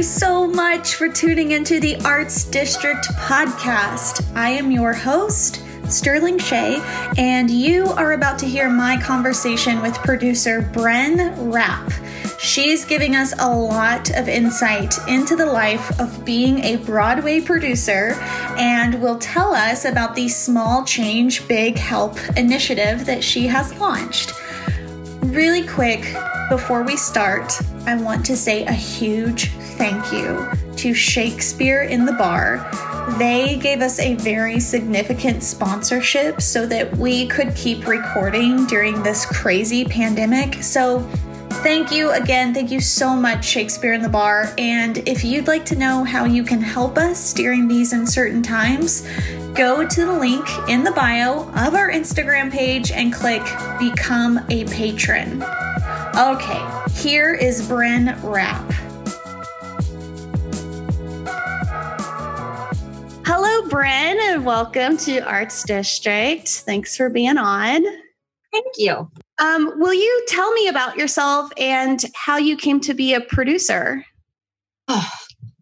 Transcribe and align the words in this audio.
you 0.00 0.04
so 0.04 0.46
much 0.46 0.94
for 0.94 1.10
tuning 1.10 1.50
into 1.50 1.78
the 1.78 1.94
Arts 2.06 2.44
District 2.44 3.06
podcast. 3.16 4.26
I 4.34 4.48
am 4.48 4.70
your 4.70 4.94
host, 4.94 5.62
Sterling 5.90 6.38
Shea, 6.38 6.80
and 7.18 7.50
you 7.50 7.84
are 7.84 8.12
about 8.12 8.38
to 8.38 8.46
hear 8.46 8.70
my 8.70 8.98
conversation 8.98 9.82
with 9.82 9.92
producer 9.96 10.62
Bren 10.62 11.52
Rapp. 11.52 11.92
She's 12.38 12.86
giving 12.86 13.14
us 13.14 13.34
a 13.38 13.54
lot 13.54 14.08
of 14.16 14.26
insight 14.26 14.94
into 15.06 15.36
the 15.36 15.44
life 15.44 16.00
of 16.00 16.24
being 16.24 16.60
a 16.60 16.76
Broadway 16.76 17.42
producer 17.42 18.14
and 18.56 19.02
will 19.02 19.18
tell 19.18 19.52
us 19.52 19.84
about 19.84 20.14
the 20.14 20.30
Small 20.30 20.82
Change 20.86 21.46
Big 21.46 21.76
Help 21.76 22.16
initiative 22.38 23.04
that 23.04 23.22
she 23.22 23.46
has 23.48 23.78
launched. 23.78 24.32
Really 25.20 25.66
quick, 25.66 26.00
before 26.50 26.82
we 26.82 26.96
start, 26.96 27.52
I 27.86 27.94
want 27.94 28.26
to 28.26 28.36
say 28.36 28.66
a 28.66 28.72
huge 28.72 29.50
thank 29.78 30.12
you 30.12 30.50
to 30.78 30.92
Shakespeare 30.92 31.82
in 31.82 32.04
the 32.04 32.12
Bar. 32.12 32.68
They 33.18 33.56
gave 33.56 33.80
us 33.80 34.00
a 34.00 34.16
very 34.16 34.58
significant 34.58 35.44
sponsorship 35.44 36.42
so 36.42 36.66
that 36.66 36.94
we 36.96 37.28
could 37.28 37.54
keep 37.54 37.86
recording 37.86 38.66
during 38.66 39.00
this 39.02 39.24
crazy 39.24 39.84
pandemic. 39.84 40.62
So, 40.62 41.08
Thank 41.62 41.92
you 41.92 42.12
again. 42.12 42.54
Thank 42.54 42.70
you 42.70 42.80
so 42.80 43.14
much, 43.14 43.44
Shakespeare 43.44 43.92
in 43.92 44.00
the 44.00 44.08
Bar. 44.08 44.54
And 44.56 44.96
if 45.06 45.22
you'd 45.22 45.46
like 45.46 45.66
to 45.66 45.76
know 45.76 46.04
how 46.04 46.24
you 46.24 46.42
can 46.42 46.62
help 46.62 46.96
us 46.96 47.34
during 47.34 47.68
these 47.68 47.92
uncertain 47.92 48.42
times, 48.42 49.06
go 49.54 49.86
to 49.86 50.04
the 50.06 50.12
link 50.18 50.46
in 50.68 50.84
the 50.84 50.92
bio 50.92 51.50
of 51.50 51.74
our 51.74 51.90
Instagram 51.90 52.50
page 52.50 52.90
and 52.92 53.12
click 53.12 53.42
Become 53.78 54.40
a 54.48 54.64
Patron. 54.66 55.44
Okay, 56.16 56.82
here 56.92 57.32
is 57.32 57.62
Bren 57.68 58.20
Rapp. 58.24 58.72
Hello, 63.24 63.68
Bren, 63.68 64.18
and 64.18 64.44
welcome 64.44 64.96
to 64.98 65.20
Arts 65.20 65.62
District. 65.62 66.48
Thanks 66.48 66.96
for 66.96 67.10
being 67.10 67.38
on. 67.38 67.84
Thank 68.52 68.66
you. 68.76 69.08
Um, 69.38 69.78
will 69.78 69.94
you 69.94 70.24
tell 70.26 70.52
me 70.52 70.66
about 70.66 70.96
yourself 70.96 71.52
and 71.56 72.04
how 72.16 72.36
you 72.36 72.56
came 72.56 72.80
to 72.80 72.92
be 72.92 73.14
a 73.14 73.20
producer? 73.20 74.04
Oh, 74.88 75.08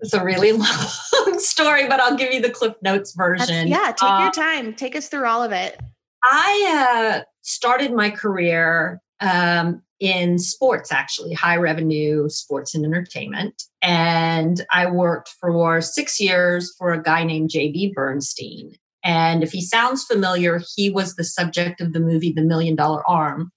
it's 0.01 0.15
a 0.15 0.25
really 0.25 0.53
long 0.53 1.39
story, 1.39 1.87
but 1.89 2.01
I'll 2.01 2.17
give 2.17 2.33
you 2.33 2.41
the 2.41 2.51
Cliff 2.51 2.75
Notes 2.81 3.15
version. 3.15 3.69
That's, 3.69 3.71
yeah, 3.71 3.93
take 3.93 4.11
uh, 4.11 4.23
your 4.23 4.33
time. 4.33 4.75
Take 4.75 4.97
us 4.97 5.09
through 5.09 5.27
all 5.27 5.43
of 5.43 5.53
it. 5.53 5.79
I 6.25 7.21
uh, 7.21 7.25
started 7.43 7.93
my 7.93 8.09
career 8.09 9.03
um, 9.21 9.83
in 10.01 10.39
sports, 10.39 10.93
actually, 10.93 11.35
high 11.35 11.57
revenue 11.57 12.29
sports 12.29 12.75
and 12.75 12.85
entertainment. 12.85 13.65
And 13.83 14.65
I 14.73 14.91
worked 14.91 15.31
for 15.41 15.81
six 15.81 16.21
years 16.21 16.75
for 16.79 16.93
a 16.93 17.03
guy 17.03 17.25
named 17.25 17.51
J.B. 17.51 17.93
Bernstein. 17.95 18.75
And 19.05 19.43
if 19.43 19.53
he 19.53 19.63
sounds 19.63 20.05
familiar, 20.05 20.61
he 20.77 20.91
was 20.91 21.15
the 21.15 21.25
subject 21.25 21.81
of 21.81 21.93
the 21.93 22.01
movie 22.01 22.33
The 22.33 22.43
Million 22.43 22.77
Dollar 22.77 23.09
Arm 23.09 23.53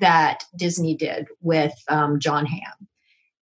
that 0.00 0.44
Disney 0.56 0.96
did 0.96 1.28
with 1.40 1.74
um, 1.88 2.18
Jon 2.18 2.46
Hamm. 2.46 2.88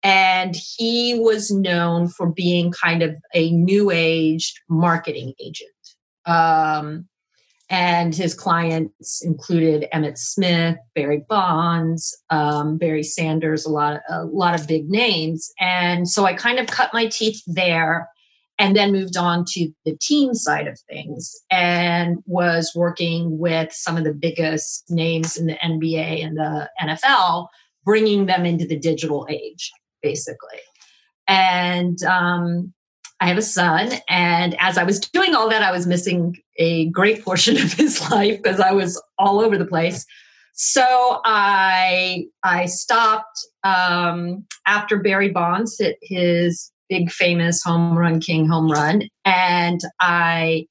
And 0.02 0.56
he 0.56 1.18
was 1.18 1.50
known 1.50 2.08
for 2.08 2.30
being 2.30 2.72
kind 2.72 3.02
of 3.02 3.14
a 3.34 3.50
new 3.50 3.90
age 3.90 4.54
marketing 4.68 5.34
agent. 5.38 5.70
Um, 6.24 7.08
and 7.70 8.12
his 8.14 8.34
clients 8.34 9.22
included 9.24 9.88
Emmitt 9.94 10.18
Smith, 10.18 10.76
Barry 10.96 11.24
Bonds, 11.28 12.20
um, 12.28 12.76
Barry 12.78 13.04
Sanders, 13.04 13.64
a 13.64 13.70
lot, 13.70 13.94
of, 13.94 14.00
a 14.10 14.24
lot 14.24 14.58
of 14.58 14.66
big 14.66 14.90
names. 14.90 15.52
And 15.60 16.08
so 16.08 16.24
I 16.24 16.34
kind 16.34 16.58
of 16.58 16.66
cut 16.66 16.92
my 16.92 17.06
teeth 17.06 17.40
there 17.46 18.08
and 18.58 18.74
then 18.76 18.90
moved 18.90 19.16
on 19.16 19.44
to 19.50 19.70
the 19.84 19.96
team 19.96 20.34
side 20.34 20.66
of 20.66 20.78
things 20.80 21.32
and 21.50 22.18
was 22.26 22.72
working 22.74 23.38
with 23.38 23.72
some 23.72 23.96
of 23.96 24.02
the 24.02 24.12
biggest 24.12 24.84
names 24.90 25.36
in 25.36 25.46
the 25.46 25.56
NBA 25.64 26.24
and 26.24 26.36
the 26.36 26.68
NFL, 26.82 27.46
bringing 27.84 28.26
them 28.26 28.44
into 28.44 28.66
the 28.66 28.78
digital 28.78 29.28
age, 29.30 29.70
basically. 30.02 30.58
And 31.28 32.02
um, 32.02 32.74
I 33.20 33.26
have 33.26 33.38
a 33.38 33.42
son, 33.42 33.92
and 34.08 34.56
as 34.60 34.78
I 34.78 34.82
was 34.82 34.98
doing 34.98 35.34
all 35.34 35.48
that, 35.50 35.62
I 35.62 35.72
was 35.72 35.86
missing 35.86 36.38
a 36.56 36.86
great 36.86 37.22
portion 37.22 37.56
of 37.56 37.72
his 37.74 38.00
life 38.10 38.42
because 38.42 38.60
I 38.60 38.72
was 38.72 39.00
all 39.18 39.40
over 39.40 39.58
the 39.58 39.66
place. 39.66 40.06
So 40.54 41.20
I 41.24 42.24
I 42.42 42.66
stopped 42.66 43.38
um, 43.62 44.46
after 44.66 44.98
Barry 44.98 45.30
Bonds 45.30 45.78
hit 45.78 45.96
his 46.02 46.72
big 46.88 47.10
famous 47.10 47.62
home 47.62 47.96
run 47.96 48.20
king 48.20 48.48
home 48.48 48.70
run, 48.70 49.02
and 49.24 49.80
I 50.00 50.66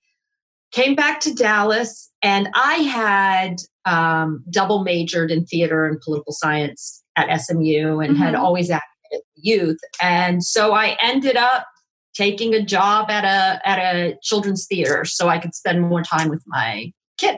came 0.72 0.96
back 0.96 1.20
to 1.22 1.34
Dallas, 1.34 2.12
and 2.22 2.50
I 2.56 2.76
had 2.76 3.58
um, 3.86 4.44
double 4.50 4.84
majored 4.84 5.32
in 5.32 5.46
theater 5.46 5.86
and 5.86 6.02
political 6.02 6.34
science 6.34 7.04
at 7.16 7.36
SMU, 7.42 8.00
and 8.00 8.14
mm-hmm. 8.14 8.24
had 8.24 8.36
always 8.36 8.70
acted 8.70 9.22
youth, 9.36 9.80
and 10.02 10.44
so 10.44 10.74
I 10.74 10.98
ended 11.02 11.36
up 11.36 11.66
taking 12.14 12.54
a 12.54 12.62
job 12.62 13.10
at 13.10 13.24
a 13.24 13.68
at 13.68 13.80
a 13.80 14.18
children's 14.22 14.66
theater 14.66 15.06
so 15.06 15.28
I 15.28 15.38
could 15.38 15.56
spend 15.56 15.82
more 15.82 16.04
time 16.04 16.30
with 16.30 16.44
my 16.48 16.92
kid. 17.18 17.38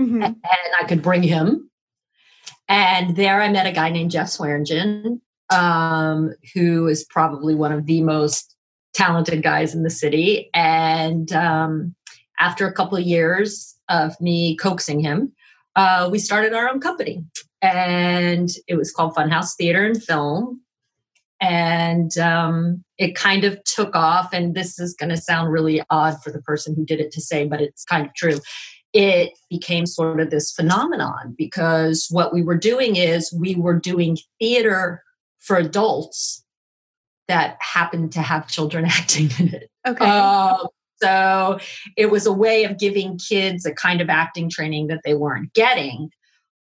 Mm-hmm. 0.00 0.22
And, 0.22 0.36
I 0.80 0.84
could 0.86 1.02
bring 1.02 1.22
him. 1.22 1.70
And 2.68 3.16
there 3.16 3.42
I 3.42 3.48
met 3.50 3.66
a 3.66 3.72
guy 3.72 3.90
named 3.90 4.12
Jeff 4.12 4.28
Swearingen, 4.28 5.20
um, 5.50 6.32
who 6.54 6.86
is 6.86 7.04
probably 7.04 7.54
one 7.54 7.72
of 7.72 7.86
the 7.86 8.00
most 8.00 8.56
talented 8.94 9.42
guys 9.42 9.74
in 9.74 9.82
the 9.82 9.90
city. 9.90 10.48
And 10.54 11.30
um, 11.32 11.94
after 12.38 12.66
a 12.66 12.72
couple 12.72 12.96
of 12.96 13.04
years 13.04 13.76
of 13.88 14.18
me 14.20 14.56
coaxing 14.56 15.00
him, 15.00 15.32
uh, 15.76 16.08
we 16.10 16.18
started 16.18 16.54
our 16.54 16.68
own 16.68 16.80
company. 16.80 17.24
And 17.60 18.48
it 18.66 18.76
was 18.76 18.92
called 18.92 19.14
Funhouse 19.14 19.54
Theater 19.56 19.84
and 19.84 20.02
Film 20.02 20.62
and 21.40 22.16
um, 22.18 22.84
it 22.98 23.14
kind 23.14 23.44
of 23.44 23.62
took 23.64 23.96
off 23.96 24.32
and 24.32 24.54
this 24.54 24.78
is 24.78 24.94
going 24.94 25.08
to 25.08 25.16
sound 25.16 25.50
really 25.50 25.82
odd 25.90 26.22
for 26.22 26.30
the 26.30 26.42
person 26.42 26.74
who 26.74 26.84
did 26.84 27.00
it 27.00 27.10
to 27.12 27.20
say 27.20 27.46
but 27.46 27.60
it's 27.60 27.84
kind 27.84 28.06
of 28.06 28.14
true. 28.14 28.38
It 28.92 29.32
became 29.48 29.86
sort 29.86 30.20
of 30.20 30.30
this 30.30 30.52
phenomenon 30.52 31.34
because 31.38 32.08
what 32.10 32.34
we 32.34 32.42
were 32.42 32.58
doing 32.58 32.96
is 32.96 33.32
we 33.32 33.54
were 33.54 33.78
doing 33.78 34.18
theater 34.38 35.02
for 35.38 35.56
adults 35.56 36.44
that 37.28 37.56
happened 37.60 38.12
to 38.12 38.20
have 38.20 38.48
children 38.48 38.84
acting 38.88 39.30
in 39.38 39.54
it. 39.54 39.70
Okay. 39.86 40.04
Uh, 40.04 40.66
so 41.00 41.58
it 41.96 42.10
was 42.10 42.26
a 42.26 42.32
way 42.32 42.64
of 42.64 42.78
giving 42.78 43.18
kids 43.18 43.64
a 43.64 43.72
kind 43.72 44.00
of 44.00 44.10
acting 44.10 44.50
training 44.50 44.88
that 44.88 45.00
they 45.04 45.14
weren't 45.14 45.54
getting 45.54 46.10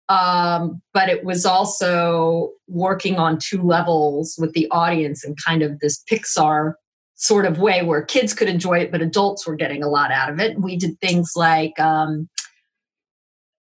um, 0.10 0.82
but 0.92 1.08
it 1.08 1.24
was 1.24 1.46
also 1.46 2.52
working 2.68 3.18
on 3.18 3.38
two 3.38 3.62
levels 3.62 4.36
with 4.40 4.54
the 4.54 4.68
audience 4.72 5.24
in 5.24 5.36
kind 5.36 5.62
of 5.62 5.80
this 5.80 6.04
Pixar 6.12 6.74
sort 7.16 7.46
of 7.46 7.60
way 7.60 7.84
where 7.84 8.02
kids 8.02 8.34
could 8.34 8.50
enjoy 8.50 8.80
it, 8.80 8.92
but 8.92 9.02
adults 9.02 9.46
were 9.46 9.56
getting 9.56 9.84
a 9.84 9.90
lot 9.90 10.12
out 10.12 10.32
of 10.32 10.40
it. 10.40 10.60
We 10.60 10.78
did 10.78 11.00
things 11.00 11.34
like 11.36 11.80
um, 11.80 12.28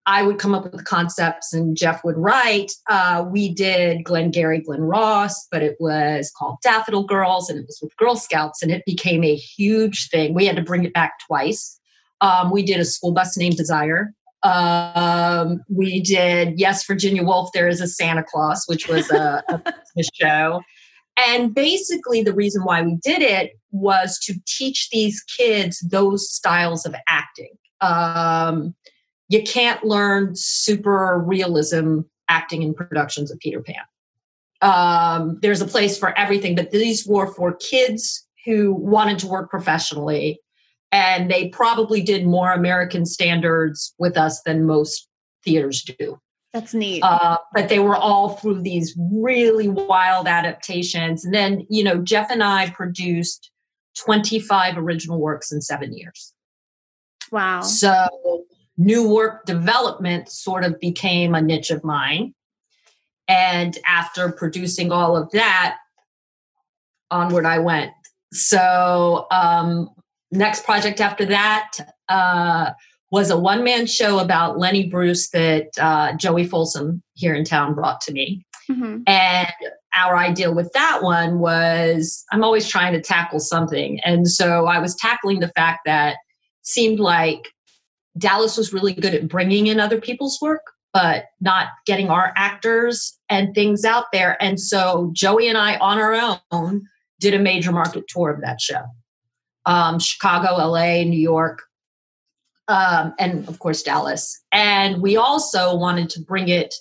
I 0.07 0.23
would 0.23 0.39
come 0.39 0.55
up 0.55 0.71
with 0.71 0.85
concepts 0.85 1.53
and 1.53 1.77
Jeff 1.77 2.03
would 2.03 2.17
write. 2.17 2.71
Uh, 2.89 3.23
we 3.29 3.53
did 3.53 4.03
Glengarry 4.03 4.61
Glen 4.61 4.81
Ross, 4.81 5.47
but 5.51 5.61
it 5.61 5.75
was 5.79 6.31
called 6.35 6.57
Daffodil 6.63 7.03
Girls 7.03 7.49
and 7.49 7.59
it 7.59 7.67
was 7.67 7.79
with 7.83 7.95
Girl 7.97 8.15
Scouts 8.15 8.63
and 8.63 8.71
it 8.71 8.83
became 8.87 9.23
a 9.23 9.35
huge 9.35 10.09
thing. 10.09 10.33
We 10.33 10.47
had 10.47 10.55
to 10.55 10.63
bring 10.63 10.85
it 10.85 10.93
back 10.93 11.19
twice. 11.27 11.79
Um, 12.21 12.51
we 12.51 12.63
did 12.63 12.79
a 12.79 12.85
school 12.85 13.11
bus 13.11 13.37
named 13.37 13.57
Desire 13.57 14.13
um, 14.43 15.61
we 15.69 16.01
did 16.01 16.59
Yes, 16.59 16.85
Virginia 16.85 17.23
Woolf, 17.23 17.51
There 17.53 17.67
is 17.67 17.81
a 17.81 17.87
Santa 17.87 18.23
Claus, 18.23 18.63
which 18.67 18.87
was 18.87 19.09
a, 19.11 19.43
a 19.49 19.59
Christmas 19.93 20.09
show. 20.13 20.61
And 21.17 21.53
basically, 21.53 22.23
the 22.23 22.33
reason 22.33 22.63
why 22.63 22.81
we 22.81 22.97
did 23.03 23.21
it 23.21 23.51
was 23.71 24.17
to 24.19 24.33
teach 24.47 24.89
these 24.89 25.21
kids 25.21 25.79
those 25.79 26.29
styles 26.29 26.85
of 26.85 26.95
acting. 27.07 27.51
Um, 27.81 28.75
you 29.29 29.43
can't 29.43 29.83
learn 29.83 30.31
super 30.35 31.19
realism 31.19 32.01
acting 32.27 32.63
in 32.63 32.73
productions 32.73 33.31
of 33.31 33.39
Peter 33.39 33.61
Pan. 33.61 33.75
Um, 34.61 35.39
there's 35.41 35.61
a 35.61 35.67
place 35.67 35.97
for 35.97 36.17
everything, 36.17 36.55
but 36.55 36.71
these 36.71 37.05
were 37.07 37.27
for 37.27 37.53
kids 37.53 38.27
who 38.45 38.73
wanted 38.73 39.19
to 39.19 39.27
work 39.27 39.49
professionally 39.49 40.39
and 40.91 41.31
they 41.31 41.49
probably 41.49 42.01
did 42.01 42.25
more 42.25 42.51
American 42.51 43.05
standards 43.05 43.93
with 43.97 44.17
us 44.17 44.41
than 44.43 44.65
most 44.65 45.07
theaters 45.43 45.83
do. 45.83 46.19
That's 46.53 46.73
neat. 46.73 47.01
Uh, 47.01 47.37
but 47.53 47.69
they 47.69 47.79
were 47.79 47.95
all 47.95 48.29
through 48.29 48.61
these 48.61 48.93
really 48.97 49.69
wild 49.69 50.27
adaptations. 50.27 51.23
And 51.23 51.33
then, 51.33 51.65
you 51.69 51.83
know, 51.83 51.97
Jeff 51.99 52.29
and 52.29 52.43
I 52.43 52.69
produced 52.71 53.49
25 53.97 54.77
original 54.77 55.19
works 55.19 55.51
in 55.51 55.61
seven 55.61 55.97
years. 55.97 56.33
Wow. 57.31 57.61
So 57.61 58.45
new 58.77 59.07
work 59.07 59.45
development 59.45 60.29
sort 60.29 60.65
of 60.65 60.77
became 60.79 61.35
a 61.35 61.41
niche 61.41 61.71
of 61.71 61.85
mine. 61.85 62.33
And 63.29 63.77
after 63.87 64.29
producing 64.29 64.91
all 64.91 65.15
of 65.15 65.31
that, 65.31 65.77
onward 67.09 67.45
I 67.45 67.59
went. 67.59 67.91
So, 68.33 69.27
um, 69.31 69.89
next 70.31 70.63
project 70.63 71.01
after 71.01 71.25
that 71.25 71.73
uh, 72.09 72.71
was 73.11 73.29
a 73.29 73.37
one 73.37 73.63
man 73.63 73.85
show 73.85 74.19
about 74.19 74.57
Lenny 74.57 74.87
Bruce 74.87 75.29
that 75.31 75.67
uh, 75.79 76.13
Joey 76.15 76.45
Folsom 76.45 77.03
here 77.13 77.33
in 77.33 77.43
town 77.43 77.75
brought 77.75 78.01
to 78.01 78.13
me. 78.13 78.45
Mm-hmm. 78.69 79.03
And 79.05 79.51
our 79.93 80.17
idea 80.17 80.51
with 80.51 80.71
that 80.73 81.03
one 81.03 81.39
was 81.39 82.23
I'm 82.31 82.43
always 82.43 82.67
trying 82.67 82.93
to 82.93 83.01
tackle 83.01 83.39
something. 83.39 83.99
And 84.01 84.29
so 84.29 84.65
I 84.65 84.79
was 84.79 84.95
tackling 84.95 85.41
the 85.41 85.49
fact 85.49 85.81
that 85.85 86.17
seemed 86.61 86.99
like 86.99 87.49
Dallas 88.17 88.57
was 88.57 88.71
really 88.71 88.93
good 88.93 89.13
at 89.13 89.27
bringing 89.27 89.67
in 89.67 89.79
other 89.79 89.99
people's 89.99 90.39
work, 90.41 90.61
but 90.93 91.25
not 91.41 91.67
getting 91.85 92.09
our 92.09 92.33
actors 92.37 93.17
and 93.29 93.53
things 93.53 93.83
out 93.83 94.05
there. 94.13 94.41
And 94.41 94.59
so 94.59 95.09
Joey 95.13 95.49
and 95.49 95.57
I, 95.57 95.77
on 95.77 95.97
our 95.97 96.39
own, 96.51 96.87
did 97.19 97.33
a 97.33 97.39
major 97.39 97.71
market 97.71 98.05
tour 98.07 98.29
of 98.29 98.41
that 98.41 98.61
show 98.61 98.83
um, 99.65 99.99
Chicago, 99.99 100.55
LA, 100.55 101.03
New 101.03 101.19
York, 101.19 101.63
um, 102.67 103.13
and 103.19 103.47
of 103.47 103.59
course, 103.59 103.83
Dallas. 103.83 104.41
And 104.51 105.01
we 105.01 105.17
also 105.17 105.75
wanted 105.75 106.09
to 106.11 106.21
bring 106.21 106.47
it 106.47 106.73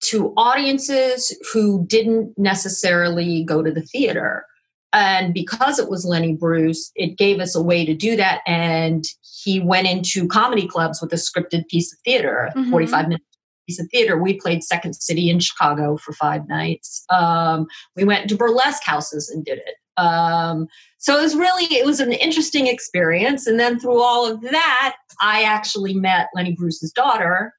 to 0.00 0.32
audiences 0.36 1.36
who 1.52 1.86
didn't 1.86 2.32
necessarily 2.38 3.44
go 3.44 3.62
to 3.62 3.70
the 3.70 3.82
theater. 3.82 4.44
And 4.92 5.34
because 5.34 5.78
it 5.78 5.90
was 5.90 6.06
Lenny 6.06 6.34
Bruce, 6.34 6.90
it 6.94 7.18
gave 7.18 7.40
us 7.40 7.54
a 7.54 7.62
way 7.62 7.84
to 7.84 7.94
do 7.94 8.16
that. 8.16 8.40
And 8.46 9.04
he 9.42 9.60
went 9.60 9.86
into 9.86 10.26
comedy 10.26 10.66
clubs 10.66 11.00
with 11.00 11.12
a 11.12 11.16
scripted 11.16 11.68
piece 11.68 11.92
of 11.92 11.98
theater, 12.04 12.50
mm-hmm. 12.56 12.70
45 12.70 13.08
minute 13.08 13.22
piece 13.68 13.78
of 13.78 13.88
theater. 13.90 14.16
We 14.16 14.34
played 14.34 14.64
Second 14.64 14.94
City 14.94 15.28
in 15.30 15.40
Chicago 15.40 15.96
for 15.98 16.12
five 16.12 16.48
nights. 16.48 17.04
Um, 17.10 17.66
we 17.96 18.04
went 18.04 18.28
to 18.30 18.36
burlesque 18.36 18.82
houses 18.84 19.28
and 19.28 19.44
did 19.44 19.58
it. 19.58 19.74
Um, 19.98 20.68
so 20.98 21.18
it 21.18 21.22
was 21.22 21.36
really 21.36 21.64
it 21.76 21.84
was 21.84 22.00
an 22.00 22.12
interesting 22.12 22.66
experience. 22.66 23.46
And 23.46 23.58
then 23.58 23.78
through 23.78 24.00
all 24.02 24.30
of 24.30 24.40
that, 24.42 24.96
I 25.20 25.42
actually 25.42 25.94
met 25.94 26.28
Lenny 26.34 26.54
Bruce's 26.54 26.92
daughter, 26.92 27.52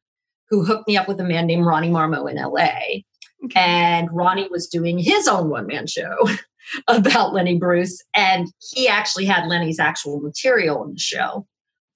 who 0.50 0.66
hooked 0.66 0.88
me 0.88 0.98
up 0.98 1.08
with 1.08 1.20
a 1.20 1.24
man 1.24 1.46
named 1.46 1.66
Ronnie 1.66 1.90
Marmo 1.90 2.30
in 2.30 2.38
LA. 2.38 3.02
Okay. 3.46 3.60
And 3.60 4.10
Ronnie 4.12 4.50
was 4.50 4.68
doing 4.68 4.98
his 4.98 5.28
own 5.28 5.50
one 5.50 5.68
man 5.68 5.88
show 5.88 6.16
about 6.88 7.34
Lenny 7.34 7.58
Bruce. 7.58 8.02
And 8.16 8.48
he 8.72 8.88
actually 8.88 9.26
had 9.26 9.48
Lenny's 9.48 9.80
actual 9.80 10.20
material 10.20 10.84
in 10.84 10.94
the 10.94 11.00
show 11.00 11.46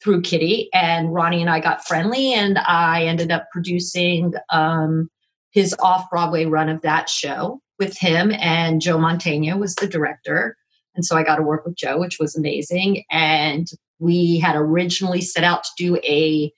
through 0.03 0.21
Kitty. 0.21 0.69
And 0.73 1.13
Ronnie 1.13 1.41
and 1.41 1.49
I 1.49 1.59
got 1.59 1.85
friendly, 1.85 2.33
and 2.33 2.57
I 2.59 3.03
ended 3.05 3.31
up 3.31 3.47
producing 3.51 4.33
um, 4.49 5.09
his 5.51 5.75
off 5.81 6.09
Broadway 6.09 6.45
run 6.45 6.69
of 6.69 6.81
that 6.81 7.09
show 7.09 7.61
with 7.83 7.97
him. 7.97 8.31
And 8.39 8.81
Joe 8.81 8.97
Mantegna 8.97 9.59
was 9.59 9.75
the 9.75 9.87
director. 9.87 10.57
And 10.95 11.05
so 11.05 11.17
I 11.17 11.23
got 11.23 11.37
to 11.37 11.43
work 11.43 11.65
with 11.65 11.75
Joe, 11.75 11.99
which 11.99 12.19
was 12.19 12.35
amazing. 12.35 13.03
And 13.11 13.67
we 13.99 14.39
had 14.39 14.55
originally 14.55 15.21
set 15.21 15.43
out 15.43 15.63
to 15.63 15.71
do 15.77 15.97
a 15.97 16.51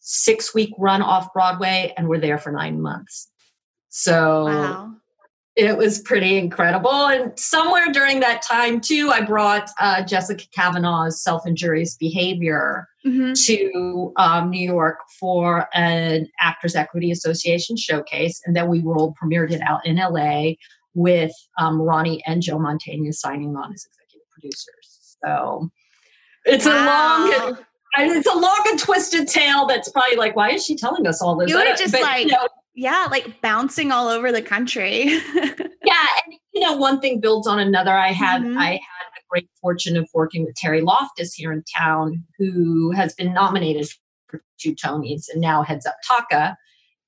six 0.00 0.54
week 0.54 0.70
run 0.78 1.02
off 1.02 1.32
Broadway, 1.32 1.92
and 1.96 2.08
we're 2.08 2.20
there 2.20 2.38
for 2.38 2.52
nine 2.52 2.80
months. 2.80 3.28
So 3.88 4.44
wow. 4.46 4.94
It 5.56 5.78
was 5.78 6.00
pretty 6.00 6.36
incredible. 6.36 7.06
And 7.06 7.38
somewhere 7.38 7.90
during 7.90 8.20
that 8.20 8.42
time, 8.42 8.78
too, 8.80 9.10
I 9.10 9.22
brought 9.22 9.70
uh, 9.80 10.02
Jessica 10.04 10.44
Kavanaugh's 10.54 11.22
self 11.22 11.46
injurious 11.46 11.96
behavior 11.96 12.86
mm-hmm. 13.04 13.32
to 13.46 14.12
um, 14.16 14.50
New 14.50 14.64
York 14.64 14.98
for 15.18 15.66
an 15.74 16.28
Actors 16.40 16.76
Equity 16.76 17.10
Association 17.10 17.76
showcase. 17.76 18.40
And 18.44 18.54
then 18.54 18.68
we 18.68 18.80
world 18.80 19.16
premiered 19.20 19.50
it 19.50 19.62
out 19.62 19.84
in 19.86 19.96
LA 19.96 20.52
with 20.94 21.32
um, 21.58 21.80
Ronnie 21.80 22.22
and 22.26 22.42
Joe 22.42 22.58
Mantegna 22.58 23.14
signing 23.14 23.56
on 23.56 23.72
as 23.72 23.86
executive 23.86 24.28
producers. 24.32 25.16
So 25.24 25.70
it's 26.44 26.66
wow. 26.66 27.24
a 27.24 27.48
long 27.48 27.58
it's 27.98 28.26
a 28.26 28.36
long 28.36 28.62
and 28.66 28.78
twisted 28.78 29.26
tale 29.26 29.66
that's 29.66 29.90
probably 29.90 30.16
like, 30.16 30.36
why 30.36 30.50
is 30.50 30.64
she 30.64 30.76
telling 30.76 31.06
us 31.06 31.22
all 31.22 31.34
this? 31.36 31.48
You 31.48 31.56
were 31.56 31.64
just 31.76 31.92
but, 31.92 32.02
like, 32.02 32.26
you 32.26 32.32
know, 32.32 32.46
yeah, 32.76 33.08
like 33.10 33.40
bouncing 33.40 33.90
all 33.90 34.08
over 34.08 34.30
the 34.30 34.42
country. 34.42 35.04
yeah, 35.34 36.06
and 36.24 36.34
you 36.52 36.60
know, 36.60 36.76
one 36.76 37.00
thing 37.00 37.20
builds 37.20 37.46
on 37.46 37.58
another. 37.58 37.92
I 37.92 38.12
had 38.12 38.42
mm-hmm. 38.42 38.58
I 38.58 38.72
had 38.72 39.06
the 39.14 39.22
great 39.28 39.48
fortune 39.60 39.96
of 39.96 40.08
working 40.14 40.44
with 40.44 40.54
Terry 40.54 40.82
Loftis 40.82 41.32
here 41.34 41.52
in 41.52 41.64
town, 41.76 42.22
who 42.38 42.92
has 42.92 43.14
been 43.14 43.32
nominated 43.32 43.88
for 44.28 44.42
two 44.60 44.74
Tonys 44.74 45.24
and 45.32 45.40
now 45.40 45.62
heads 45.62 45.86
up 45.86 45.96
TACA. 46.08 46.56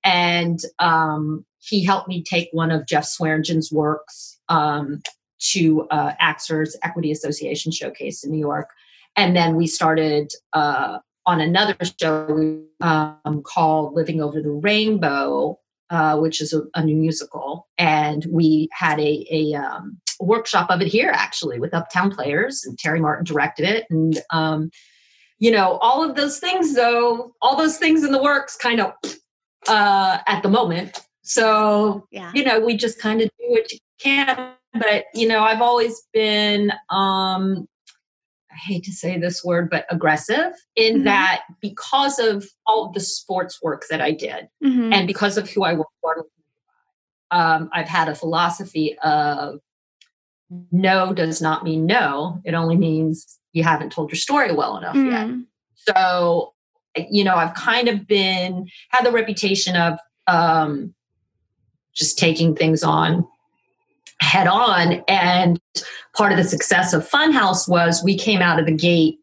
And 0.04 0.58
um, 0.78 1.44
he 1.58 1.84
helped 1.84 2.08
me 2.08 2.22
take 2.22 2.48
one 2.52 2.70
of 2.70 2.86
Jeff 2.86 3.04
Swearingen's 3.04 3.70
works 3.70 4.38
um, 4.48 5.02
to 5.50 5.86
uh, 5.90 6.12
Actors 6.18 6.76
Equity 6.82 7.12
Association 7.12 7.72
showcase 7.72 8.24
in 8.24 8.30
New 8.30 8.38
York 8.38 8.70
and 9.18 9.34
then 9.34 9.56
we 9.56 9.66
started 9.66 10.30
uh, 10.52 10.98
on 11.28 11.42
another 11.42 11.76
show 12.00 12.58
um, 12.80 13.42
called 13.42 13.92
Living 13.92 14.22
Over 14.22 14.40
the 14.40 14.50
Rainbow, 14.50 15.58
uh, 15.90 16.16
which 16.16 16.40
is 16.40 16.54
a, 16.54 16.62
a, 16.74 16.82
new 16.82 16.96
musical. 16.96 17.68
And 17.76 18.24
we 18.30 18.70
had 18.72 18.98
a, 18.98 19.26
a, 19.30 19.54
um, 19.54 19.98
workshop 20.20 20.70
of 20.70 20.80
it 20.80 20.88
here, 20.88 21.10
actually, 21.12 21.60
with 21.60 21.74
Uptown 21.74 22.10
Players, 22.10 22.64
and 22.64 22.78
Terry 22.78 22.98
Martin 22.98 23.26
directed 23.26 23.68
it. 23.68 23.84
And, 23.90 24.18
um, 24.32 24.70
you 25.38 25.50
know, 25.50 25.76
all 25.82 26.02
of 26.02 26.16
those 26.16 26.38
things, 26.38 26.74
though, 26.74 27.34
all 27.42 27.56
those 27.56 27.76
things 27.76 28.04
in 28.04 28.10
the 28.10 28.22
works 28.22 28.56
kind 28.56 28.80
of 28.80 28.94
uh, 29.68 30.18
at 30.26 30.42
the 30.42 30.48
moment. 30.48 30.98
So, 31.22 32.06
yeah. 32.10 32.32
you 32.34 32.42
know, 32.42 32.58
we 32.58 32.74
just 32.74 32.98
kind 33.00 33.20
of 33.20 33.28
do 33.38 33.50
what 33.50 33.70
you 33.70 33.78
can. 34.00 34.54
But, 34.72 35.04
you 35.12 35.28
know, 35.28 35.40
I've 35.40 35.60
always 35.60 36.08
been 36.14 36.72
um, 36.88 37.68
hate 38.58 38.84
to 38.84 38.92
say 38.92 39.18
this 39.18 39.44
word, 39.44 39.70
but 39.70 39.86
aggressive 39.90 40.52
in 40.76 40.96
mm-hmm. 40.96 41.04
that 41.04 41.42
because 41.60 42.18
of 42.18 42.46
all 42.66 42.86
of 42.86 42.94
the 42.94 43.00
sports 43.00 43.62
work 43.62 43.84
that 43.90 44.00
I 44.00 44.12
did 44.12 44.48
mm-hmm. 44.64 44.92
and 44.92 45.06
because 45.06 45.36
of 45.36 45.48
who 45.48 45.64
I 45.64 45.74
work 45.74 45.88
for, 46.00 46.26
um, 47.30 47.68
I've 47.72 47.88
had 47.88 48.08
a 48.08 48.14
philosophy 48.14 48.98
of 49.02 49.60
no 50.72 51.12
does 51.12 51.42
not 51.42 51.64
mean 51.64 51.86
no. 51.86 52.40
It 52.44 52.54
only 52.54 52.76
means 52.76 53.38
you 53.52 53.62
haven't 53.62 53.92
told 53.92 54.10
your 54.10 54.16
story 54.16 54.52
well 54.52 54.76
enough 54.76 54.96
mm-hmm. 54.96 55.10
yet. 55.10 55.44
So, 55.74 56.54
you 57.10 57.24
know, 57.24 57.36
I've 57.36 57.54
kind 57.54 57.88
of 57.88 58.06
been, 58.06 58.68
had 58.90 59.04
the 59.04 59.12
reputation 59.12 59.76
of 59.76 59.98
um, 60.26 60.94
just 61.94 62.18
taking 62.18 62.54
things 62.54 62.82
on 62.82 63.26
head 64.20 64.46
on. 64.46 65.02
And 65.08 65.58
part 66.16 66.32
of 66.32 66.38
the 66.38 66.44
success 66.44 66.92
of 66.92 67.08
Funhouse 67.08 67.68
was 67.68 68.02
we 68.02 68.16
came 68.16 68.40
out 68.40 68.58
of 68.58 68.66
the 68.66 68.72
gate 68.72 69.18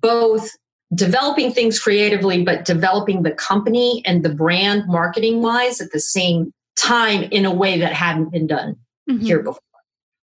both 0.00 0.50
developing 0.94 1.50
things 1.50 1.80
creatively, 1.80 2.44
but 2.44 2.64
developing 2.64 3.22
the 3.22 3.30
company 3.30 4.02
and 4.04 4.22
the 4.22 4.34
brand 4.34 4.84
marketing 4.86 5.40
wise 5.40 5.80
at 5.80 5.90
the 5.92 6.00
same 6.00 6.52
time 6.76 7.22
in 7.24 7.44
a 7.46 7.52
way 7.52 7.78
that 7.78 7.92
hadn't 7.92 8.30
been 8.30 8.46
done 8.46 8.76
mm-hmm. 9.08 9.24
here 9.24 9.42
before. 9.42 9.60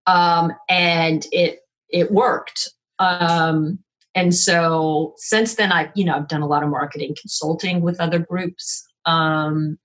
Um, 0.08 0.53
and 0.70 1.25
it 1.32 1.60
it 1.89 2.12
worked. 2.12 2.70
Um, 3.00 3.79
and 4.13 4.34
so 4.34 5.13
since 5.17 5.55
then, 5.55 5.72
I've 5.72 5.89
you 5.96 6.05
know 6.05 6.15
I've 6.15 6.27
done 6.27 6.41
a 6.41 6.48
lot 6.48 6.63
of 6.63 6.70
marketing 6.70 7.15
consulting 7.20 7.82
with 7.82 8.00
other 8.00 8.20
groups. 8.20 8.88
Um, 9.05 9.77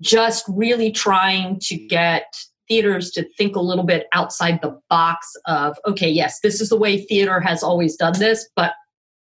just 0.00 0.44
really 0.48 0.92
trying 0.92 1.58
to 1.60 1.76
get 1.76 2.32
theaters 2.70 3.10
to 3.10 3.28
think 3.36 3.54
a 3.54 3.60
little 3.60 3.84
bit 3.84 4.06
outside 4.14 4.60
the 4.62 4.80
box 4.88 5.30
of 5.46 5.76
okay 5.86 6.08
yes 6.08 6.40
this 6.40 6.60
is 6.60 6.70
the 6.70 6.78
way 6.78 6.96
theater 7.04 7.40
has 7.40 7.62
always 7.62 7.96
done 7.96 8.18
this 8.18 8.48
but 8.56 8.72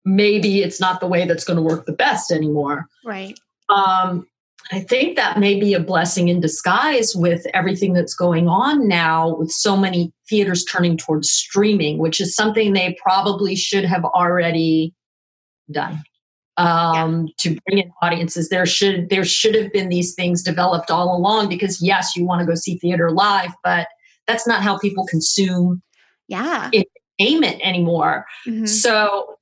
maybe 0.05 0.61
it's 0.61 0.79
not 0.79 0.99
the 0.99 1.07
way 1.07 1.25
that's 1.25 1.43
going 1.43 1.57
to 1.57 1.63
work 1.63 1.85
the 1.85 1.91
best 1.91 2.31
anymore. 2.31 2.87
Right. 3.03 3.37
Um, 3.69 4.27
i 4.71 4.79
think 4.79 5.15
that 5.15 5.39
may 5.39 5.59
be 5.59 5.75
a 5.75 5.79
blessing 5.79 6.27
in 6.27 6.39
disguise 6.39 7.15
with 7.15 7.45
everything 7.53 7.93
that's 7.93 8.15
going 8.15 8.47
on 8.47 8.87
now 8.87 9.35
with 9.35 9.51
so 9.51 9.77
many 9.77 10.11
theaters 10.27 10.65
turning 10.65 10.97
towards 10.97 11.29
streaming 11.29 11.99
which 11.99 12.19
is 12.19 12.35
something 12.35 12.73
they 12.73 12.97
probably 12.99 13.55
should 13.55 13.85
have 13.85 14.03
already 14.05 14.91
done 15.71 16.03
um, 16.57 17.27
yeah. 17.27 17.33
to 17.39 17.59
bring 17.65 17.79
in 17.79 17.91
audiences. 18.01 18.49
There 18.49 18.65
should 18.65 19.09
there 19.09 19.25
should 19.25 19.55
have 19.55 19.71
been 19.71 19.89
these 19.89 20.13
things 20.13 20.43
developed 20.43 20.91
all 20.91 21.15
along 21.15 21.49
because 21.49 21.81
yes, 21.81 22.15
you 22.15 22.25
want 22.25 22.41
to 22.41 22.45
go 22.45 22.55
see 22.55 22.77
theater 22.77 23.11
live, 23.11 23.51
but 23.63 23.87
that's 24.27 24.47
not 24.47 24.61
how 24.61 24.77
people 24.77 25.05
consume 25.05 25.81
yeah 26.27 26.69
entertainment 26.73 27.61
anymore. 27.63 28.25
Mm-hmm. 28.47 28.65
So 28.65 29.37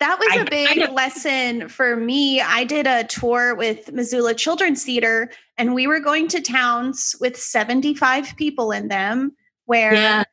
that 0.00 0.18
was 0.18 0.28
I, 0.32 0.40
a 0.42 0.44
big 0.50 0.90
lesson 0.92 1.68
for 1.68 1.96
me. 1.96 2.40
I 2.40 2.64
did 2.64 2.86
a 2.86 3.04
tour 3.04 3.54
with 3.54 3.92
Missoula 3.92 4.34
Children's 4.34 4.84
Theater, 4.84 5.30
and 5.56 5.74
we 5.74 5.86
were 5.86 6.00
going 6.00 6.28
to 6.28 6.40
towns 6.40 7.14
with 7.20 7.36
75 7.36 8.34
people 8.36 8.72
in 8.72 8.88
them 8.88 9.36
where 9.66 9.94
yeah. 9.94 10.24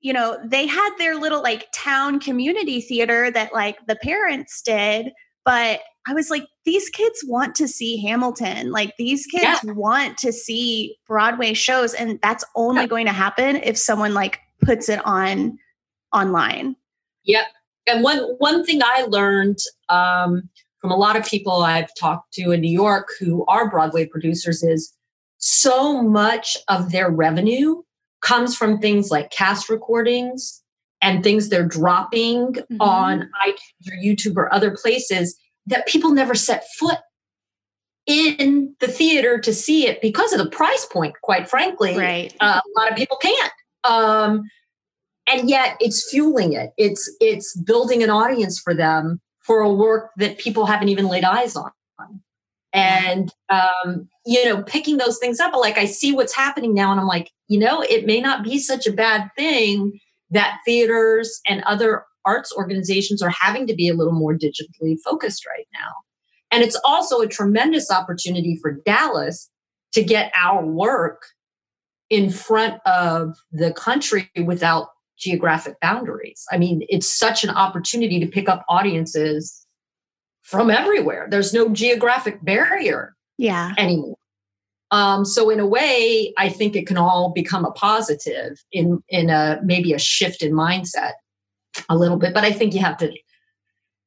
you 0.00 0.12
know 0.12 0.38
they 0.44 0.66
had 0.66 0.90
their 0.98 1.16
little 1.16 1.42
like 1.42 1.68
town 1.72 2.18
community 2.18 2.80
theater 2.80 3.30
that 3.30 3.52
like 3.52 3.78
the 3.86 3.96
parents 3.96 4.62
did 4.62 5.12
but 5.44 5.80
I 6.08 6.14
was 6.14 6.30
like, 6.30 6.46
these 6.64 6.88
kids 6.88 7.22
want 7.26 7.54
to 7.56 7.68
see 7.68 8.00
Hamilton. 8.02 8.70
Like 8.70 8.94
these 8.98 9.26
kids 9.26 9.60
yeah. 9.64 9.72
want 9.72 10.18
to 10.18 10.32
see 10.32 10.96
Broadway 11.06 11.54
shows. 11.54 11.94
And 11.94 12.18
that's 12.22 12.44
only 12.56 12.82
yeah. 12.82 12.86
going 12.88 13.06
to 13.06 13.12
happen 13.12 13.56
if 13.56 13.76
someone 13.76 14.14
like 14.14 14.40
puts 14.62 14.88
it 14.88 15.04
on 15.04 15.58
online. 16.12 16.76
Yep. 17.24 17.46
And 17.86 18.02
one 18.02 18.18
one 18.38 18.64
thing 18.64 18.82
I 18.82 19.06
learned 19.08 19.58
um, 19.88 20.48
from 20.80 20.90
a 20.90 20.96
lot 20.96 21.16
of 21.16 21.26
people 21.26 21.62
I've 21.62 21.90
talked 21.98 22.32
to 22.34 22.52
in 22.52 22.60
New 22.60 22.72
York 22.72 23.08
who 23.18 23.44
are 23.46 23.70
Broadway 23.70 24.06
producers 24.06 24.62
is 24.62 24.94
so 25.38 26.02
much 26.02 26.56
of 26.68 26.92
their 26.92 27.10
revenue 27.10 27.82
comes 28.20 28.56
from 28.56 28.78
things 28.78 29.10
like 29.10 29.30
cast 29.30 29.68
recordings 29.68 30.62
and 31.02 31.22
things 31.22 31.48
they're 31.48 31.66
dropping 31.66 32.52
mm-hmm. 32.52 32.80
on 32.80 33.30
iTunes 33.46 33.92
or 33.92 33.96
YouTube 33.96 34.36
or 34.36 34.52
other 34.52 34.70
places 34.70 35.38
that 35.66 35.86
people 35.86 36.12
never 36.12 36.34
set 36.34 36.64
foot 36.78 36.98
in 38.06 38.74
the 38.80 38.88
theater 38.88 39.38
to 39.38 39.54
see 39.54 39.86
it 39.86 40.00
because 40.00 40.32
of 40.32 40.38
the 40.38 40.50
price 40.50 40.86
point, 40.86 41.14
quite 41.22 41.48
frankly. 41.48 41.96
Right. 41.96 42.34
Uh, 42.40 42.60
a 42.64 42.80
lot 42.80 42.90
of 42.90 42.96
people 42.96 43.18
can't. 43.18 43.52
Um, 43.84 44.42
and 45.26 45.48
yet 45.48 45.76
it's 45.80 46.10
fueling 46.10 46.52
it. 46.54 46.72
It's 46.76 47.10
it's 47.20 47.56
building 47.56 48.02
an 48.02 48.10
audience 48.10 48.58
for 48.58 48.74
them 48.74 49.20
for 49.40 49.60
a 49.60 49.72
work 49.72 50.10
that 50.16 50.38
people 50.38 50.66
haven't 50.66 50.88
even 50.88 51.06
laid 51.06 51.24
eyes 51.24 51.56
on. 51.56 51.70
And 52.72 53.32
um, 53.48 54.08
you 54.24 54.44
know, 54.44 54.62
picking 54.62 54.96
those 54.96 55.18
things 55.18 55.40
up, 55.40 55.54
like 55.54 55.76
I 55.76 55.86
see 55.86 56.12
what's 56.12 56.34
happening 56.34 56.74
now, 56.74 56.90
and 56.90 57.00
I'm 57.00 57.06
like, 57.06 57.30
you 57.48 57.58
know, 57.58 57.82
it 57.82 58.06
may 58.06 58.20
not 58.20 58.44
be 58.44 58.58
such 58.58 58.86
a 58.86 58.92
bad 58.92 59.28
thing 59.36 59.98
that 60.30 60.58
theaters 60.64 61.40
and 61.48 61.62
other 61.64 62.04
arts 62.24 62.52
organizations 62.56 63.22
are 63.22 63.32
having 63.40 63.66
to 63.66 63.74
be 63.74 63.88
a 63.88 63.94
little 63.94 64.12
more 64.12 64.34
digitally 64.34 64.96
focused 65.04 65.46
right 65.46 65.66
now. 65.72 65.90
And 66.50 66.62
it's 66.62 66.78
also 66.84 67.20
a 67.20 67.26
tremendous 67.26 67.90
opportunity 67.90 68.58
for 68.60 68.72
Dallas 68.84 69.48
to 69.92 70.02
get 70.02 70.32
our 70.36 70.64
work 70.64 71.22
in 72.10 72.30
front 72.30 72.80
of 72.86 73.36
the 73.52 73.72
country 73.72 74.28
without 74.44 74.88
geographic 75.18 75.78
boundaries. 75.80 76.44
I 76.50 76.58
mean, 76.58 76.82
it's 76.88 77.18
such 77.18 77.44
an 77.44 77.50
opportunity 77.50 78.18
to 78.20 78.26
pick 78.26 78.48
up 78.48 78.64
audiences 78.68 79.66
from 80.42 80.70
everywhere. 80.70 81.28
There's 81.30 81.54
no 81.54 81.68
geographic 81.68 82.44
barrier 82.44 83.14
yeah. 83.38 83.72
anymore. 83.78 84.16
Um, 84.90 85.24
so 85.24 85.50
in 85.50 85.60
a 85.60 85.66
way, 85.66 86.32
I 86.36 86.48
think 86.48 86.74
it 86.74 86.86
can 86.86 86.98
all 86.98 87.30
become 87.30 87.64
a 87.64 87.70
positive 87.70 88.62
in 88.72 89.02
in 89.08 89.30
a 89.30 89.60
maybe 89.62 89.92
a 89.92 89.98
shift 89.98 90.42
in 90.42 90.52
mindset 90.52 91.12
a 91.88 91.96
little 91.96 92.16
bit. 92.16 92.34
But 92.34 92.44
I 92.44 92.52
think 92.52 92.74
you 92.74 92.80
have 92.80 92.96
to 92.98 93.12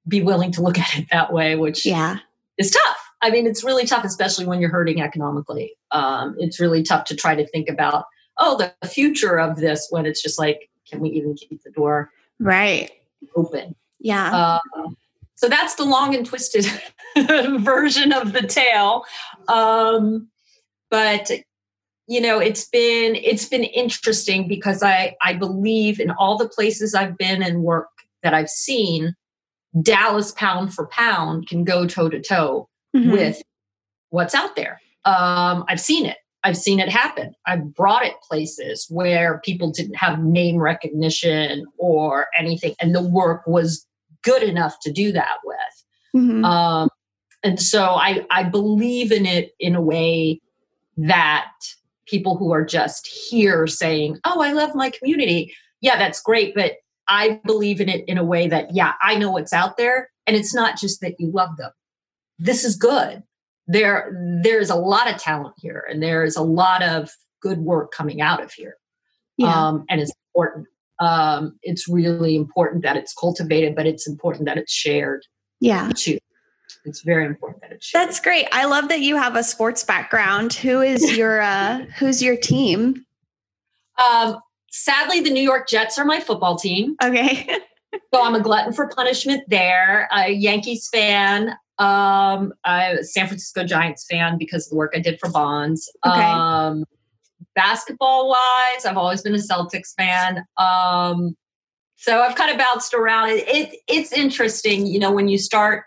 be 0.08 0.22
willing 0.22 0.52
to 0.54 0.62
look 0.62 0.78
at 0.80 0.98
it 0.98 1.08
that 1.12 1.32
way, 1.32 1.56
which 1.56 1.86
yeah 1.86 2.20
is 2.58 2.72
tough. 2.72 2.98
I 3.22 3.30
mean, 3.30 3.48
it's 3.48 3.64
really 3.64 3.86
tough, 3.86 4.04
especially 4.04 4.46
when 4.46 4.60
you're 4.60 4.70
hurting 4.70 5.02
economically. 5.02 5.74
Um, 5.92 6.36
it's 6.38 6.60
really 6.60 6.84
tough 6.84 7.06
to 7.06 7.16
try 7.16 7.36
to 7.36 7.48
think 7.48 7.70
about 7.70 8.06
oh 8.38 8.58
the 8.58 8.88
future 8.88 9.40
of 9.40 9.58
this 9.58 9.88
when 9.90 10.06
it's 10.06 10.22
just 10.22 10.38
like 10.38 10.70
can 10.90 11.00
we 11.00 11.10
even 11.10 11.34
keep 11.36 11.64
the 11.64 11.72
door 11.72 12.12
right 12.40 12.92
open? 13.36 13.76
Yeah. 14.00 14.60
Uh, 14.76 14.90
so 15.36 15.48
that's 15.48 15.76
the 15.76 15.86
long 15.86 16.14
and 16.14 16.26
twisted 16.26 16.66
version 17.16 18.12
of 18.12 18.34
the 18.34 18.42
tale. 18.42 19.06
Um, 19.48 20.30
but 20.94 21.32
you 22.08 22.22
know 22.22 22.40
it's 22.40 22.70
been 22.70 23.16
it's 23.16 23.50
been 23.50 23.64
interesting 23.64 24.48
because 24.48 24.84
i 24.84 25.16
i 25.24 25.34
believe 25.34 26.00
in 26.00 26.12
all 26.12 26.38
the 26.38 26.48
places 26.48 26.94
i've 26.94 27.18
been 27.18 27.42
and 27.42 27.64
work 27.64 27.90
that 28.22 28.34
i've 28.34 28.50
seen 28.50 29.16
dallas 29.82 30.32
pound 30.34 30.74
for 30.74 30.88
pound 30.88 31.48
can 31.48 31.64
go 31.64 31.88
toe 31.88 32.10
to 32.10 32.22
toe 32.22 32.70
with 32.94 33.42
what's 34.10 34.36
out 34.36 34.56
there. 34.56 34.80
Um 35.06 35.66
i've 35.68 35.82
seen 35.82 36.06
it. 36.06 36.18
I've 36.44 36.58
seen 36.58 36.80
it 36.80 36.90
happen. 36.90 37.34
I've 37.48 37.74
brought 37.74 38.06
it 38.06 38.14
places 38.30 38.86
where 38.90 39.42
people 39.44 39.72
didn't 39.72 39.96
have 39.96 40.24
name 40.24 40.58
recognition 40.58 41.66
or 41.78 42.28
anything 42.38 42.76
and 42.80 42.94
the 42.94 43.02
work 43.02 43.48
was 43.48 43.88
good 44.24 44.44
enough 44.44 44.76
to 44.84 44.92
do 44.92 45.12
that 45.14 45.38
with. 45.44 45.58
Mm-hmm. 46.16 46.46
um 46.46 46.90
and 47.44 47.60
so 47.60 47.86
i 47.86 48.24
i 48.30 48.44
believe 48.44 49.12
in 49.12 49.26
it 49.26 49.54
in 49.60 49.74
a 49.74 49.82
way 49.82 50.40
that 50.98 51.52
people 52.06 52.38
who 52.38 52.52
are 52.52 52.66
just 52.66 53.08
here 53.08 53.68
saying, 53.68 54.20
Oh, 54.26 54.42
I 54.42 54.54
love 54.54 54.76
my 54.76 54.90
community. 54.90 55.54
Yeah, 55.82 55.98
that's 55.98 56.22
great. 56.22 56.54
But 56.56 56.74
I 57.08 57.42
believe 57.46 57.82
in 57.82 57.90
it 57.90 58.06
in 58.08 58.18
a 58.18 58.24
way 58.24 58.48
that, 58.48 58.74
yeah, 58.74 58.94
I 59.02 59.16
know 59.16 59.32
what's 59.32 59.54
out 59.54 59.78
there. 59.78 60.10
And 60.26 60.36
it's 60.36 60.54
not 60.54 60.78
just 60.78 61.02
that 61.02 61.20
you 61.20 61.32
love 61.32 61.58
them. 61.58 61.72
This 62.40 62.64
is 62.64 62.76
good. 62.76 63.24
There, 63.68 64.16
there's 64.42 64.70
a 64.70 64.76
lot 64.76 65.10
of 65.10 65.22
talent 65.22 65.56
here 65.58 65.86
and 65.90 66.02
there's 66.02 66.36
a 66.36 66.42
lot 66.42 66.84
of 66.84 67.10
good 67.42 67.60
work 67.60 67.92
coming 67.92 68.22
out 68.22 68.42
of 68.42 68.52
here. 68.54 68.78
Yeah. 69.38 69.68
Um, 69.68 69.86
and 69.90 70.02
it's 70.02 70.12
important. 70.30 70.68
Um, 71.00 71.58
it's 71.62 71.90
really 71.90 72.36
important 72.36 72.84
that 72.84 72.96
it's 72.96 73.14
cultivated, 73.14 73.76
but 73.76 73.86
it's 73.86 74.08
important 74.08 74.46
that 74.46 74.58
it's 74.58 74.72
shared. 74.72 75.26
Yeah. 75.60 75.92
Too 75.96 76.20
it's 76.86 77.02
very 77.02 77.26
important 77.26 77.62
that 77.62 77.72
it's 77.72 77.92
That's 77.92 78.20
great. 78.20 78.48
I 78.52 78.66
love 78.66 78.90
that 78.90 79.00
you 79.00 79.16
have 79.16 79.36
a 79.36 79.44
sports 79.44 79.84
background. 79.84 80.54
Who 80.54 80.82
is 80.82 81.18
your 81.18 81.42
uh 81.42 81.86
who's 81.98 82.22
your 82.22 82.36
team? 82.36 83.06
Um 83.98 84.38
sadly 84.72 85.22
the 85.22 85.30
New 85.30 85.44
York 85.44 85.68
Jets 85.68 85.98
are 85.98 86.06
my 86.06 86.20
football 86.20 86.58
team. 86.58 86.96
Okay. 87.04 87.48
so 88.14 88.24
I'm 88.24 88.36
a 88.36 88.42
glutton 88.42 88.74
for 88.74 88.88
punishment 88.88 89.44
there. 89.48 90.10
A 90.12 90.30
Yankees 90.30 90.90
fan, 90.92 91.56
um 91.80 92.54
a 92.66 92.98
San 93.02 93.28
Francisco 93.28 93.64
Giants 93.64 94.06
fan 94.10 94.38
because 94.38 94.68
of 94.68 94.72
the 94.72 94.76
work 94.76 94.94
I 94.96 95.00
did 95.00 95.20
for 95.20 95.30
Bonds. 95.30 95.92
Okay. 96.06 96.22
Um 96.22 96.86
basketball 97.56 98.30
wise, 98.30 98.86
I've 98.86 98.98
always 98.98 99.22
been 99.22 99.36
a 99.36 99.38
Celtics 99.38 99.94
fan. 99.96 100.44
Um 100.58 101.36
so 101.96 102.20
I've 102.20 102.36
kind 102.36 102.52
of 102.52 102.58
bounced 102.58 102.94
around. 102.94 103.30
It, 103.30 103.48
it, 103.48 103.80
it's 103.88 104.12
interesting, 104.12 104.86
you 104.86 105.00
know, 105.00 105.14
when 105.14 105.30
you 105.30 105.38
start 105.38 105.86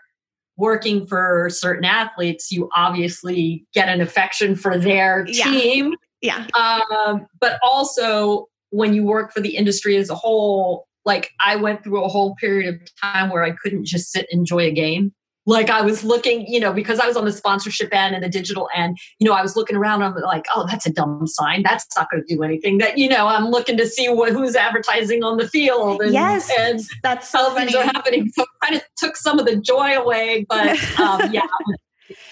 working 0.57 1.05
for 1.05 1.49
certain 1.49 1.85
athletes, 1.85 2.51
you 2.51 2.69
obviously 2.75 3.65
get 3.73 3.89
an 3.89 4.01
affection 4.01 4.55
for 4.55 4.77
their 4.77 5.25
team. 5.25 5.95
Yeah. 6.21 6.47
yeah. 6.55 6.81
Um, 6.89 7.27
but 7.39 7.59
also, 7.63 8.47
when 8.71 8.93
you 8.93 9.03
work 9.03 9.31
for 9.31 9.39
the 9.39 9.55
industry 9.55 9.95
as 9.95 10.09
a 10.09 10.15
whole, 10.15 10.87
like 11.05 11.29
I 11.39 11.55
went 11.55 11.83
through 11.83 12.03
a 12.03 12.09
whole 12.09 12.35
period 12.35 12.73
of 12.73 12.81
time 13.01 13.29
where 13.29 13.43
I 13.43 13.51
couldn't 13.51 13.85
just 13.85 14.11
sit 14.11 14.27
and 14.31 14.39
enjoy 14.39 14.65
a 14.65 14.71
game 14.71 15.13
like 15.47 15.69
I 15.69 15.81
was 15.81 16.03
looking, 16.03 16.45
you 16.45 16.59
know, 16.59 16.73
because 16.73 16.99
I 16.99 17.07
was 17.07 17.15
on 17.15 17.23
the 17.25 17.31
sponsorship 17.31 17.95
end 17.95 18.13
and 18.13 18.23
the 18.23 18.29
digital 18.29 18.69
end, 18.75 18.97
you 19.17 19.27
know, 19.27 19.33
I 19.33 19.41
was 19.41 19.55
looking 19.55 19.77
around. 19.77 20.03
I'm 20.03 20.13
like, 20.15 20.45
oh, 20.53 20.67
that's 20.67 20.85
a 20.85 20.91
dumb 20.91 21.25
sign. 21.25 21.63
That's 21.63 21.87
not 21.95 22.11
going 22.11 22.23
to 22.27 22.35
do 22.35 22.43
anything. 22.43 22.77
That 22.79 22.97
you 22.97 23.07
know, 23.07 23.27
I'm 23.27 23.45
looking 23.45 23.77
to 23.77 23.87
see 23.87 24.09
what 24.09 24.33
who's 24.33 24.55
advertising 24.55 25.23
on 25.23 25.37
the 25.37 25.47
field. 25.47 26.01
And, 26.01 26.13
yes, 26.13 26.51
and 26.59 26.81
that's 27.01 27.29
so 27.29 27.53
things 27.55 27.73
are 27.73 27.83
happening. 27.83 28.29
So 28.29 28.45
kind 28.61 28.75
of 28.75 28.83
took 28.97 29.15
some 29.15 29.39
of 29.39 29.45
the 29.45 29.55
joy 29.55 29.97
away. 29.97 30.45
But 30.47 30.77
um, 30.99 31.31
yeah. 31.31 31.47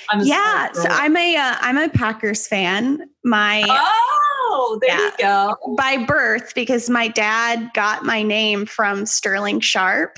I'm 0.10 0.22
yeah, 0.24 0.72
so 0.74 0.88
I'm 0.90 1.16
a 1.18 1.36
am 1.62 1.78
uh, 1.78 1.86
a 1.86 1.90
Packers 1.90 2.48
fan. 2.48 3.00
My 3.24 3.64
oh, 3.68 4.80
there 4.82 4.98
yeah, 4.98 5.06
you 5.06 5.12
go. 5.20 5.76
By 5.78 6.04
birth, 6.06 6.54
because 6.54 6.90
my 6.90 7.08
dad 7.08 7.72
got 7.74 8.04
my 8.04 8.24
name 8.24 8.66
from 8.66 9.06
Sterling 9.06 9.62
Sharpe. 9.62 10.18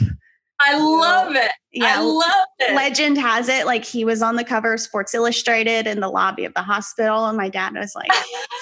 I 0.59 0.77
love 0.77 1.35
it. 1.35 1.51
Yeah, 1.71 1.95
I 1.97 2.01
love 2.01 2.47
it. 2.59 2.75
Legend 2.75 3.17
has 3.17 3.47
it 3.47 3.65
like 3.65 3.85
he 3.85 4.03
was 4.03 4.21
on 4.21 4.35
the 4.35 4.43
cover 4.43 4.73
of 4.73 4.79
Sports 4.79 5.13
Illustrated 5.13 5.85
in 5.85 5.99
the 5.99 6.09
lobby 6.09 6.45
of 6.45 6.53
the 6.53 6.63
hospital, 6.63 7.25
and 7.25 7.37
my 7.37 7.49
dad 7.49 7.73
was 7.75 7.93
like, 7.95 8.09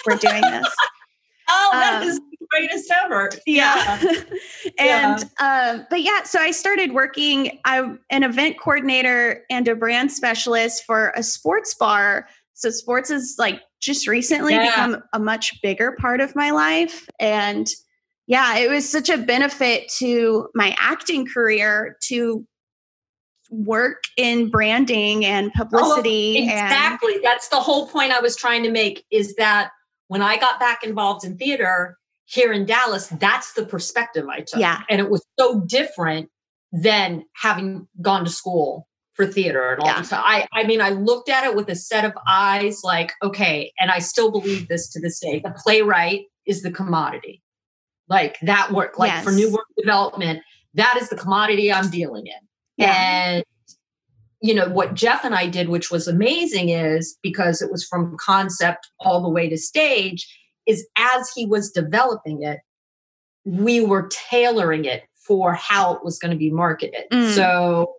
"We're 0.05 0.17
doing 0.17 0.41
this." 0.41 0.67
oh, 1.49 1.69
that 1.71 2.01
um, 2.01 2.07
is 2.07 2.19
the 2.19 2.47
greatest 2.49 2.91
ever. 3.03 3.29
Yeah, 3.45 3.99
and 4.77 5.21
yeah. 5.21 5.23
Uh, 5.39 5.83
but 5.89 6.01
yeah, 6.01 6.23
so 6.23 6.39
I 6.39 6.51
started 6.51 6.91
working. 6.93 7.59
I'm 7.63 7.99
an 8.09 8.23
event 8.23 8.59
coordinator 8.59 9.43
and 9.49 9.67
a 9.67 9.75
brand 9.75 10.11
specialist 10.11 10.83
for 10.85 11.13
a 11.15 11.23
sports 11.23 11.73
bar. 11.73 12.27
So 12.53 12.69
sports 12.71 13.09
is 13.09 13.35
like 13.37 13.61
just 13.81 14.07
recently 14.07 14.53
yeah. 14.53 14.65
become 14.69 15.03
a 15.13 15.19
much 15.19 15.61
bigger 15.61 15.93
part 15.99 16.19
of 16.19 16.35
my 16.35 16.51
life, 16.51 17.07
and 17.19 17.67
yeah, 18.27 18.57
it 18.57 18.69
was 18.69 18.89
such 18.89 19.09
a 19.09 19.17
benefit 19.17 19.87
to 19.97 20.49
my 20.55 20.75
acting 20.79 21.27
career 21.27 21.97
to 22.03 22.45
work 23.51 24.03
in 24.17 24.49
branding 24.49 25.25
and 25.25 25.51
oh, 25.55 25.63
publicity. 25.63 26.37
Oh, 26.39 26.43
exactly. 26.43 27.15
And- 27.15 27.23
That's 27.23 27.49
the 27.49 27.59
whole 27.59 27.87
point 27.87 28.11
I 28.11 28.19
was 28.19 28.35
trying 28.35 28.63
to 28.63 28.71
make 28.71 29.05
is 29.11 29.35
that 29.35 29.71
when 30.07 30.21
I 30.21 30.37
got 30.37 30.59
back 30.59 30.83
involved 30.83 31.23
in 31.23 31.37
theater 31.37 31.97
here 32.25 32.51
in 32.51 32.65
Dallas, 32.65 33.07
that's 33.07 33.53
the 33.53 33.65
perspective 33.65 34.27
I 34.27 34.39
took. 34.39 34.59
Yeah. 34.59 34.81
And 34.89 34.99
it 34.99 35.09
was 35.09 35.23
so 35.39 35.61
different 35.61 36.29
than 36.71 37.25
having 37.33 37.87
gone 38.01 38.25
to 38.25 38.31
school 38.31 38.87
for 39.13 39.25
theater 39.25 39.71
and 39.71 39.81
all 39.81 39.87
yeah. 39.87 40.03
I, 40.11 40.47
I 40.51 40.63
mean, 40.65 40.81
I 40.81 40.89
looked 40.89 41.29
at 41.29 41.45
it 41.45 41.55
with 41.55 41.69
a 41.69 41.75
set 41.75 42.03
of 42.03 42.13
eyes 42.27 42.81
like, 42.83 43.13
okay, 43.23 43.71
and 43.79 43.91
I 43.91 43.99
still 43.99 44.29
believe 44.29 44.67
this 44.67 44.89
to 44.89 44.99
this 44.99 45.19
day. 45.19 45.39
The 45.39 45.51
playwright 45.51 46.23
is 46.45 46.63
the 46.63 46.71
commodity 46.71 47.41
like 48.09 48.37
that 48.41 48.71
work 48.71 48.97
like 48.97 49.11
yes. 49.11 49.23
for 49.23 49.31
new 49.31 49.51
work 49.51 49.65
development 49.77 50.41
that 50.73 50.97
is 50.99 51.09
the 51.09 51.15
commodity 51.15 51.71
i'm 51.71 51.89
dealing 51.89 52.25
in 52.27 52.33
yeah. 52.77 52.93
and 52.93 53.43
you 54.41 54.53
know 54.53 54.69
what 54.69 54.93
jeff 54.93 55.23
and 55.23 55.35
i 55.35 55.47
did 55.47 55.69
which 55.69 55.91
was 55.91 56.07
amazing 56.07 56.69
is 56.69 57.17
because 57.23 57.61
it 57.61 57.71
was 57.71 57.85
from 57.85 58.15
concept 58.19 58.89
all 58.99 59.21
the 59.21 59.29
way 59.29 59.49
to 59.49 59.57
stage 59.57 60.27
is 60.65 60.87
as 60.97 61.29
he 61.35 61.45
was 61.45 61.71
developing 61.71 62.43
it 62.43 62.59
we 63.45 63.81
were 63.81 64.09
tailoring 64.29 64.85
it 64.85 65.03
for 65.27 65.53
how 65.53 65.93
it 65.93 66.03
was 66.03 66.19
going 66.19 66.31
to 66.31 66.37
be 66.37 66.51
marketed 66.51 67.03
mm. 67.11 67.33
so 67.33 67.93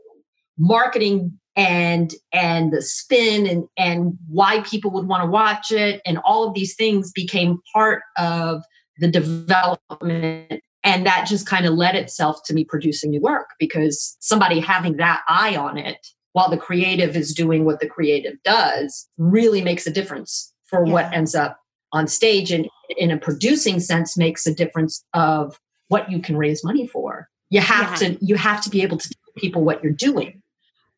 marketing 0.58 1.38
and 1.56 2.14
and 2.32 2.72
the 2.72 2.82
spin 2.82 3.46
and 3.46 3.64
and 3.76 4.16
why 4.28 4.60
people 4.60 4.90
would 4.90 5.06
want 5.06 5.22
to 5.22 5.28
watch 5.28 5.70
it 5.70 6.02
and 6.04 6.18
all 6.18 6.46
of 6.46 6.54
these 6.54 6.74
things 6.74 7.10
became 7.12 7.58
part 7.72 8.02
of 8.18 8.62
the 8.98 9.08
development 9.08 10.62
and 10.84 11.04
that 11.04 11.26
just 11.26 11.46
kind 11.46 11.66
of 11.66 11.74
led 11.74 11.96
itself 11.96 12.42
to 12.44 12.54
me 12.54 12.64
producing 12.64 13.10
new 13.10 13.20
work 13.20 13.50
because 13.58 14.16
somebody 14.20 14.60
having 14.60 14.96
that 14.96 15.22
eye 15.28 15.56
on 15.56 15.76
it 15.78 16.06
while 16.32 16.50
the 16.50 16.56
creative 16.56 17.16
is 17.16 17.34
doing 17.34 17.64
what 17.64 17.80
the 17.80 17.88
creative 17.88 18.34
does 18.44 19.08
really 19.18 19.62
makes 19.62 19.86
a 19.86 19.90
difference 19.90 20.52
for 20.66 20.86
yeah. 20.86 20.92
what 20.92 21.12
ends 21.12 21.34
up 21.34 21.60
on 21.92 22.06
stage 22.06 22.52
and 22.52 22.68
in 22.96 23.10
a 23.10 23.18
producing 23.18 23.80
sense 23.80 24.16
makes 24.16 24.46
a 24.46 24.54
difference 24.54 25.04
of 25.14 25.58
what 25.88 26.10
you 26.10 26.20
can 26.20 26.36
raise 26.36 26.64
money 26.64 26.86
for 26.86 27.28
you 27.50 27.60
have 27.60 28.00
yeah. 28.02 28.08
to 28.08 28.24
you 28.24 28.34
have 28.34 28.62
to 28.62 28.70
be 28.70 28.82
able 28.82 28.98
to 28.98 29.08
tell 29.08 29.32
people 29.36 29.62
what 29.62 29.82
you're 29.82 29.92
doing 29.92 30.42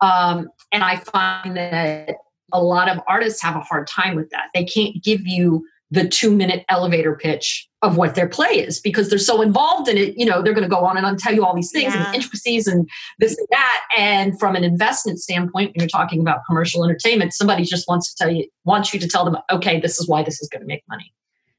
um, 0.00 0.48
and 0.72 0.84
I 0.84 0.96
find 0.96 1.56
that 1.56 2.16
a 2.52 2.62
lot 2.62 2.88
of 2.88 3.00
artists 3.06 3.42
have 3.42 3.56
a 3.56 3.60
hard 3.60 3.86
time 3.86 4.16
with 4.16 4.30
that. 4.30 4.46
They 4.54 4.64
can't 4.64 5.02
give 5.02 5.26
you 5.26 5.66
the 5.90 6.06
two 6.06 6.34
minute 6.34 6.64
elevator 6.68 7.16
pitch 7.16 7.66
of 7.82 7.96
what 7.96 8.14
their 8.14 8.28
play 8.28 8.48
is 8.48 8.80
because 8.80 9.08
they're 9.08 9.18
so 9.18 9.40
involved 9.40 9.88
in 9.88 9.96
it. 9.96 10.14
You 10.18 10.26
know, 10.26 10.42
they're 10.42 10.52
going 10.52 10.68
to 10.68 10.74
go 10.74 10.84
on 10.84 10.96
and 10.96 11.06
on 11.06 11.16
tell 11.16 11.34
you 11.34 11.44
all 11.44 11.54
these 11.54 11.70
things 11.70 11.94
yeah. 11.94 12.06
and 12.06 12.14
intricacies 12.14 12.66
and 12.66 12.88
this 13.18 13.38
and 13.38 13.46
that. 13.50 13.84
And 13.96 14.38
from 14.38 14.56
an 14.56 14.64
investment 14.64 15.18
standpoint, 15.20 15.70
when 15.74 15.74
you're 15.76 15.88
talking 15.88 16.20
about 16.20 16.40
commercial 16.46 16.84
entertainment, 16.84 17.32
somebody 17.32 17.64
just 17.64 17.88
wants 17.88 18.12
to 18.12 18.24
tell 18.24 18.34
you, 18.34 18.46
wants 18.64 18.92
you 18.92 19.00
to 19.00 19.08
tell 19.08 19.24
them, 19.24 19.38
okay, 19.50 19.80
this 19.80 19.98
is 19.98 20.08
why 20.08 20.22
this 20.22 20.40
is 20.42 20.48
going 20.48 20.60
to 20.60 20.66
make 20.66 20.82
money. 20.88 21.12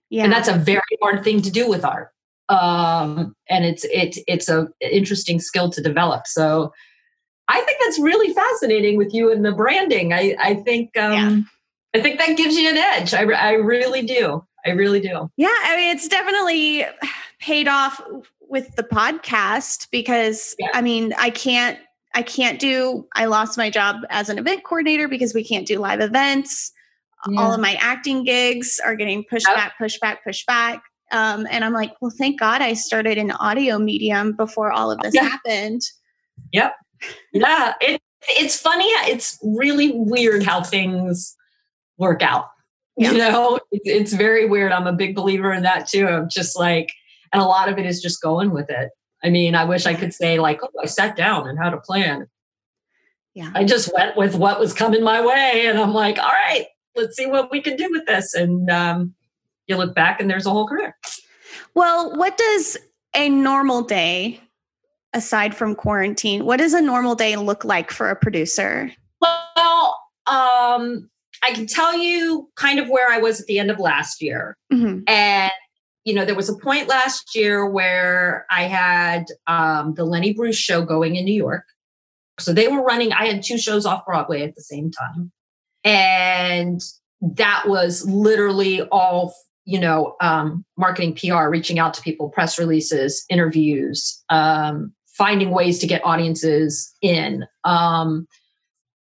Yeah. 0.10 0.24
And 0.26 0.34
that's 0.34 0.48
a 0.48 0.54
very 0.54 0.82
hard 1.02 1.24
thing 1.24 1.42
to 1.42 1.52
do 1.52 1.70
with 1.70 1.86
art. 1.86 2.10
Um, 2.50 3.36
and 3.48 3.64
it's 3.64 3.86
it's 3.86 4.20
it's 4.28 4.50
a 4.50 4.68
interesting 4.82 5.40
skill 5.40 5.70
to 5.70 5.82
develop. 5.82 6.26
So 6.26 6.74
I 7.48 7.62
think 7.62 7.78
that's 7.80 8.00
really 8.00 8.34
fascinating 8.34 8.98
with 8.98 9.14
you 9.14 9.32
and 9.32 9.46
the 9.46 9.52
branding. 9.52 10.14
I, 10.14 10.36
I 10.40 10.56
think 10.56 10.98
um, 10.98 11.14
yeah. 11.14 11.42
I 11.94 12.02
think 12.02 12.20
that 12.20 12.38
gives 12.38 12.56
you 12.56 12.70
an 12.70 12.78
edge. 12.78 13.14
I, 13.14 13.24
I 13.24 13.54
really 13.54 14.04
do. 14.04 14.44
I 14.66 14.72
really 14.72 15.00
do. 15.00 15.30
Yeah, 15.38 15.48
I 15.64 15.76
mean, 15.76 15.96
it's 15.96 16.08
definitely 16.08 16.86
paid 17.40 17.68
off 17.68 18.02
with 18.42 18.76
the 18.76 18.84
podcast 18.84 19.88
because 19.92 20.56
yeah. 20.60 20.70
I 20.74 20.82
mean, 20.82 21.14
I 21.18 21.30
can't 21.30 21.80
I 22.14 22.24
can't 22.24 22.60
do 22.60 23.08
I 23.16 23.26
lost 23.26 23.58
my 23.58 23.70
job 23.70 23.98
as 24.10 24.30
an 24.30 24.38
event 24.38 24.64
coordinator 24.64 25.08
because 25.08 25.34
we 25.34 25.44
can't 25.44 25.68
do 25.68 25.80
live 25.80 26.02
events. 26.02 26.72
Yeah. 27.28 27.42
All 27.42 27.54
of 27.54 27.60
my 27.60 27.76
acting 27.80 28.24
gigs 28.24 28.80
are 28.84 28.96
getting 28.96 29.24
pushed 29.30 29.48
yep. 29.48 29.56
back, 29.56 29.78
pushed 29.78 30.02
back, 30.02 30.24
pushed 30.24 30.46
back. 30.46 30.82
Um, 31.12 31.48
and 31.50 31.66
I'm 31.66 31.74
like, 31.74 31.94
well, 32.02 32.14
thank 32.16 32.40
God 32.40 32.62
I 32.62 32.74
started 32.74 33.18
an 33.18 33.32
audio 33.32 33.80
medium 33.80 34.34
before 34.34 34.72
all 34.72 34.92
of 34.92 35.00
this 35.00 35.14
yeah. 35.16 35.24
happened. 35.24 35.82
Yep 36.54 36.74
yeah, 37.34 37.74
it, 37.82 38.02
it's 38.30 38.60
funny. 38.60 38.86
It's 38.86 39.40
really 39.44 39.92
weird 39.94 40.44
how 40.44 40.64
things 40.64 41.36
work 42.00 42.24
out. 42.24 42.50
Yeah. 42.98 43.12
You 43.12 43.18
know, 43.20 43.60
it, 43.72 43.82
it's 43.86 44.14
very 44.14 44.48
weird. 44.48 44.72
I'm 44.72 44.88
a 44.88 44.94
big 44.94 45.16
believer 45.16 45.54
in 45.54 45.64
that 45.64 45.88
too. 45.88 46.08
I'm 46.08 46.30
just 46.30 46.58
like, 46.58 46.92
and 47.32 47.42
a 47.42 47.46
lot 47.46 47.70
of 47.70 47.78
it 47.78 47.86
is 47.86 48.02
just 48.02 48.22
going 48.22 48.52
with 48.52 48.70
it. 48.70 48.90
I 49.24 49.30
mean, 49.30 49.54
I 49.54 49.66
wish 49.66 49.86
I 49.86 49.94
could 49.94 50.14
say 50.14 50.40
like, 50.40 50.60
oh, 50.64 50.70
I 50.82 50.86
sat 50.86 51.16
down 51.16 51.48
and 51.48 51.60
had 51.60 51.74
a 51.74 51.78
plan. 51.78 52.28
Yeah. 53.36 53.52
I 53.54 53.64
just 53.64 53.94
went 53.94 54.18
with 54.18 54.36
what 54.36 54.60
was 54.60 54.74
coming 54.74 55.04
my 55.04 55.24
way, 55.24 55.68
and 55.68 55.78
I'm 55.78 55.94
like, 55.94 56.18
all 56.18 56.32
right, 56.32 56.66
let's 56.96 57.16
see 57.16 57.28
what 57.28 57.52
we 57.52 57.62
can 57.62 57.78
do 57.78 57.88
with 57.92 58.06
this. 58.06 58.34
And 58.34 58.70
um, 58.70 59.14
you 59.68 59.78
look 59.78 59.94
back, 59.94 60.20
and 60.20 60.30
there's 60.30 60.46
a 60.46 60.50
whole 60.50 60.68
career. 60.68 60.98
Well, 61.76 62.18
what 62.18 62.38
does 62.38 62.78
a 63.16 63.30
normal 63.30 63.84
day 63.84 64.42
aside 65.14 65.56
from 65.56 65.76
quarantine? 65.76 66.46
What 66.46 66.58
does 66.58 66.74
a 66.74 66.82
normal 66.82 67.16
day 67.16 67.36
look 67.36 67.64
like 67.64 67.92
for 67.92 68.10
a 68.10 68.16
producer? 68.16 68.92
Well, 69.22 69.98
um, 70.26 71.10
I 71.44 71.54
can 71.54 71.68
tell 71.68 71.98
you 71.98 72.50
kind 72.56 72.80
of 72.80 72.90
where 72.90 73.10
I 73.10 73.18
was 73.18 73.40
at 73.42 73.48
the 73.48 73.60
end 73.60 73.72
of 73.72 73.80
last 73.80 74.22
year. 74.22 74.58
Mm-hmm. 74.72 75.02
And, 75.08 75.52
you 76.04 76.14
know, 76.14 76.26
there 76.26 76.36
was 76.36 76.50
a 76.50 76.58
point 76.58 76.88
last 76.88 77.36
year 77.36 77.68
where 77.68 78.46
I 78.52 78.64
had 78.64 79.26
um, 79.48 79.94
the 79.96 80.06
Lenny 80.06 80.34
Bruce 80.34 80.58
show 80.58 80.84
going 80.84 81.16
in 81.16 81.26
New 81.26 81.34
York. 81.34 81.64
So 82.40 82.54
they 82.54 82.68
were 82.68 82.84
running, 82.84 83.12
I 83.14 83.26
had 83.26 83.44
two 83.44 83.58
shows 83.58 83.86
off 83.86 84.06
Broadway 84.06 84.44
at 84.44 84.56
the 84.56 84.62
same 84.62 84.92
time. 84.92 85.32
And 85.84 86.82
that 87.22 87.64
was 87.68 88.06
literally 88.06 88.82
all 88.84 89.34
you 89.66 89.80
know 89.80 90.16
um, 90.22 90.66
marketing 90.78 91.14
pr 91.16 91.50
reaching 91.50 91.80
out 91.80 91.94
to 91.94 92.02
people 92.02 92.30
press 92.30 92.58
releases 92.58 93.26
interviews 93.30 94.24
um, 94.30 94.94
finding 95.20 95.52
ways 95.52 95.80
to 95.80 95.86
get 95.86 96.04
audiences 96.06 96.96
in. 97.02 97.46
Um, 97.66 98.26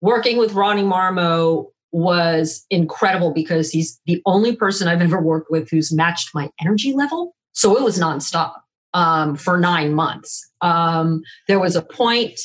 working 0.02 0.36
with 0.36 0.52
Ronnie 0.52 0.82
Marmo 0.82 1.71
was 1.92 2.64
incredible 2.70 3.32
because 3.32 3.70
he's 3.70 4.00
the 4.06 4.20
only 4.26 4.56
person 4.56 4.88
I've 4.88 5.02
ever 5.02 5.20
worked 5.20 5.50
with 5.50 5.70
who's 5.70 5.92
matched 5.92 6.30
my 6.34 6.50
energy 6.60 6.92
level. 6.94 7.34
So 7.52 7.76
it 7.76 7.82
was 7.82 7.98
nonstop 7.98 8.54
um, 8.94 9.36
for 9.36 9.58
nine 9.58 9.94
months. 9.94 10.50
Um, 10.62 11.22
there 11.48 11.60
was 11.60 11.76
a 11.76 11.82
point, 11.82 12.40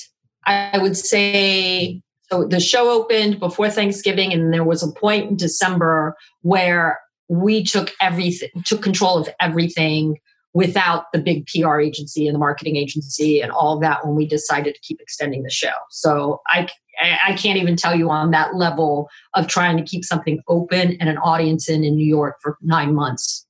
I 0.46 0.78
would 0.78 0.98
say, 0.98 2.02
so 2.30 2.46
the 2.46 2.60
show 2.60 2.90
opened 2.90 3.40
before 3.40 3.70
Thanksgiving, 3.70 4.34
and 4.34 4.54
there 4.54 4.66
was 4.66 4.84
a 4.84 4.92
point 4.92 5.30
in 5.30 5.38
December 5.38 6.16
where 6.42 7.00
we 7.30 7.64
took 7.64 7.94
everything, 8.02 8.50
took 8.66 8.82
control 8.82 9.18
of 9.18 9.30
everything 9.40 10.18
without 10.58 11.12
the 11.13 11.20
big 11.20 11.46
PR 11.46 11.80
agency 11.80 12.28
and 12.28 12.34
the 12.34 12.39
marketing 12.39 12.78
agency 12.78 13.39
and 13.41 13.52
all 13.52 13.76
of 13.76 13.82
that 13.82 14.04
when 14.04 14.15
we 14.15 14.26
decided 14.26 14.74
to 14.74 14.82
keep 14.82 15.00
extending 15.00 15.43
the 15.43 15.52
show. 15.52 15.76
So 15.91 16.41
I 16.48 16.67
I 17.00 17.34
can't 17.34 17.60
even 17.60 17.76
tell 17.76 17.96
you 17.96 18.10
on 18.10 18.32
that 18.32 18.56
level 18.56 19.08
of 19.36 19.46
trying 19.46 19.78
to 19.78 19.84
keep 19.84 20.04
something 20.04 20.41
open 20.48 20.98
and 21.00 21.10
an 21.10 21.20
audience 21.20 21.70
in 21.70 21.84
in 21.84 21.96
New 21.96 22.08
York 22.08 22.38
for 22.41 22.58
9 22.63 22.96
months. 22.96 23.46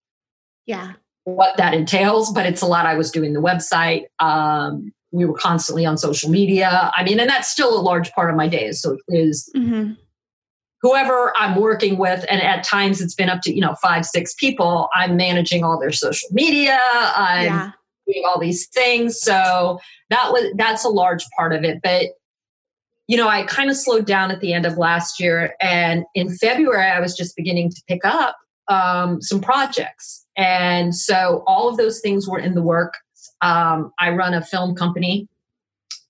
Yeah. 0.65 0.93
What 1.23 1.55
that 1.55 1.73
entails, 1.73 2.33
but 2.33 2.45
it's 2.45 2.61
a 2.61 2.65
lot 2.65 2.85
I 2.85 2.95
was 2.95 3.09
doing 3.09 3.31
the 3.31 3.41
website 3.41 4.03
um, 4.19 4.91
we 5.11 5.23
were 5.23 5.37
constantly 5.37 5.85
on 5.85 5.97
social 5.97 6.29
media. 6.29 6.91
I 6.93 7.05
mean, 7.05 7.21
and 7.21 7.29
that's 7.29 7.47
still 7.47 7.79
a 7.79 7.79
large 7.79 8.11
part 8.11 8.29
of 8.29 8.35
my 8.35 8.49
days. 8.49 8.81
So 8.81 8.97
is 9.07 9.49
mm-hmm 9.55 9.93
whoever 10.81 11.33
I'm 11.37 11.59
working 11.59 11.97
with, 11.97 12.25
and 12.29 12.41
at 12.41 12.63
times 12.63 13.01
it's 13.01 13.15
been 13.15 13.29
up 13.29 13.41
to, 13.41 13.53
you 13.53 13.61
know, 13.61 13.75
five, 13.81 14.05
six 14.05 14.33
people, 14.35 14.89
I'm 14.93 15.15
managing 15.17 15.63
all 15.63 15.79
their 15.79 15.91
social 15.91 16.29
media. 16.31 16.79
I'm 16.83 17.45
yeah. 17.45 17.71
doing 18.05 18.23
all 18.25 18.39
these 18.39 18.67
things. 18.67 19.19
So 19.19 19.79
that 20.09 20.31
was 20.31 20.53
that's 20.55 20.85
a 20.85 20.89
large 20.89 21.25
part 21.35 21.53
of 21.53 21.63
it. 21.63 21.79
But 21.83 22.07
you 23.07 23.15
know, 23.15 23.29
I 23.29 23.43
kind 23.43 23.69
of 23.69 23.77
slowed 23.77 24.05
down 24.05 24.31
at 24.31 24.41
the 24.41 24.53
end 24.53 24.65
of 24.65 24.77
last 24.77 25.19
year. 25.19 25.55
And 25.61 26.03
in 26.13 26.35
February, 26.35 26.91
I 26.91 26.99
was 26.99 27.15
just 27.15 27.37
beginning 27.37 27.69
to 27.69 27.81
pick 27.87 28.03
up 28.03 28.35
um, 28.67 29.21
some 29.21 29.39
projects. 29.39 30.25
And 30.35 30.93
so 30.93 31.41
all 31.47 31.69
of 31.69 31.77
those 31.77 32.01
things 32.01 32.27
were 32.27 32.39
in 32.39 32.53
the 32.53 32.61
work. 32.61 32.95
Um, 33.41 33.93
I 33.97 34.09
run 34.09 34.33
a 34.33 34.41
film 34.41 34.75
company 34.75 35.29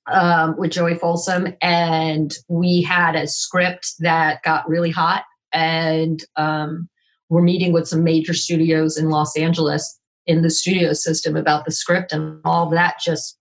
um, 0.08 0.56
with 0.58 0.72
Joey 0.72 0.96
Folsom, 0.96 1.56
and 1.62 2.34
we 2.48 2.82
had 2.82 3.16
a 3.16 3.28
script 3.28 3.94
that 4.00 4.44
got 4.44 4.68
really 4.68 4.92
hot, 4.92 5.24
and 5.54 6.24
um, 6.36 6.90
we're 7.30 7.42
meeting 7.42 7.74
with 7.74 7.88
some 7.88 8.04
major 8.04 8.34
studios 8.34 8.98
in 8.98 9.10
Los 9.10 9.38
Angeles 9.38 10.00
in 10.26 10.42
the 10.42 10.50
studio 10.50 10.94
system 10.94 11.36
about 11.36 11.66
the 11.66 11.72
script, 11.72 12.12
and 12.12 12.40
all 12.46 12.66
of 12.66 12.72
that 12.72 12.96
just 13.04 13.38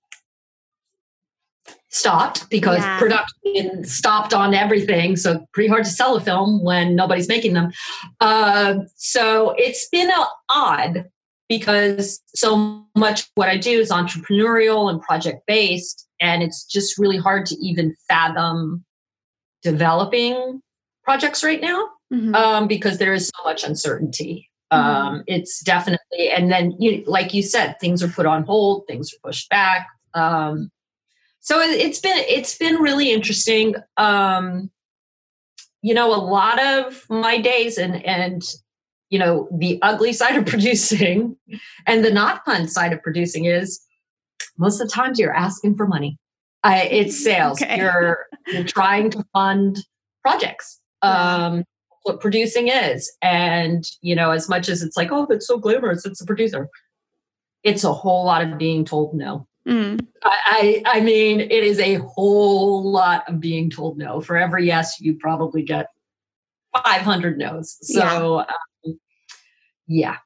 stopped 1.88 2.48
because 2.50 2.79
yeah. 2.81 2.98
production 2.98 3.85
stopped 3.85 4.35
on 4.35 4.55
everything. 4.55 5.16
So 5.16 5.46
pretty 5.52 5.68
hard 5.68 5.85
to 5.85 5.90
sell 5.90 6.16
a 6.16 6.20
film 6.20 6.62
when 6.62 6.94
nobody's 6.94 7.29
making 7.29 7.55
them. 7.55 7.70
Uh, 8.20 8.81
so 8.96 9.55
it's 9.57 9.88
been 9.88 10.11
a, 10.11 10.26
odd 10.48 11.07
because 11.49 12.21
so 12.35 12.85
much 12.97 13.29
what 13.35 13.49
I 13.49 13.57
do 13.57 13.79
is 13.79 13.91
entrepreneurial 13.91 14.91
and 14.91 15.01
project 15.01 15.43
based 15.47 16.07
and 16.21 16.43
it's 16.43 16.65
just 16.65 16.99
really 16.99 17.19
hard 17.19 17.47
to 17.47 17.57
even 17.57 17.95
fathom 18.09 18.85
developing 19.63 20.61
projects 21.05 21.45
right 21.45 21.61
now 21.61 21.89
mm-hmm. 22.13 22.35
um, 22.35 22.67
because 22.67 22.99
there 22.99 23.13
is 23.13 23.29
so 23.29 23.45
much 23.45 23.65
uncertainty 23.65 24.51
mm-hmm. 24.73 24.85
um, 24.85 25.25
it's 25.27 25.63
definitely 25.63 26.31
and 26.31 26.51
then 26.51 26.75
you 26.79 27.05
like 27.07 27.33
you 27.33 27.43
said 27.43 27.79
things 27.81 28.03
are 28.03 28.09
put 28.09 28.27
on 28.27 28.43
hold 28.45 28.87
things 28.87 29.13
are 29.13 29.29
pushed 29.29 29.49
back 29.49 29.87
um, 30.15 30.71
so 31.41 31.61
it, 31.61 31.81
has 31.81 32.01
been 32.01 32.19
it's 32.29 32.57
been 32.59 32.77
really 32.77 33.13
interesting 33.13 33.75
um, 33.97 34.71
you 35.83 35.95
know 35.95 36.13
a 36.13 36.19
lot 36.19 36.61
of 36.61 37.05
my 37.09 37.39
days 37.39 37.79
and 37.79 38.05
and 38.05 38.43
you 39.11 39.19
know 39.19 39.49
the 39.53 39.79
ugly 39.83 40.12
side 40.21 40.37
of 40.37 40.47
producing 40.47 41.37
and 41.87 42.05
the 42.05 42.11
not 42.11 42.45
fun 42.45 42.69
side 42.69 42.92
of 42.92 43.03
producing 43.03 43.45
is 43.45 43.81
most 44.59 44.81
of 44.81 44.88
the 44.88 44.92
times 44.92 45.19
you're 45.19 45.35
asking 45.35 45.77
for 45.77 45.87
money. 45.87 46.19
I, 46.62 46.83
it's 46.83 47.23
sales. 47.23 47.62
Okay. 47.62 47.79
You're 47.79 48.27
you're 48.49 48.64
trying 48.64 49.11
to 49.11 49.25
fund 49.33 49.79
projects. 50.23 50.81
Um, 51.03 51.64
what 52.03 52.21
producing 52.21 52.69
is, 52.69 53.12
and 53.23 53.85
you 54.01 54.14
know, 54.14 54.31
as 54.31 54.49
much 54.49 54.69
as 54.69 54.83
it's 54.83 54.97
like, 54.97 55.12
oh, 55.12 55.27
it's 55.31 55.47
so 55.47 55.59
glamorous, 55.59 56.05
it's 56.05 56.21
a 56.21 56.27
producer. 56.27 56.69
It's 57.62 57.85
a 57.85 57.92
whole 57.92 58.25
lot 58.25 58.42
of 58.42 58.59
being 58.59 58.85
told 58.85 59.14
no. 59.14 59.47
Mm. 59.66 60.07
I, 60.23 60.83
I, 60.87 60.99
I 60.99 61.01
mean, 61.01 61.40
it 61.40 61.51
is 61.51 61.81
a 61.81 61.95
whole 61.95 62.90
lot 62.90 63.29
of 63.29 63.40
being 63.40 63.71
told 63.71 63.99
no. 63.99 64.21
For 64.21 64.37
every 64.37 64.66
yes, 64.66 65.01
you 65.01 65.14
probably 65.14 65.62
get 65.62 65.87
500 66.85 67.38
no's. 67.38 67.77
So, 67.81 68.38
yeah. 68.38 68.45
Yeah, 69.87 70.16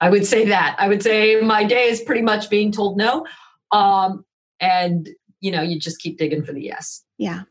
I 0.00 0.10
would 0.10 0.26
say 0.26 0.46
that. 0.46 0.76
I 0.78 0.88
would 0.88 1.02
say 1.02 1.40
my 1.40 1.64
day 1.64 1.88
is 1.88 2.00
pretty 2.00 2.22
much 2.22 2.50
being 2.50 2.72
told 2.72 2.96
no. 2.96 3.26
Um, 3.72 4.24
and, 4.60 5.08
you 5.40 5.50
know, 5.50 5.62
you 5.62 5.78
just 5.78 6.00
keep 6.00 6.18
digging 6.18 6.44
for 6.44 6.52
the 6.52 6.62
yes. 6.62 7.02
Yeah. 7.18 7.42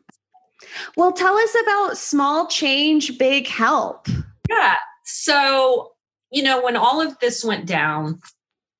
Well, 0.97 1.11
tell 1.11 1.37
us 1.37 1.55
about 1.63 1.97
small 1.97 2.47
change, 2.47 3.17
big 3.17 3.47
help. 3.47 4.07
Yeah. 4.49 4.75
So, 5.05 5.93
you 6.31 6.43
know, 6.43 6.61
when 6.61 6.75
all 6.75 7.01
of 7.01 7.17
this 7.19 7.43
went 7.43 7.65
down, 7.65 8.19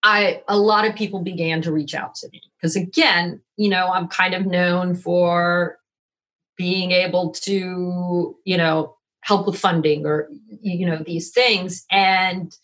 I 0.04 0.42
a 0.48 0.58
lot 0.58 0.86
of 0.86 0.96
people 0.96 1.22
began 1.22 1.62
to 1.64 1.72
reach 1.72 1.94
out 1.94 2.16
to 2.16 2.30
me 2.32 2.42
because 2.58 2.76
again, 2.76 3.42
you 3.58 3.70
know, 3.70 3.88
I'm 3.88 4.08
kind 4.08 4.34
of 4.34 4.46
known 4.46 4.96
for 4.96 5.78
being 6.58 6.92
able 6.92 7.32
to, 7.32 8.36
you 8.46 8.58
know, 8.58 8.96
help 9.22 9.46
with 9.46 9.60
funding 9.60 10.06
or 10.06 10.30
you 10.62 10.86
know 10.86 11.04
these 11.06 11.32
things 11.32 11.86
and 11.92 12.56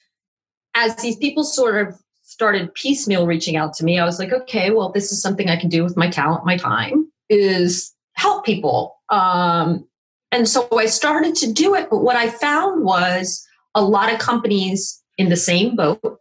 as 0.76 0.96
these 0.98 1.18
people 1.18 1.44
sort 1.44 1.88
of 1.88 1.98
started 2.24 2.74
piecemeal 2.74 3.26
reaching 3.26 3.56
out 3.56 3.74
to 3.74 3.84
me 3.84 3.98
i 4.00 4.06
was 4.06 4.20
like 4.20 4.32
okay 4.32 4.72
well 4.72 4.92
this 4.92 5.12
is 5.12 5.22
something 5.22 5.50
i 5.50 5.56
can 5.56 5.70
do 5.70 5.84
with 5.84 5.98
my 5.98 6.10
talent 6.10 6.46
my 6.46 6.58
time 6.58 7.10
is 7.30 7.94
help 8.14 8.46
people. 8.46 8.96
Um, 9.10 9.88
and 10.32 10.48
so 10.48 10.68
i 10.74 10.86
started 10.86 11.36
to 11.36 11.52
do 11.52 11.76
it 11.76 11.90
but 11.90 12.00
what 12.00 12.16
i 12.16 12.30
found 12.30 12.84
was 12.84 13.46
a 13.76 13.84
lot 13.84 14.12
of 14.12 14.20
companies 14.20 15.02
in 15.18 15.30
the 15.30 15.36
same 15.36 15.76
boat 15.76 16.20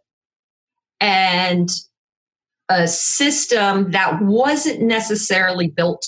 and 1.01 1.71
a 2.69 2.89
system 2.89 3.91
that 3.91 4.23
wasn't 4.23 4.81
necessarily 4.81 5.69
built 5.69 6.07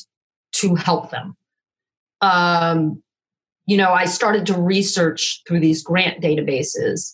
to 0.53 0.75
help 0.75 1.11
them. 1.11 1.37
Um, 2.21 3.03
you 3.67 3.77
know, 3.77 3.93
I 3.93 4.07
started 4.07 4.47
to 4.47 4.59
research 4.59 5.43
through 5.47 5.61
these 5.61 5.83
grant 5.83 6.23
databases 6.23 7.13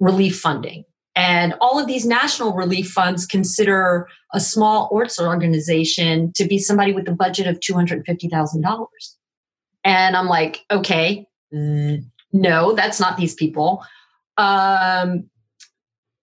relief 0.00 0.38
funding. 0.38 0.84
And 1.16 1.54
all 1.60 1.78
of 1.78 1.86
these 1.86 2.04
national 2.04 2.54
relief 2.54 2.90
funds 2.90 3.24
consider 3.24 4.08
a 4.32 4.40
small 4.40 4.90
arts 4.92 5.20
organization 5.20 6.32
to 6.34 6.44
be 6.44 6.58
somebody 6.58 6.92
with 6.92 7.08
a 7.08 7.12
budget 7.12 7.46
of 7.46 7.60
$250,000. 7.60 8.86
And 9.84 10.16
I'm 10.16 10.26
like, 10.26 10.64
okay, 10.70 11.26
no, 11.52 12.72
that's 12.72 12.98
not 12.98 13.16
these 13.16 13.34
people. 13.34 13.84
Um, 14.36 15.30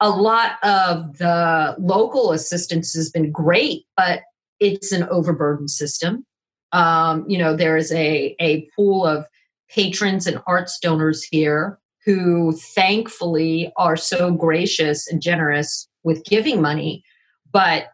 a 0.02 0.10
lot 0.10 0.54
of 0.64 1.18
the 1.20 1.76
local 1.80 2.32
assistance 2.32 2.94
has 2.94 3.10
been 3.10 3.32
great, 3.32 3.86
but 3.96 4.24
it's 4.60 4.92
an 4.92 5.08
overburdened 5.10 5.70
system. 5.70 6.26
Um, 6.74 7.24
you 7.28 7.38
know, 7.38 7.56
there 7.56 7.78
is 7.78 7.92
a, 7.94 8.36
a 8.42 8.68
pool 8.76 9.06
of 9.06 9.26
patrons 9.70 10.28
and 10.28 10.42
arts 10.48 10.80
donors 10.80 11.24
here 11.24 11.80
who 12.06 12.54
thankfully 12.54 13.72
are 13.78 13.96
so 13.96 14.32
gracious 14.32 15.08
and 15.08 15.22
generous 15.22 15.88
with 16.04 16.24
giving 16.26 16.62
money 16.62 17.04
but 17.52 17.90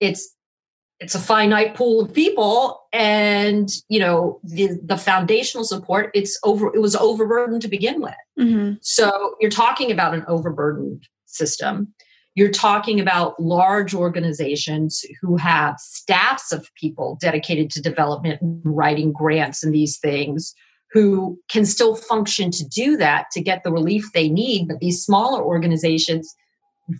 it's 0.00 0.34
it's 1.02 1.16
a 1.16 1.18
finite 1.18 1.74
pool 1.74 2.00
of 2.00 2.14
people 2.14 2.80
and 2.92 3.70
you 3.88 3.98
know 3.98 4.40
the 4.44 4.78
the 4.84 4.96
foundational 4.96 5.64
support 5.64 6.10
it's 6.14 6.38
over 6.44 6.74
it 6.74 6.80
was 6.80 6.94
overburdened 6.94 7.60
to 7.62 7.68
begin 7.68 8.00
with. 8.00 8.14
Mm-hmm. 8.38 8.74
so 8.80 9.34
you're 9.40 9.50
talking 9.50 9.90
about 9.90 10.14
an 10.14 10.24
overburdened 10.28 11.06
system. 11.26 11.92
You're 12.34 12.50
talking 12.50 12.98
about 12.98 13.38
large 13.38 13.94
organizations 13.94 15.04
who 15.20 15.36
have 15.36 15.78
staffs 15.78 16.50
of 16.50 16.66
people 16.80 17.18
dedicated 17.20 17.70
to 17.72 17.82
development 17.82 18.40
and 18.40 18.62
writing 18.64 19.12
grants 19.12 19.62
and 19.62 19.74
these 19.74 19.98
things 19.98 20.54
who 20.92 21.38
can 21.48 21.64
still 21.64 21.96
function 21.96 22.50
to 22.50 22.64
do 22.68 22.96
that 22.98 23.26
to 23.32 23.40
get 23.40 23.64
the 23.64 23.72
relief 23.72 24.12
they 24.12 24.28
need. 24.28 24.68
But 24.68 24.80
these 24.80 25.02
smaller 25.02 25.42
organizations 25.42 26.34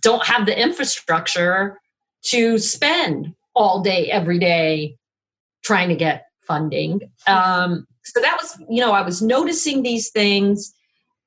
don't 0.01 0.25
have 0.25 0.45
the 0.45 0.59
infrastructure 0.59 1.79
to 2.25 2.57
spend 2.57 3.33
all 3.55 3.81
day, 3.81 4.09
every 4.09 4.39
day 4.39 4.97
trying 5.63 5.89
to 5.89 5.95
get 5.95 6.25
funding. 6.47 7.01
Um, 7.27 7.85
so 8.03 8.19
that 8.19 8.37
was, 8.41 8.57
you 8.69 8.81
know, 8.81 8.91
I 8.91 9.01
was 9.01 9.21
noticing 9.21 9.83
these 9.83 10.09
things 10.09 10.73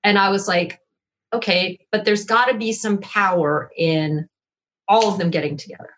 and 0.02 0.18
I 0.18 0.30
was 0.30 0.48
like, 0.48 0.80
okay, 1.32 1.78
but 1.92 2.04
there's 2.04 2.24
got 2.24 2.46
to 2.46 2.54
be 2.54 2.72
some 2.72 2.98
power 2.98 3.70
in 3.76 4.28
all 4.88 5.12
of 5.12 5.18
them 5.18 5.30
getting 5.30 5.56
together 5.56 5.90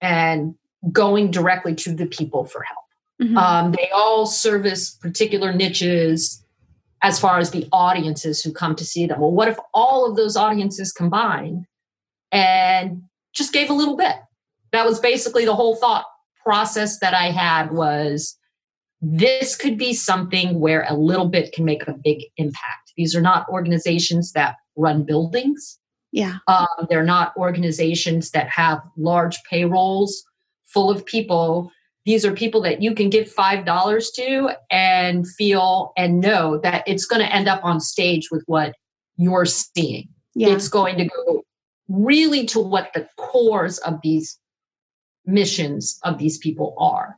and 0.00 0.54
going 0.92 1.30
directly 1.30 1.74
to 1.74 1.94
the 1.94 2.06
people 2.06 2.44
for 2.44 2.62
help. 2.62 2.83
Mm-hmm. 3.22 3.36
Um, 3.36 3.72
they 3.72 3.90
all 3.94 4.26
service 4.26 4.90
particular 4.90 5.52
niches 5.52 6.44
as 7.02 7.20
far 7.20 7.38
as 7.38 7.50
the 7.50 7.68
audiences 7.70 8.42
who 8.42 8.52
come 8.52 8.74
to 8.76 8.84
see 8.84 9.06
them. 9.06 9.20
Well, 9.20 9.30
what 9.30 9.48
if 9.48 9.58
all 9.72 10.08
of 10.08 10.16
those 10.16 10.36
audiences 10.36 10.92
combined 10.92 11.66
and 12.32 13.02
just 13.34 13.52
gave 13.52 13.70
a 13.70 13.74
little 13.74 13.96
bit? 13.96 14.16
That 14.72 14.86
was 14.86 14.98
basically 14.98 15.44
the 15.44 15.54
whole 15.54 15.76
thought 15.76 16.06
process 16.42 16.98
that 16.98 17.14
I 17.14 17.30
had 17.30 17.72
was 17.72 18.36
this 19.00 19.54
could 19.54 19.76
be 19.76 19.92
something 19.92 20.58
where 20.60 20.86
a 20.88 20.94
little 20.94 21.28
bit 21.28 21.52
can 21.52 21.64
make 21.64 21.86
a 21.86 21.92
big 21.92 22.24
impact. 22.36 22.92
These 22.96 23.14
are 23.14 23.20
not 23.20 23.48
organizations 23.48 24.32
that 24.32 24.56
run 24.76 25.04
buildings. 25.04 25.78
Yeah. 26.10 26.38
Um, 26.48 26.66
they're 26.88 27.04
not 27.04 27.36
organizations 27.36 28.30
that 28.30 28.48
have 28.48 28.80
large 28.96 29.36
payrolls 29.50 30.24
full 30.64 30.90
of 30.90 31.04
people 31.04 31.70
these 32.04 32.24
are 32.24 32.32
people 32.32 32.60
that 32.62 32.82
you 32.82 32.94
can 32.94 33.10
give 33.10 33.30
five 33.30 33.64
dollars 33.64 34.10
to 34.12 34.50
and 34.70 35.26
feel 35.26 35.92
and 35.96 36.20
know 36.20 36.58
that 36.58 36.84
it's 36.86 37.06
going 37.06 37.20
to 37.20 37.34
end 37.34 37.48
up 37.48 37.64
on 37.64 37.80
stage 37.80 38.30
with 38.30 38.42
what 38.46 38.74
you're 39.16 39.46
seeing. 39.46 40.08
Yeah. 40.34 40.48
it's 40.48 40.68
going 40.68 40.98
to 40.98 41.04
go 41.04 41.44
really 41.88 42.44
to 42.46 42.60
what 42.60 42.90
the 42.92 43.08
cores 43.16 43.78
of 43.78 44.00
these 44.02 44.38
missions 45.24 45.98
of 46.02 46.18
these 46.18 46.38
people 46.38 46.74
are. 46.78 47.16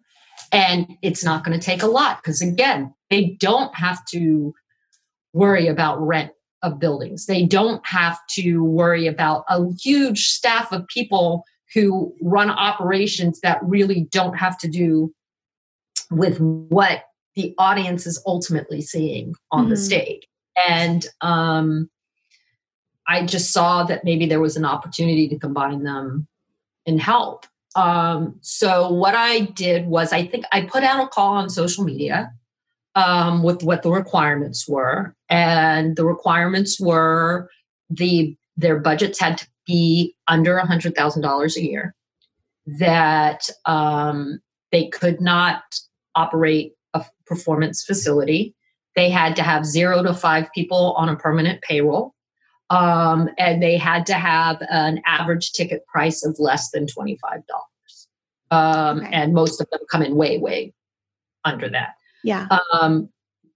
And 0.52 0.96
it's 1.02 1.24
not 1.24 1.44
going 1.44 1.58
to 1.58 1.64
take 1.64 1.82
a 1.82 1.88
lot 1.88 2.22
because 2.22 2.42
again 2.42 2.94
they 3.10 3.36
don't 3.40 3.74
have 3.74 4.04
to 4.06 4.54
worry 5.32 5.66
about 5.66 6.00
rent 6.00 6.32
of 6.62 6.78
buildings. 6.78 7.26
They 7.26 7.44
don't 7.44 7.84
have 7.86 8.18
to 8.30 8.62
worry 8.62 9.06
about 9.06 9.44
a 9.48 9.64
huge 9.80 10.28
staff 10.28 10.72
of 10.72 10.86
people 10.88 11.44
who 11.76 12.14
run 12.22 12.48
operations 12.48 13.38
that 13.40 13.62
really 13.62 14.08
don't 14.10 14.32
have 14.32 14.56
to 14.56 14.66
do 14.66 15.14
with 16.10 16.40
what 16.40 17.02
the 17.34 17.54
audience 17.58 18.06
is 18.06 18.20
ultimately 18.26 18.80
seeing 18.80 19.34
on 19.52 19.64
mm-hmm. 19.64 19.70
the 19.70 19.76
stage. 19.76 20.26
And 20.66 21.06
um, 21.20 21.90
I 23.06 23.26
just 23.26 23.52
saw 23.52 23.82
that 23.84 24.04
maybe 24.04 24.24
there 24.24 24.40
was 24.40 24.56
an 24.56 24.64
opportunity 24.64 25.28
to 25.28 25.38
combine 25.38 25.82
them 25.82 26.26
and 26.86 26.98
help. 26.98 27.44
Um, 27.74 28.36
so 28.40 28.90
what 28.90 29.14
I 29.14 29.40
did 29.40 29.86
was 29.86 30.14
I 30.14 30.26
think 30.26 30.46
I 30.52 30.62
put 30.62 30.82
out 30.82 31.04
a 31.04 31.08
call 31.08 31.34
on 31.34 31.50
social 31.50 31.84
media 31.84 32.32
um, 32.94 33.42
with 33.42 33.62
what 33.62 33.82
the 33.82 33.90
requirements 33.90 34.66
were, 34.66 35.14
and 35.28 35.94
the 35.94 36.06
requirements 36.06 36.80
were 36.80 37.50
the 37.90 38.34
their 38.56 38.78
budgets 38.78 39.20
had 39.20 39.36
to 39.36 39.46
be 39.66 40.14
under 40.28 40.58
$100,000 40.58 41.56
a 41.56 41.62
year, 41.62 41.94
that 42.66 43.48
um, 43.64 44.40
they 44.72 44.88
could 44.88 45.20
not 45.20 45.62
operate 46.14 46.72
a 46.94 47.04
performance 47.26 47.84
facility. 47.84 48.54
They 48.94 49.10
had 49.10 49.36
to 49.36 49.42
have 49.42 49.66
zero 49.66 50.02
to 50.02 50.14
five 50.14 50.48
people 50.54 50.94
on 50.96 51.08
a 51.08 51.16
permanent 51.16 51.62
payroll. 51.62 52.14
Um, 52.70 53.28
and 53.38 53.62
they 53.62 53.76
had 53.76 54.06
to 54.06 54.14
have 54.14 54.60
an 54.70 55.00
average 55.06 55.52
ticket 55.52 55.86
price 55.86 56.24
of 56.24 56.36
less 56.38 56.70
than 56.70 56.86
$25. 56.86 57.16
Um, 58.50 59.00
okay. 59.00 59.08
And 59.12 59.34
most 59.34 59.60
of 59.60 59.68
them 59.70 59.80
come 59.90 60.02
in 60.02 60.16
way, 60.16 60.38
way 60.38 60.72
under 61.44 61.68
that. 61.68 61.94
Yeah. 62.24 62.48
Um, 62.72 63.08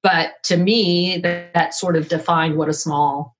but 0.02 0.42
to 0.44 0.56
me, 0.56 1.18
that, 1.18 1.52
that 1.54 1.74
sort 1.74 1.96
of 1.96 2.08
defined 2.08 2.56
what 2.56 2.68
a 2.68 2.72
small 2.72 3.36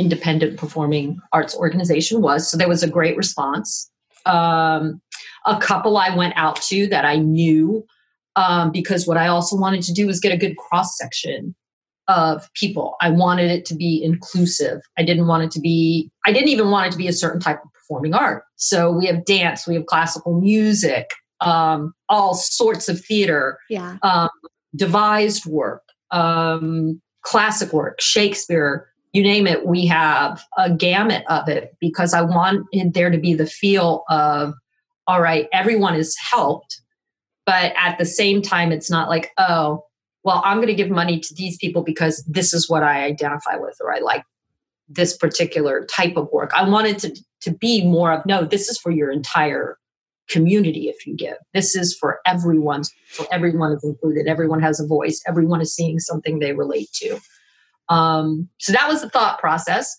independent 0.00 0.58
performing 0.58 1.20
arts 1.32 1.54
organization 1.54 2.22
was. 2.22 2.50
So 2.50 2.56
there 2.56 2.68
was 2.68 2.82
a 2.82 2.88
great 2.88 3.18
response. 3.18 3.90
Um, 4.24 5.00
a 5.46 5.58
couple 5.58 5.98
I 5.98 6.14
went 6.16 6.32
out 6.36 6.56
to 6.62 6.86
that 6.88 7.04
I 7.04 7.16
knew 7.16 7.84
um, 8.34 8.72
because 8.72 9.06
what 9.06 9.18
I 9.18 9.26
also 9.26 9.56
wanted 9.56 9.82
to 9.82 9.92
do 9.92 10.06
was 10.06 10.18
get 10.18 10.32
a 10.32 10.38
good 10.38 10.56
cross 10.56 10.96
section 10.96 11.54
of 12.08 12.48
people. 12.54 12.96
I 13.02 13.10
wanted 13.10 13.50
it 13.50 13.66
to 13.66 13.74
be 13.74 14.02
inclusive. 14.02 14.80
I 14.98 15.04
didn't 15.04 15.26
want 15.26 15.44
it 15.44 15.50
to 15.52 15.60
be, 15.60 16.10
I 16.24 16.32
didn't 16.32 16.48
even 16.48 16.70
want 16.70 16.86
it 16.86 16.92
to 16.92 16.98
be 16.98 17.08
a 17.08 17.12
certain 17.12 17.40
type 17.40 17.60
of 17.62 17.70
performing 17.74 18.14
art. 18.14 18.44
So 18.56 18.90
we 18.90 19.06
have 19.06 19.26
dance, 19.26 19.66
we 19.66 19.74
have 19.74 19.84
classical 19.86 20.40
music, 20.40 21.10
um, 21.40 21.92
all 22.08 22.34
sorts 22.34 22.88
of 22.88 23.04
theater, 23.04 23.58
yeah, 23.68 23.98
um, 24.02 24.30
devised 24.74 25.44
work, 25.46 25.82
um, 26.10 27.00
classic 27.22 27.72
work, 27.72 28.00
Shakespeare, 28.00 28.88
you 29.12 29.22
name 29.22 29.46
it. 29.46 29.66
We 29.66 29.86
have 29.86 30.44
a 30.56 30.70
gamut 30.70 31.24
of 31.28 31.48
it 31.48 31.76
because 31.80 32.14
I 32.14 32.22
wanted 32.22 32.94
there 32.94 33.10
to 33.10 33.18
be 33.18 33.34
the 33.34 33.46
feel 33.46 34.04
of, 34.08 34.54
all 35.06 35.20
right, 35.20 35.48
everyone 35.52 35.94
is 35.94 36.16
helped, 36.30 36.80
but 37.44 37.72
at 37.76 37.98
the 37.98 38.04
same 38.04 38.42
time, 38.42 38.70
it's 38.70 38.90
not 38.90 39.08
like, 39.08 39.30
oh, 39.38 39.84
well, 40.22 40.42
I'm 40.44 40.58
going 40.58 40.68
to 40.68 40.74
give 40.74 40.90
money 40.90 41.18
to 41.18 41.34
these 41.34 41.56
people 41.56 41.82
because 41.82 42.22
this 42.28 42.52
is 42.52 42.68
what 42.68 42.82
I 42.82 43.04
identify 43.04 43.56
with 43.56 43.76
or 43.80 43.92
I 43.92 43.98
like 44.00 44.22
this 44.88 45.16
particular 45.16 45.86
type 45.86 46.16
of 46.16 46.28
work. 46.32 46.52
I 46.54 46.68
wanted 46.68 46.98
to, 47.00 47.16
to 47.42 47.50
be 47.52 47.84
more 47.84 48.12
of 48.12 48.26
no, 48.26 48.44
this 48.44 48.68
is 48.68 48.78
for 48.78 48.90
your 48.90 49.10
entire 49.10 49.78
community 50.28 50.88
if 50.88 51.06
you 51.06 51.16
give. 51.16 51.36
This 51.54 51.74
is 51.74 51.96
for 51.98 52.20
everyone. 52.26 52.84
So 53.10 53.26
everyone 53.32 53.72
is 53.72 53.82
included. 53.82 54.28
Everyone 54.28 54.60
has 54.60 54.78
a 54.78 54.86
voice. 54.86 55.20
Everyone 55.26 55.60
is 55.60 55.74
seeing 55.74 55.98
something 55.98 56.38
they 56.38 56.52
relate 56.52 56.88
to. 56.94 57.18
Um, 57.90 58.48
so 58.58 58.72
that 58.72 58.88
was 58.88 59.02
the 59.02 59.10
thought 59.10 59.38
process. 59.38 59.96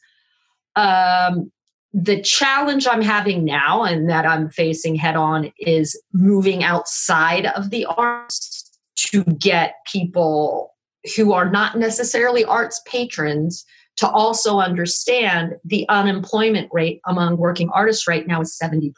Um, 0.75 1.51
the 1.93 2.21
challenge 2.21 2.87
I'm 2.89 3.01
having 3.01 3.43
now 3.43 3.83
and 3.83 4.09
that 4.09 4.25
I'm 4.25 4.49
facing 4.49 4.95
head 4.95 5.17
on 5.17 5.51
is 5.59 6.01
moving 6.13 6.63
outside 6.63 7.47
of 7.47 7.69
the 7.69 7.85
arts 7.85 8.71
to 8.95 9.23
get 9.25 9.75
people 9.91 10.73
who 11.15 11.33
are 11.33 11.49
not 11.49 11.77
necessarily 11.77 12.45
arts 12.45 12.81
patrons 12.87 13.65
to 13.97 14.09
also 14.09 14.59
understand 14.59 15.55
the 15.65 15.85
unemployment 15.89 16.69
rate 16.71 17.01
among 17.05 17.37
working 17.37 17.69
artists 17.73 18.07
right 18.07 18.25
now 18.25 18.39
is 18.39 18.57
70%. 18.61 18.93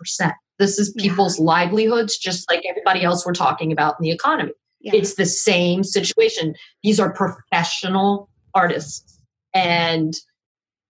This 0.60 0.78
is 0.78 0.94
people's 0.98 1.40
yeah. 1.40 1.46
livelihoods, 1.46 2.18
just 2.18 2.50
like 2.50 2.64
everybody 2.70 3.04
else 3.04 3.26
we're 3.26 3.34
talking 3.34 3.72
about 3.72 3.96
in 4.00 4.04
the 4.04 4.12
economy. 4.12 4.52
Yeah. 4.82 4.92
It's 4.96 5.16
the 5.16 5.26
same 5.26 5.84
situation. 5.84 6.54
These 6.84 7.00
are 7.00 7.12
professional 7.12 8.30
artists 8.54 9.20
and 9.54 10.16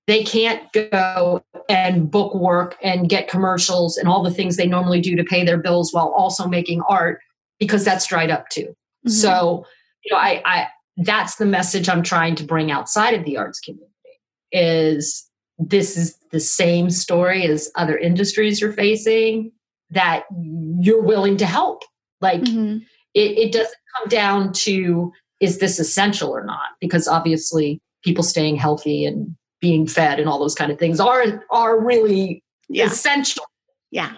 they 0.07 0.23
can't 0.23 0.61
go 0.73 1.43
and 1.69 2.11
book 2.11 2.35
work 2.35 2.77
and 2.83 3.09
get 3.09 3.29
commercials 3.29 3.97
and 3.97 4.09
all 4.09 4.21
the 4.21 4.31
things 4.31 4.57
they 4.57 4.67
normally 4.67 4.99
do 4.99 5.15
to 5.15 5.23
pay 5.23 5.45
their 5.45 5.57
bills 5.57 5.93
while 5.93 6.09
also 6.09 6.47
making 6.47 6.81
art 6.89 7.19
because 7.59 7.85
that's 7.85 8.07
dried 8.07 8.29
up 8.29 8.49
too. 8.49 8.65
Mm-hmm. 9.07 9.09
So, 9.09 9.65
you 10.03 10.13
know, 10.13 10.19
I, 10.19 10.41
I 10.45 10.67
that's 10.97 11.35
the 11.35 11.45
message 11.45 11.89
I'm 11.89 12.03
trying 12.03 12.35
to 12.35 12.43
bring 12.43 12.69
outside 12.69 13.13
of 13.13 13.23
the 13.25 13.37
arts 13.37 13.59
community 13.59 13.89
is 14.51 15.27
this 15.57 15.97
is 15.97 16.17
the 16.31 16.39
same 16.39 16.89
story 16.89 17.45
as 17.45 17.71
other 17.75 17.97
industries 17.97 18.59
you're 18.59 18.73
facing 18.73 19.51
that 19.89 20.25
you're 20.79 21.01
willing 21.01 21.37
to 21.37 21.45
help. 21.45 21.83
Like 22.21 22.41
mm-hmm. 22.41 22.79
it, 23.13 23.37
it 23.37 23.51
doesn't 23.51 23.73
come 23.97 24.09
down 24.09 24.53
to 24.53 25.11
is 25.43 25.59
this 25.59 25.77
essential 25.77 26.29
or 26.29 26.43
not? 26.45 26.69
Because 26.79 27.05
obviously 27.05 27.81
people 28.01 28.23
staying 28.23 28.55
healthy 28.55 29.05
and 29.05 29.35
being 29.59 29.85
fed 29.85 30.17
and 30.19 30.29
all 30.29 30.39
those 30.39 30.55
kind 30.55 30.71
of 30.71 30.79
things 30.79 30.99
are 30.99 31.43
are 31.51 31.79
really 31.79 32.41
yeah. 32.69 32.85
essential. 32.85 33.43
Yeah. 33.91 34.13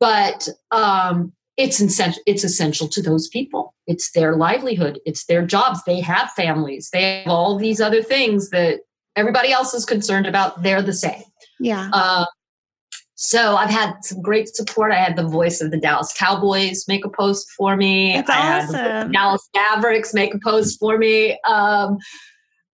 But 0.00 0.48
um 0.70 1.32
it's 1.58 1.78
essential 1.80 2.22
it's 2.26 2.42
essential 2.42 2.88
to 2.88 3.02
those 3.02 3.28
people. 3.28 3.74
It's 3.86 4.12
their 4.12 4.34
livelihood, 4.36 4.98
it's 5.04 5.26
their 5.26 5.44
jobs. 5.44 5.80
They 5.84 6.00
have 6.00 6.30
families. 6.32 6.88
They 6.90 7.20
have 7.20 7.28
all 7.28 7.58
these 7.58 7.80
other 7.80 8.02
things 8.02 8.48
that 8.50 8.80
everybody 9.14 9.52
else 9.52 9.74
is 9.74 9.84
concerned 9.84 10.26
about. 10.26 10.62
They're 10.62 10.82
the 10.82 10.94
same. 10.94 11.22
Yeah. 11.60 11.90
Uh, 11.92 12.24
so 13.24 13.54
I've 13.54 13.70
had 13.70 14.04
some 14.04 14.20
great 14.20 14.52
support. 14.52 14.90
I 14.90 14.96
had 14.96 15.14
the 15.14 15.22
voice 15.22 15.60
of 15.60 15.70
the 15.70 15.76
Dallas 15.76 16.12
Cowboys 16.12 16.88
make 16.88 17.04
a 17.04 17.08
post 17.08 17.48
for 17.52 17.76
me. 17.76 18.14
That's 18.14 18.28
I 18.28 18.62
awesome. 18.62 19.12
Dallas 19.12 19.48
Mavericks 19.54 20.12
make 20.12 20.34
a 20.34 20.40
post 20.40 20.80
for 20.80 20.98
me. 20.98 21.38
Um, 21.42 21.98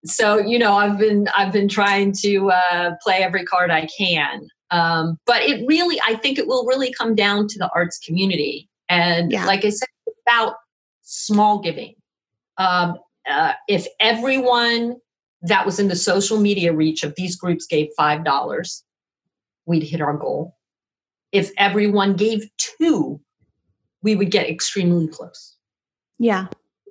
so 0.05 0.37
you 0.37 0.57
know, 0.57 0.77
I've 0.77 0.97
been 0.97 1.27
I've 1.35 1.51
been 1.51 1.67
trying 1.67 2.13
to 2.21 2.49
uh, 2.51 2.95
play 3.03 3.23
every 3.23 3.43
card 3.43 3.71
I 3.71 3.87
can. 3.87 4.47
Um, 4.71 5.19
but 5.25 5.41
it 5.41 5.67
really, 5.67 5.99
I 6.07 6.15
think 6.15 6.39
it 6.39 6.47
will 6.47 6.65
really 6.65 6.93
come 6.93 7.13
down 7.13 7.49
to 7.49 7.59
the 7.59 7.69
arts 7.75 7.99
community. 7.99 8.69
And 8.87 9.33
yeah. 9.33 9.45
like 9.45 9.65
I 9.65 9.69
said, 9.69 9.89
about 10.25 10.55
small 11.01 11.59
giving. 11.59 11.95
Um, 12.57 12.97
uh, 13.29 13.51
if 13.67 13.85
everyone 13.99 14.95
that 15.41 15.65
was 15.65 15.77
in 15.77 15.89
the 15.89 15.95
social 15.97 16.39
media 16.39 16.71
reach 16.71 17.03
of 17.03 17.15
these 17.17 17.35
groups 17.35 17.67
gave 17.67 17.89
five 17.97 18.23
dollars 18.23 18.85
we'd 19.67 19.83
hit 19.83 20.01
our 20.01 20.15
goal. 20.15 20.55
If 21.31 21.51
everyone 21.57 22.15
gave 22.15 22.49
two, 22.57 23.19
we 24.01 24.15
would 24.15 24.31
get 24.31 24.49
extremely 24.49 25.07
close. 25.07 25.55
Yeah. 26.17 26.47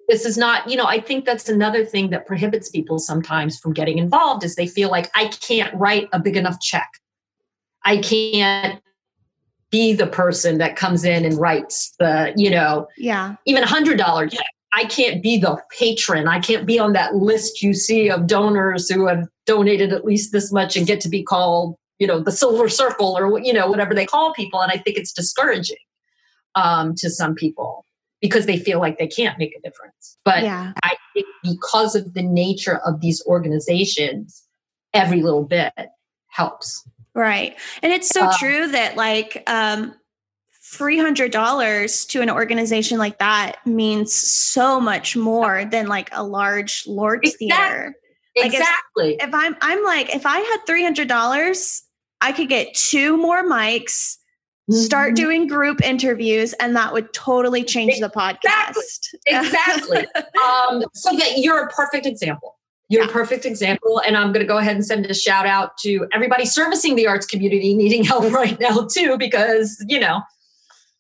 This 0.09 0.25
is 0.25 0.39
not, 0.39 0.71
you 0.71 0.77
know, 0.77 0.85
I 0.85 1.01
think 1.01 1.25
that's 1.25 1.49
another 1.49 1.85
thing 1.85 2.11
that 2.11 2.27
prohibits 2.27 2.71
people 2.71 3.01
sometimes 3.01 3.59
from 3.59 3.73
getting 3.73 3.99
involved 3.99 4.45
is 4.45 4.55
they 4.55 4.69
feel 4.69 4.89
like 4.89 5.11
I 5.17 5.29
can't 5.29 5.75
write 5.75 6.09
a 6.13 6.21
big 6.21 6.37
enough 6.37 6.61
check. 6.61 6.89
I 7.85 7.97
can't 7.99 8.81
be 9.71 9.95
the 9.95 10.07
person 10.07 10.59
that 10.59 10.77
comes 10.77 11.05
in 11.05 11.25
and 11.25 11.39
writes 11.39 11.95
the, 11.99 12.33
you 12.37 12.51
know, 12.51 12.87
yeah, 12.97 13.35
even 13.47 13.65
a 13.65 13.67
hundred 13.67 13.99
dollar 13.99 14.29
check. 14.29 14.47
I 14.73 14.85
can't 14.85 15.23
be 15.23 15.39
the 15.39 15.61
patron. 15.77 16.29
I 16.29 16.39
can't 16.39 16.67
be 16.67 16.79
on 16.79 16.93
that 16.93 17.17
list 17.17 17.63
you 17.63 17.73
see 17.73 18.11
of 18.11 18.27
donors 18.27 18.91
who 18.91 19.07
have 19.07 19.27
donated 19.47 19.93
at 19.93 20.05
least 20.05 20.33
this 20.33 20.53
much 20.53 20.77
and 20.77 20.87
get 20.87 21.01
to 21.01 21.09
be 21.09 21.23
called 21.23 21.77
you 21.99 22.07
know 22.07 22.21
the 22.21 22.33
silver 22.33 22.69
circle 22.69 23.17
or 23.17 23.39
you 23.41 23.53
know 23.53 23.69
whatever 23.69 23.95
they 23.95 24.07
call 24.07 24.33
people 24.35 24.61
and 24.61 24.71
i 24.73 24.77
think 24.77 24.97
it's 24.97 25.13
discouraging 25.13 25.77
um, 26.55 26.95
to 26.97 27.11
some 27.11 27.35
people 27.35 27.85
because 28.23 28.47
they 28.47 28.57
feel 28.57 28.81
like 28.81 28.99
they 28.99 29.07
can't 29.07 29.39
make 29.39 29.55
a 29.57 29.61
difference 29.61 30.19
but 30.25 30.43
yeah. 30.43 30.73
i 30.83 30.97
think 31.13 31.27
because 31.43 31.95
of 31.95 32.15
the 32.15 32.23
nature 32.23 32.79
of 32.87 33.01
these 33.01 33.23
organizations 33.27 34.45
every 34.95 35.23
little 35.23 35.45
bit 35.45 35.73
helps 36.29 36.89
right 37.15 37.57
and 37.83 37.93
it's 37.93 38.09
so 38.09 38.25
uh, 38.25 38.33
true 38.39 38.67
that 38.69 38.97
like 38.97 39.43
um 39.47 39.95
$300 40.73 42.09
to 42.09 42.21
an 42.23 42.29
organization 42.29 42.99
like 42.99 43.19
that 43.19 43.65
means 43.65 44.13
so 44.15 44.81
much 44.81 45.17
more 45.17 45.65
than 45.65 45.87
like 45.87 46.09
a 46.13 46.25
large 46.25 46.83
Lord's 46.89 47.35
exactly. 47.35 47.49
theater. 47.49 47.95
Like 48.37 48.47
exactly. 48.53 49.15
If, 49.15 49.29
if, 49.29 49.35
I'm 49.35 49.57
I'm 49.61 49.85
like 49.85 50.15
if 50.15 50.27
I 50.27 50.39
had 50.39 50.61
$300 50.69 51.81
I 52.21 52.33
could 52.33 52.49
get 52.49 52.75
two 52.75 53.17
more 53.17 53.45
mics, 53.45 54.17
mm-hmm. 54.71 54.75
start 54.75 55.15
doing 55.15 55.47
group 55.47 55.83
interviews, 55.83 56.53
and 56.55 56.75
that 56.77 56.93
would 56.93 57.13
totally 57.13 57.63
change 57.63 58.01
the 58.01 58.09
podcast. 58.09 59.15
Exactly. 59.27 60.07
um, 60.17 60.85
so 60.95 61.17
that 61.17 61.39
you're 61.39 61.65
a 61.65 61.69
perfect 61.69 62.07
example. 62.07 62.57
You're 62.89 63.03
yeah. 63.03 63.09
a 63.09 63.13
perfect 63.13 63.45
example. 63.45 64.01
And 64.07 64.17
I'm 64.17 64.33
going 64.33 64.45
to 64.45 64.49
go 64.49 64.59
ahead 64.59 64.77
and 64.77 64.85
send 64.85 65.07
a 65.07 65.15
shout 65.15 65.47
out 65.47 65.77
to 65.79 66.07
everybody 66.13 66.45
servicing 66.45 66.95
the 66.95 67.07
arts 67.07 67.27
community 67.27 67.75
needing 67.75 68.05
help 68.05 68.25
right 68.33 68.59
now, 68.61 68.87
too, 68.87 69.19
because, 69.19 69.85
you 69.89 69.99
know, 69.99 70.23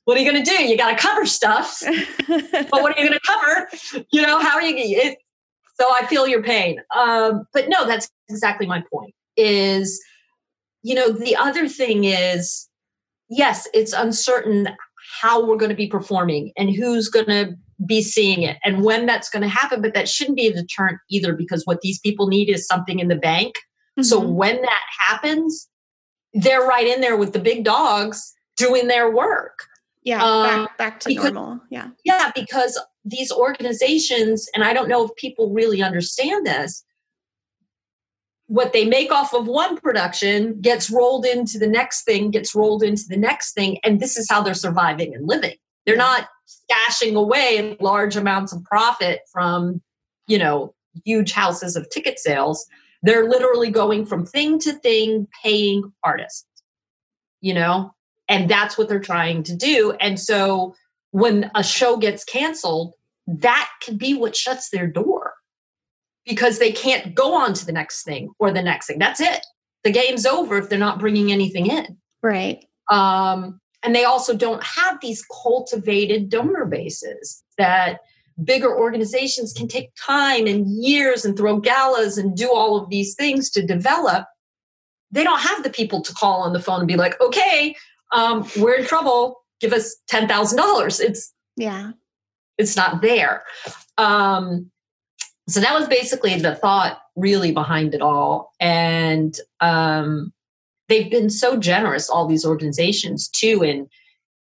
what 0.05 0.17
are 0.17 0.21
you 0.21 0.31
going 0.31 0.43
to 0.43 0.51
do? 0.51 0.65
You 0.65 0.77
got 0.77 0.97
to 0.97 0.97
cover 0.97 1.27
stuff. 1.27 1.81
but 2.29 2.71
what 2.71 2.97
are 2.97 3.01
you 3.01 3.09
going 3.09 3.19
to 3.19 3.27
cover? 3.27 4.05
You 4.13 4.23
know, 4.23 4.41
how 4.41 4.55
are 4.55 4.63
you? 4.63 4.75
It, 4.77 5.19
so 5.79 5.93
I 5.93 6.07
feel 6.07 6.27
your 6.27 6.43
pain. 6.43 6.81
Um, 6.97 7.47
but 7.53 7.69
no, 7.69 7.87
that's 7.87 8.09
exactly 8.29 8.67
my 8.67 8.83
point 8.93 9.15
is 9.37 10.03
you 10.87 10.95
know, 10.95 11.11
the 11.11 11.35
other 11.35 11.67
thing 11.67 12.05
is, 12.05 12.69
yes, 13.29 13.67
it's 13.75 13.93
uncertain 13.93 14.69
how 15.21 15.45
we're 15.45 15.57
going 15.57 15.71
to 15.71 15.77
be 15.77 15.89
performing 15.89 16.53
and 16.57 16.71
who's 16.71 17.09
going 17.09 17.27
to 17.27 17.57
be 17.85 18.01
seeing 18.01 18.43
it 18.43 18.57
and 18.65 18.85
when 18.85 19.05
that's 19.05 19.29
going 19.29 19.43
to 19.43 19.49
happen. 19.49 19.83
But 19.83 19.95
that 19.95 20.09
shouldn't 20.09 20.37
be 20.37 20.47
a 20.47 20.53
deterrent 20.53 21.01
either 21.11 21.33
because 21.33 21.65
what 21.65 21.81
these 21.81 21.99
people 21.99 22.29
need 22.29 22.49
is 22.49 22.69
something 22.69 23.01
in 23.01 23.09
the 23.09 23.17
bank. 23.17 23.57
Mm-hmm. 23.57 24.05
So 24.05 24.21
when 24.21 24.63
that 24.63 24.83
happens, 24.97 25.69
they're 26.35 26.65
right 26.65 26.87
in 26.87 27.01
there 27.01 27.17
with 27.17 27.33
the 27.33 27.41
big 27.41 27.65
dogs 27.65 28.33
doing 28.57 28.87
their 28.87 29.11
work. 29.11 29.67
Yeah, 30.05 30.25
um, 30.25 30.67
back, 30.67 30.79
back 30.79 31.01
to 31.01 31.09
because, 31.09 31.33
normal. 31.33 31.61
Yeah. 31.69 31.89
Yeah, 32.05 32.31
because 32.33 32.81
these 33.05 33.33
organizations, 33.33 34.49
and 34.55 34.63
I 34.63 34.73
don't 34.73 34.89
know 34.89 35.05
if 35.05 35.17
people 35.17 35.53
really 35.53 35.83
understand 35.83 36.47
this, 36.47 36.85
what 38.49 38.73
they 38.73 38.85
make 38.85 39.11
off 39.11 39.35
of 39.35 39.47
one 39.47 39.77
production 39.77 40.61
gets 40.61 40.91
rolled 40.91 41.27
into 41.27 41.59
the 41.59 41.67
next 41.67 42.05
thing, 42.05 42.31
gets 42.31 42.55
rolled 42.55 42.83
into 42.83 43.05
the 43.09 43.17
next 43.17 43.55
thing, 43.55 43.79
and 43.83 44.01
this 44.01 44.17
is 44.17 44.29
how 44.31 44.43
they're 44.43 44.55
surviving 44.55 45.15
and 45.15 45.27
living. 45.27 45.57
They're 45.85 45.97
not 45.97 46.29
stashing 46.47 47.15
away 47.15 47.77
large 47.81 48.17
amounts 48.17 48.53
of 48.53 48.63
profit 48.65 49.21
from, 49.33 49.83
you 50.29 50.39
know, 50.39 50.75
huge 51.05 51.33
houses 51.33 51.77
of 51.77 51.89
ticket 51.91 52.19
sales. 52.19 52.65
They're 53.03 53.29
literally 53.29 53.71
going 53.71 54.07
from 54.07 54.25
thing 54.25 54.59
to 54.61 54.73
thing, 54.73 55.29
paying 55.43 55.93
artists, 56.05 56.47
you 57.41 57.55
know, 57.55 57.93
and 58.29 58.49
that's 58.49 58.79
what 58.79 58.89
they're 58.89 59.01
trying 59.01 59.43
to 59.45 59.57
do. 59.57 59.93
And 60.01 60.19
so 60.19 60.75
when 61.11 61.51
a 61.55 61.63
show 61.63 61.97
gets 61.97 62.25
canceled, 62.25 62.95
that 63.27 63.69
could 63.83 63.99
be 63.99 64.15
what 64.15 64.37
shuts 64.37 64.71
their 64.71 64.87
door 64.87 65.26
because 66.27 66.59
they 66.59 66.73
can't 66.73 67.15
go 67.15 67.35
on 67.35 67.55
to 67.55 67.67
the 67.67 67.73
next 67.73 68.03
thing 68.03 68.31
or 68.39 68.51
the 68.51 68.63
next 68.63 68.87
thing. 68.87 68.99
That's 68.99 69.21
it. 69.21 69.47
The 69.85 69.93
game's 69.93 70.27
over 70.27 70.59
if 70.59 70.69
they're 70.69 70.79
not 70.79 70.99
bringing 70.99 71.31
anything 71.31 71.67
in. 71.67 71.97
Right. 72.23 72.65
Um, 72.91 73.61
and 73.83 73.95
they 73.95 74.05
also 74.05 74.37
don't 74.37 74.63
have 74.63 74.99
these 75.01 75.25
cultivated 75.43 76.29
donor 76.29 76.65
bases 76.65 77.45
that 77.57 78.01
bigger 78.43 78.77
organizations 78.77 79.53
can 79.53 79.69
take 79.69 79.91
time 79.95 80.47
and 80.47 80.67
years 80.83 81.25
and 81.25 81.37
throw 81.37 81.59
galas 81.59 82.19
and 82.19 82.37
do 82.37 82.51
all 82.51 82.77
of 82.77 82.91
these 82.91 83.15
things 83.15 83.49
to 83.51 83.65
develop 83.65 84.27
they 85.11 85.25
don't 85.25 85.41
have 85.41 85.63
the 85.63 85.71
people 85.71 86.03
to 86.03 86.13
call 86.13 86.43
on 86.43 86.53
the 86.53 86.61
phone 86.61 86.81
and 86.81 86.89
be 86.89 86.97
like 86.97 87.19
okay 87.21 87.75
um, 88.13 88.47
we're 88.59 88.75
in 88.75 88.85
trouble 88.85 89.43
give 89.61 89.73
us 89.73 89.97
$10000 90.11 91.01
it's 91.01 91.33
yeah 91.57 91.93
it's 92.59 92.77
not 92.77 93.01
there 93.01 93.43
um, 93.97 94.71
so 95.49 95.61
that 95.61 95.79
was 95.79 95.89
basically 95.89 96.39
the 96.39 96.55
thought 96.55 97.01
really 97.15 97.53
behind 97.53 97.95
it 97.95 98.03
all 98.03 98.53
and 98.61 99.39
um, 99.61 100.33
they've 100.89 101.11
been 101.11 101.31
so 101.31 101.57
generous 101.57 102.11
all 102.11 102.27
these 102.27 102.45
organizations 102.45 103.29
too 103.29 103.63
in 103.63 103.89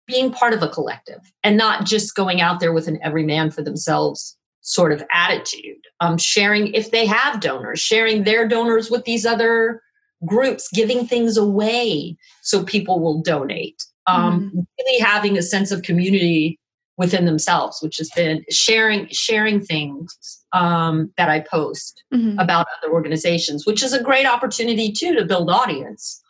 being 0.06 0.32
part 0.32 0.52
of 0.52 0.62
a 0.62 0.68
collective 0.68 1.20
and 1.44 1.56
not 1.56 1.84
just 1.84 2.14
going 2.14 2.40
out 2.40 2.60
there 2.60 2.72
with 2.72 2.88
an 2.88 2.98
every 3.02 3.24
man 3.24 3.50
for 3.50 3.62
themselves 3.62 4.36
sort 4.62 4.92
of 4.92 5.02
attitude 5.12 5.86
um, 6.00 6.18
sharing 6.18 6.72
if 6.74 6.90
they 6.90 7.06
have 7.06 7.40
donors 7.40 7.80
sharing 7.80 8.24
their 8.24 8.46
donors 8.46 8.90
with 8.90 9.04
these 9.04 9.24
other 9.24 9.80
groups 10.26 10.68
giving 10.74 11.06
things 11.06 11.36
away 11.36 12.16
so 12.42 12.62
people 12.64 13.00
will 13.00 13.22
donate 13.22 13.82
um, 14.06 14.50
mm. 14.54 14.66
really 14.78 15.00
having 15.00 15.38
a 15.38 15.42
sense 15.42 15.70
of 15.70 15.82
community 15.82 16.58
within 17.00 17.24
themselves 17.24 17.78
which 17.82 17.96
has 17.96 18.08
been 18.14 18.44
sharing 18.50 19.08
sharing 19.10 19.60
things 19.60 20.44
um, 20.52 21.12
that 21.16 21.28
i 21.28 21.40
post 21.40 22.04
mm-hmm. 22.14 22.38
about 22.38 22.68
other 22.78 22.92
organizations 22.92 23.66
which 23.66 23.82
is 23.82 23.92
a 23.92 24.02
great 24.02 24.26
opportunity 24.26 24.92
too 24.92 25.16
to 25.16 25.24
build 25.24 25.50
audience 25.50 26.22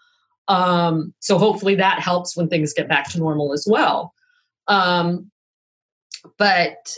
um, 0.51 1.15
so 1.21 1.39
hopefully 1.39 1.77
that 1.77 2.01
helps 2.01 2.37
when 2.37 2.49
things 2.49 2.73
get 2.73 2.89
back 2.89 3.09
to 3.11 3.19
normal 3.19 3.53
as 3.53 3.67
well. 3.71 4.13
Um, 4.67 5.31
but 6.39 6.93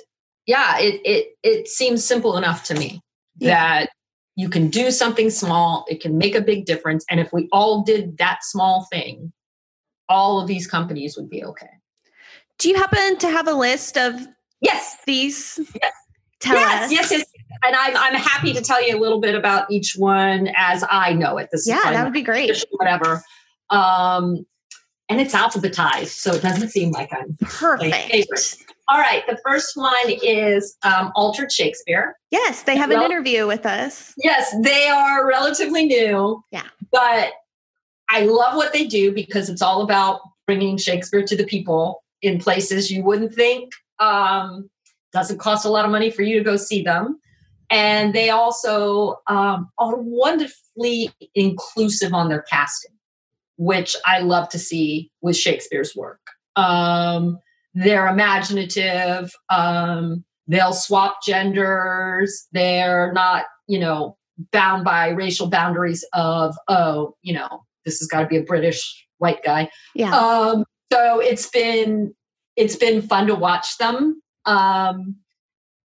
yeah, 0.46 0.78
it 0.78 1.00
it 1.04 1.26
it 1.42 1.68
seems 1.68 2.02
simple 2.02 2.38
enough 2.38 2.64
to 2.64 2.74
me 2.74 3.02
yeah. 3.38 3.48
that 3.50 3.90
you 4.36 4.48
can 4.48 4.68
do 4.68 4.90
something 4.90 5.28
small, 5.28 5.84
it 5.86 6.00
can 6.00 6.16
make 6.16 6.34
a 6.34 6.40
big 6.40 6.64
difference, 6.64 7.04
and 7.10 7.20
if 7.20 7.30
we 7.30 7.48
all 7.52 7.82
did 7.82 8.16
that 8.16 8.38
small 8.42 8.86
thing, 8.90 9.32
all 10.08 10.40
of 10.40 10.48
these 10.48 10.66
companies 10.66 11.14
would 11.18 11.28
be 11.28 11.44
okay. 11.44 11.70
Do 12.58 12.68
you 12.68 12.76
happen 12.76 13.18
to 13.18 13.28
have 13.28 13.48
a 13.48 13.54
list 13.54 13.96
of 13.96 14.26
yes 14.60 14.96
these? 15.06 15.58
Yes. 15.80 15.92
Tell 16.40 16.56
yes, 16.56 16.84
us. 16.84 16.92
Yes, 16.92 17.10
yes, 17.12 17.24
and 17.64 17.76
I'm 17.76 17.96
I'm 17.96 18.14
happy 18.14 18.52
to 18.52 18.60
tell 18.60 18.84
you 18.84 18.98
a 18.98 19.00
little 19.00 19.20
bit 19.20 19.34
about 19.34 19.70
each 19.70 19.94
one 19.96 20.50
as 20.56 20.84
I 20.90 21.12
know 21.12 21.38
it. 21.38 21.50
This 21.52 21.68
yeah, 21.68 21.80
that 21.84 22.04
would 22.04 22.12
be 22.12 22.22
great. 22.22 22.64
Whatever. 22.72 23.22
Um, 23.70 24.44
and 25.08 25.20
it's 25.20 25.34
alphabetized, 25.34 26.08
so 26.08 26.32
it 26.32 26.42
doesn't 26.42 26.70
seem 26.70 26.90
like 26.90 27.12
I'm 27.12 27.36
perfect. 27.40 28.58
All 28.88 28.98
right, 28.98 29.22
the 29.28 29.38
first 29.44 29.76
one 29.76 30.10
is 30.22 30.76
um, 30.82 31.12
Altered 31.14 31.52
Shakespeare. 31.52 32.16
Yes, 32.30 32.62
they 32.62 32.76
have 32.76 32.90
an 32.90 33.00
interview 33.00 33.46
with 33.46 33.64
us. 33.64 34.12
Yes, 34.18 34.54
they 34.62 34.88
are 34.88 35.26
relatively 35.26 35.86
new. 35.86 36.42
Yeah. 36.50 36.66
But 36.90 37.32
I 38.10 38.22
love 38.22 38.56
what 38.56 38.72
they 38.72 38.86
do 38.86 39.12
because 39.12 39.48
it's 39.48 39.62
all 39.62 39.82
about 39.82 40.20
bringing 40.46 40.76
Shakespeare 40.76 41.22
to 41.24 41.36
the 41.36 41.44
people 41.44 42.01
in 42.22 42.38
places 42.38 42.90
you 42.90 43.02
wouldn't 43.02 43.34
think. 43.34 43.72
Um, 43.98 44.70
doesn't 45.12 45.38
cost 45.38 45.66
a 45.66 45.68
lot 45.68 45.84
of 45.84 45.90
money 45.90 46.10
for 46.10 46.22
you 46.22 46.38
to 46.38 46.44
go 46.44 46.56
see 46.56 46.82
them. 46.82 47.18
And 47.70 48.14
they 48.14 48.30
also 48.30 49.20
um, 49.26 49.70
are 49.78 49.96
wonderfully 49.96 51.10
inclusive 51.34 52.14
on 52.14 52.28
their 52.28 52.42
casting 52.42 52.92
which 53.56 53.94
I 54.04 54.20
love 54.20 54.48
to 54.50 54.58
see 54.58 55.10
with 55.20 55.36
Shakespeare's 55.36 55.94
work. 55.94 56.20
Um, 56.56 57.38
they're 57.74 58.08
imaginative. 58.08 59.32
Um, 59.50 60.24
they'll 60.48 60.72
swap 60.72 61.18
genders. 61.24 62.48
They're 62.52 63.12
not, 63.12 63.44
you 63.68 63.78
know, 63.78 64.16
bound 64.50 64.84
by 64.84 65.10
racial 65.10 65.48
boundaries 65.48 66.04
of, 66.12 66.56
oh, 66.66 67.14
you 67.22 67.34
know, 67.34 67.64
this 67.84 67.98
has 67.98 68.08
got 68.08 68.22
to 68.22 68.26
be 68.26 68.36
a 68.36 68.42
British 68.42 69.06
white 69.18 69.44
guy. 69.44 69.70
Yeah. 69.94 70.12
Um, 70.16 70.64
so 70.92 71.20
it's 71.20 71.48
been 71.48 72.14
it's 72.54 72.76
been 72.76 73.00
fun 73.00 73.26
to 73.28 73.34
watch 73.34 73.78
them. 73.78 74.20
Um, 74.44 75.16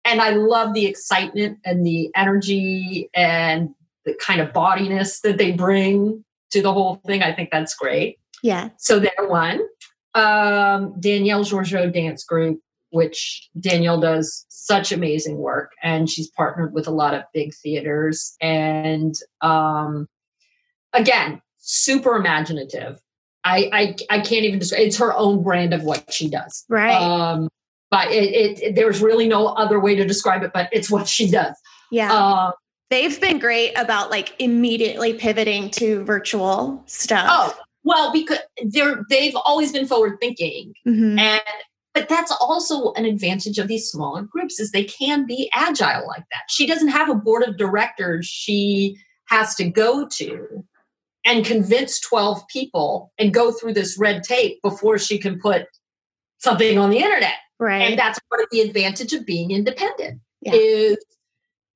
and 0.05 0.21
I 0.21 0.31
love 0.31 0.73
the 0.73 0.85
excitement 0.85 1.59
and 1.65 1.85
the 1.85 2.09
energy 2.15 3.09
and 3.13 3.69
the 4.05 4.13
kind 4.13 4.39
of 4.39 4.53
bodiness 4.53 5.19
that 5.21 5.37
they 5.37 5.51
bring 5.51 6.23
to 6.51 6.61
the 6.61 6.71
whole 6.71 7.01
thing. 7.05 7.21
I 7.21 7.33
think 7.33 7.49
that's 7.51 7.75
great. 7.75 8.17
Yeah. 8.43 8.69
So 8.77 8.99
they're 8.99 9.27
one. 9.27 9.61
Um, 10.13 10.95
Danielle 10.99 11.43
Georgiou 11.43 11.91
Dance 11.91 12.23
Group, 12.23 12.61
which 12.91 13.49
Danielle 13.59 13.99
does 13.99 14.45
such 14.49 14.93
amazing 14.93 15.37
work, 15.37 15.71
and 15.81 16.09
she's 16.09 16.29
partnered 16.29 16.73
with 16.73 16.87
a 16.87 16.91
lot 16.91 17.13
of 17.13 17.23
big 17.33 17.53
theaters. 17.53 18.35
And 18.39 19.15
um, 19.41 20.07
again, 20.93 21.41
super 21.57 22.15
imaginative. 22.15 23.02
I, 23.43 23.69
I 23.73 23.95
I 24.09 24.19
can't 24.19 24.45
even 24.45 24.59
describe. 24.59 24.81
It's 24.81 24.97
her 24.97 25.15
own 25.15 25.43
brand 25.43 25.73
of 25.73 25.83
what 25.83 26.11
she 26.11 26.29
does. 26.29 26.65
Right. 26.69 26.95
Um, 26.95 27.49
but 27.91 28.11
it, 28.11 28.33
it, 28.33 28.63
it, 28.63 28.75
there's 28.75 29.01
really 29.01 29.27
no 29.27 29.47
other 29.47 29.79
way 29.79 29.95
to 29.95 30.05
describe 30.05 30.43
it. 30.43 30.51
But 30.53 30.69
it's 30.71 30.89
what 30.89 31.07
she 31.07 31.29
does. 31.29 31.55
Yeah. 31.91 32.13
Uh, 32.13 32.51
they've 32.89 33.19
been 33.19 33.39
great 33.39 33.73
about 33.75 34.09
like 34.09 34.33
immediately 34.39 35.13
pivoting 35.13 35.69
to 35.71 36.03
virtual 36.03 36.83
stuff. 36.87 37.27
Oh, 37.29 37.57
well, 37.83 38.11
because 38.13 38.39
they're 38.65 39.03
they've 39.09 39.35
always 39.35 39.71
been 39.71 39.87
forward 39.87 40.17
thinking. 40.19 40.73
Mm-hmm. 40.87 41.19
And 41.19 41.41
but 41.93 42.09
that's 42.09 42.31
also 42.41 42.91
an 42.93 43.05
advantage 43.05 43.59
of 43.59 43.67
these 43.67 43.89
smaller 43.89 44.23
groups 44.23 44.59
is 44.59 44.71
they 44.71 44.85
can 44.85 45.25
be 45.25 45.49
agile 45.53 46.07
like 46.07 46.23
that. 46.31 46.43
She 46.49 46.65
doesn't 46.65 46.87
have 46.87 47.09
a 47.09 47.15
board 47.15 47.43
of 47.43 47.57
directors 47.57 48.25
she 48.25 48.97
has 49.25 49.55
to 49.55 49.69
go 49.69 50.07
to 50.07 50.65
and 51.25 51.45
convince 51.45 51.99
12 51.99 52.47
people 52.47 53.11
and 53.17 53.33
go 53.33 53.51
through 53.51 53.73
this 53.73 53.97
red 53.97 54.23
tape 54.23 54.61
before 54.61 54.97
she 54.97 55.17
can 55.17 55.39
put 55.39 55.65
something 56.39 56.77
on 56.77 56.89
the 56.89 56.97
internet. 56.97 57.35
Right. 57.59 57.81
And 57.81 57.97
that's 57.97 58.19
part 58.29 58.41
of 58.41 58.49
the 58.51 58.61
advantage 58.61 59.13
of 59.13 59.25
being 59.25 59.51
independent 59.51 60.19
yeah. 60.41 60.53
is 60.53 60.97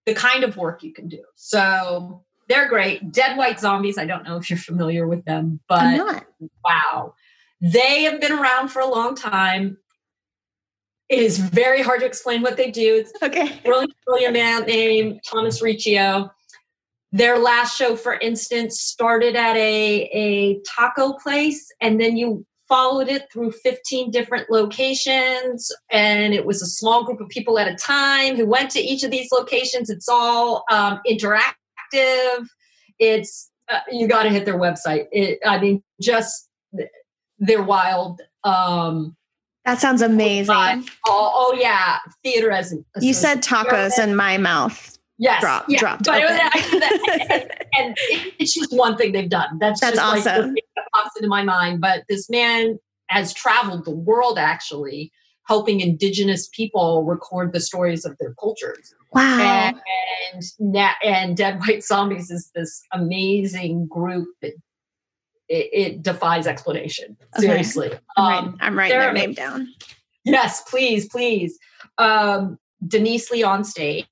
the 0.05 0.13
kind 0.13 0.43
of 0.43 0.57
work 0.57 0.83
you 0.83 0.93
can 0.93 1.07
do. 1.07 1.23
So 1.35 2.23
they're 2.49 2.67
great. 2.67 3.11
Dead 3.11 3.37
White 3.37 3.59
Zombies, 3.59 3.97
I 3.97 4.05
don't 4.05 4.23
know 4.23 4.37
if 4.37 4.49
you're 4.49 4.59
familiar 4.59 5.07
with 5.07 5.23
them, 5.25 5.59
but 5.67 6.25
wow. 6.65 7.13
They 7.59 8.03
have 8.03 8.21
been 8.21 8.33
around 8.33 8.69
for 8.69 8.81
a 8.81 8.85
long 8.85 9.15
time. 9.15 9.77
It 11.09 11.19
is 11.19 11.39
very 11.39 11.81
hard 11.81 12.01
to 12.01 12.05
explain 12.05 12.41
what 12.41 12.57
they 12.57 12.69
do. 12.69 12.97
It's 12.97 13.13
okay. 13.23 13.59
Brilliant, 13.63 13.93
brilliant 14.05 14.33
man 14.33 14.65
named 14.65 15.21
Thomas 15.25 15.61
Riccio. 15.61 16.29
Their 17.11 17.37
last 17.37 17.77
show, 17.77 17.95
for 17.95 18.15
instance, 18.15 18.81
started 18.81 19.35
at 19.35 19.55
a, 19.55 20.09
a 20.13 20.59
taco 20.61 21.13
place, 21.13 21.71
and 21.79 21.99
then 21.99 22.17
you 22.17 22.45
followed 22.67 23.07
it 23.07 23.31
through 23.31 23.51
15 23.51 24.11
different 24.11 24.49
locations 24.49 25.71
and 25.89 26.33
it 26.33 26.45
was 26.45 26.61
a 26.61 26.65
small 26.65 27.05
group 27.05 27.21
of 27.21 27.29
people 27.29 27.57
at 27.57 27.67
a 27.67 27.75
time 27.75 28.35
who 28.35 28.45
went 28.45 28.69
to 28.71 28.79
each 28.79 29.03
of 29.03 29.11
these 29.11 29.29
locations. 29.31 29.89
It's 29.89 30.09
all 30.09 30.63
um, 30.69 30.99
interactive. 31.07 32.45
It's 32.99 33.49
uh, 33.69 33.79
you 33.91 34.07
got 34.07 34.23
to 34.23 34.29
hit 34.29 34.45
their 34.45 34.57
website. 34.57 35.07
It, 35.11 35.39
i 35.45 35.59
mean 35.59 35.83
just 36.01 36.49
they're 37.39 37.63
wild 37.63 38.21
um, 38.43 39.15
that 39.65 39.79
sounds 39.81 40.01
amazing. 40.01 40.87
Oh, 41.05 41.31
oh 41.35 41.57
yeah. 41.59 41.97
Theater 42.23 42.51
as 42.51 42.73
you 43.01 43.13
said 43.13 43.43
tacos 43.43 43.99
in 43.99 44.15
my 44.15 44.37
mouth 44.37 44.96
Yes, 45.19 45.41
drop, 45.41 45.65
yeah. 45.67 45.79
dropped. 45.79 46.05
But 46.05 46.23
okay. 46.23 46.49
and, 47.51 47.53
and, 47.79 47.97
it's 48.39 48.53
just 48.53 48.71
one 48.71 48.97
thing 48.97 49.11
they've 49.13 49.29
done. 49.29 49.57
That's 49.59 49.81
that's 49.81 49.97
awesome. 49.97 50.53
Like 50.53 50.63
that 50.75 50.85
pops 50.93 51.15
into 51.17 51.27
my 51.27 51.43
mind. 51.43 51.81
But 51.81 52.03
this 52.07 52.29
man 52.29 52.77
has 53.09 53.33
traveled 53.33 53.85
the 53.85 53.91
world 53.91 54.37
actually, 54.37 55.11
helping 55.47 55.79
indigenous 55.79 56.47
people 56.49 57.03
record 57.03 57.51
the 57.51 57.59
stories 57.59 58.05
of 58.05 58.15
their 58.19 58.35
cultures. 58.35 58.93
Wow! 59.11 59.39
And 59.39 60.43
and, 60.59 60.77
and 61.03 61.37
Dead 61.37 61.59
White 61.61 61.83
Zombies 61.83 62.29
is 62.29 62.51
this 62.53 62.83
amazing 62.93 63.87
group 63.87 64.27
that 64.41 64.53
it, 65.49 65.69
it 65.73 66.03
defies 66.03 66.45
explanation. 66.45 67.17
Okay. 67.37 67.47
Seriously, 67.47 67.91
I'm, 68.17 68.49
um, 68.49 68.57
I'm 68.59 68.77
writing 68.77 68.99
their 68.99 69.13
name 69.13 69.33
down. 69.33 69.67
Yes, 70.25 70.61
please, 70.69 71.07
please. 71.09 71.57
Um, 71.97 72.59
Denise 72.85 73.31
Lee 73.31 73.41
on 73.41 73.63
stage 73.63 74.05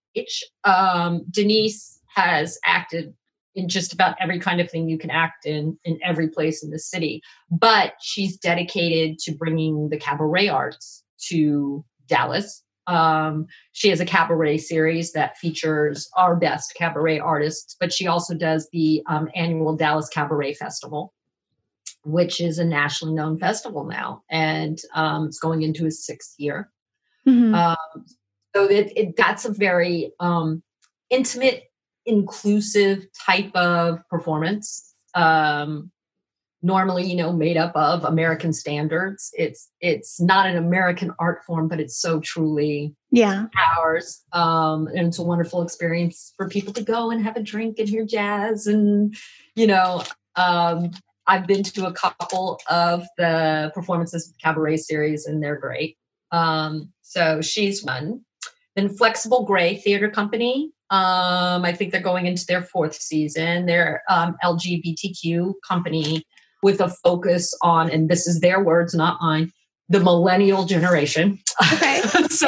um, 0.64 1.26
Denise 1.30 2.00
has 2.16 2.58
acted 2.66 3.14
in 3.56 3.70
just 3.70 3.94
about 3.94 4.16
every 4.20 4.40
kind 4.40 4.60
of 4.60 4.70
thing 4.70 4.90
you 4.90 4.98
can 4.98 5.10
act 5.10 5.46
in 5.46 5.78
in 5.86 5.98
every 6.04 6.28
place 6.28 6.62
in 6.64 6.72
the 6.72 6.80
city 6.80 7.22
but 7.50 7.94
she's 8.02 8.38
dedicated 8.38 9.18
to 9.18 9.32
bringing 9.34 9.88
the 9.88 9.98
cabaret 9.98 10.50
arts 10.50 11.04
to 11.18 11.84
dallas 12.08 12.64
um, 12.88 13.48
she 13.72 13.90
has 13.90 14.00
a 14.00 14.06
cabaret 14.06 14.58
series 14.58 15.14
that 15.14 15.38
features 15.38 16.10
our 16.18 16.36
best 16.36 16.74
cabaret 16.76 17.18
artists 17.18 17.78
but 17.80 17.94
she 17.94 18.08
also 18.08 18.34
does 18.34 18.68
the 18.74 19.02
um, 19.08 19.30
annual 19.36 19.76
dallas 19.76 20.10
cabaret 20.10 20.54
festival 20.54 21.14
which 22.06 22.40
is 22.40 22.60
a 22.60 22.66
nationally 22.66 23.16
known 23.16 23.38
festival 23.38 23.84
now, 23.84 24.24
and 24.30 24.80
um, 24.94 25.26
it's 25.26 25.40
going 25.40 25.64
into 25.64 25.86
its 25.86 26.06
sixth 26.06 26.36
year. 26.38 26.70
Mhm. 27.28 27.76
So 28.56 28.66
it, 28.66 28.94
it, 28.96 29.16
that's 29.18 29.44
a 29.46 29.52
very 29.52 30.14
um, 30.20 30.64
intimate, 31.10 31.64
inclusive 32.06 33.06
type 33.26 33.54
of 33.56 34.00
performance. 34.10 34.94
Um, 35.14 35.92
normally, 36.62 37.06
you 37.06 37.16
know, 37.16 37.32
made 37.32 37.58
up 37.58 37.76
of 37.76 38.04
American 38.04 38.52
standards. 38.52 39.30
It's 39.38 39.70
it's 39.82 40.20
not 40.20 40.48
an 40.48 40.58
American 40.58 41.12
art 41.20 41.44
form, 41.46 41.68
but 41.68 41.80
it's 41.80 42.00
so 42.00 42.20
truly 42.20 42.96
yeah. 43.12 43.46
ours. 43.78 44.24
Um, 44.34 44.88
and 44.88 45.08
it's 45.08 45.20
a 45.20 45.24
wonderful 45.24 45.62
experience 45.62 46.34
for 46.36 46.50
people 46.50 46.74
to 46.74 46.82
go 46.82 47.12
and 47.12 47.24
have 47.24 47.38
a 47.38 47.44
drink 47.44 47.78
and 47.78 47.88
hear 47.88 48.06
jazz. 48.06 48.68
And, 48.68 49.16
you 49.56 49.68
know, 49.68 50.04
um, 50.36 50.92
I've 51.28 51.46
been 51.46 51.64
to 51.64 51.88
a 51.88 51.94
couple 51.94 52.60
of 52.70 53.06
the 53.18 53.72
performances 53.76 54.28
of 54.28 54.34
the 54.34 54.40
cabaret 54.42 54.78
series, 54.78 55.26
and 55.26 55.42
they're 55.42 55.60
great. 55.60 55.98
Um, 56.32 56.92
so 57.02 57.42
she's 57.42 57.84
one. 57.84 58.25
Then 58.76 58.90
Flexible 58.90 59.46
Gray 59.46 59.78
Theater 59.78 60.10
Company. 60.10 60.72
Um, 60.90 61.66
I 61.66 61.74
think 61.74 61.92
they're 61.92 62.02
going 62.02 62.26
into 62.26 62.46
their 62.46 62.62
fourth 62.62 62.96
season. 62.96 63.66
They're 63.66 64.04
um, 64.10 64.36
LGBTQ 64.44 65.54
company 65.68 66.24
with 66.62 66.82
a 66.82 66.90
focus 66.90 67.54
on, 67.62 67.90
and 67.90 68.10
this 68.10 68.28
is 68.28 68.40
their 68.40 68.64
words, 68.64 68.94
not 68.94 69.18
mine, 69.22 69.52
the 69.90 70.00
millennial 70.00 70.66
generation. 70.66 71.40
Okay. 71.74 72.02
so 72.30 72.48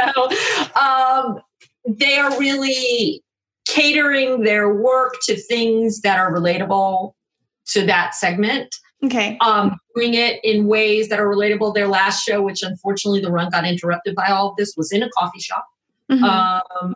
um, 0.80 1.40
they 1.88 2.18
are 2.18 2.38
really 2.40 3.24
catering 3.68 4.44
their 4.44 4.74
work 4.74 5.16
to 5.24 5.36
things 5.36 6.02
that 6.02 6.20
are 6.20 6.34
relatable 6.34 7.14
to 7.68 7.86
that 7.86 8.16
segment 8.16 8.74
Okay. 9.04 9.38
um, 9.42 9.78
doing 9.96 10.16
it 10.16 10.40
in 10.44 10.66
ways 10.66 11.10
that 11.10 11.20
are 11.20 11.28
relatable. 11.28 11.74
Their 11.74 11.88
last 11.88 12.24
show, 12.24 12.42
which 12.42 12.64
unfortunately 12.64 13.22
the 13.22 13.32
run 13.32 13.50
got 13.52 13.66
interrupted 13.66 14.16
by 14.16 14.28
all 14.30 14.50
of 14.50 14.56
this, 14.58 14.74
was 14.76 14.92
in 14.92 15.04
a 15.04 15.10
coffee 15.10 15.40
shop. 15.40 15.66
Mhm. 16.12 16.24
Um, 16.82 16.96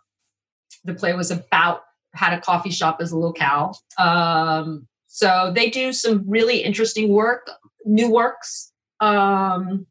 the 0.84 0.94
play 0.94 1.14
was 1.14 1.32
about 1.32 1.84
had 2.14 2.34
a 2.34 2.42
coffee 2.42 2.72
shop 2.72 2.98
as 3.00 3.12
a 3.12 3.18
locale. 3.18 3.78
Um, 3.98 4.88
so 5.08 5.52
they 5.54 5.70
do 5.70 5.94
some 5.94 6.24
really 6.28 6.60
interesting 6.60 7.10
work, 7.10 7.50
new 7.86 8.10
works. 8.12 8.72
Um, 9.00 9.86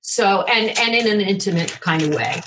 so 0.00 0.42
and 0.42 0.78
and 0.78 0.94
in 0.94 1.10
an 1.12 1.20
intimate 1.20 1.78
kind 1.80 2.02
of 2.02 2.14
way. 2.14 2.40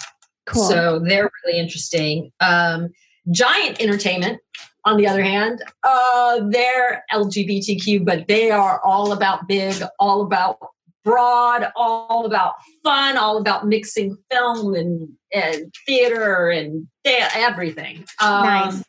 cool. 0.46 0.64
So 0.64 1.00
they're 1.00 1.32
really 1.46 1.60
interesting. 1.60 2.32
Um, 2.42 2.90
Giant 3.32 3.80
Entertainment, 3.82 4.42
on 4.86 4.98
the 4.98 5.08
other 5.08 5.24
hand, 5.24 5.64
uh, 5.84 6.42
they're 6.50 7.06
LGBTQ, 7.14 8.04
but 8.04 8.28
they 8.28 8.52
are 8.52 8.82
all 8.84 9.14
about 9.14 9.48
big, 9.48 9.82
all 10.00 10.22
about 10.22 10.58
broad, 11.04 11.72
all 11.76 12.26
about 12.26 12.54
fun, 12.84 13.18
all 13.18 13.38
about 13.38 13.68
mixing 13.68 14.18
film 14.32 14.74
and, 14.74 15.10
and 15.34 15.74
theater 15.86 16.50
and 16.50 16.88
everything. 17.06 18.06
Um, 18.22 18.44
nice. 18.44 18.84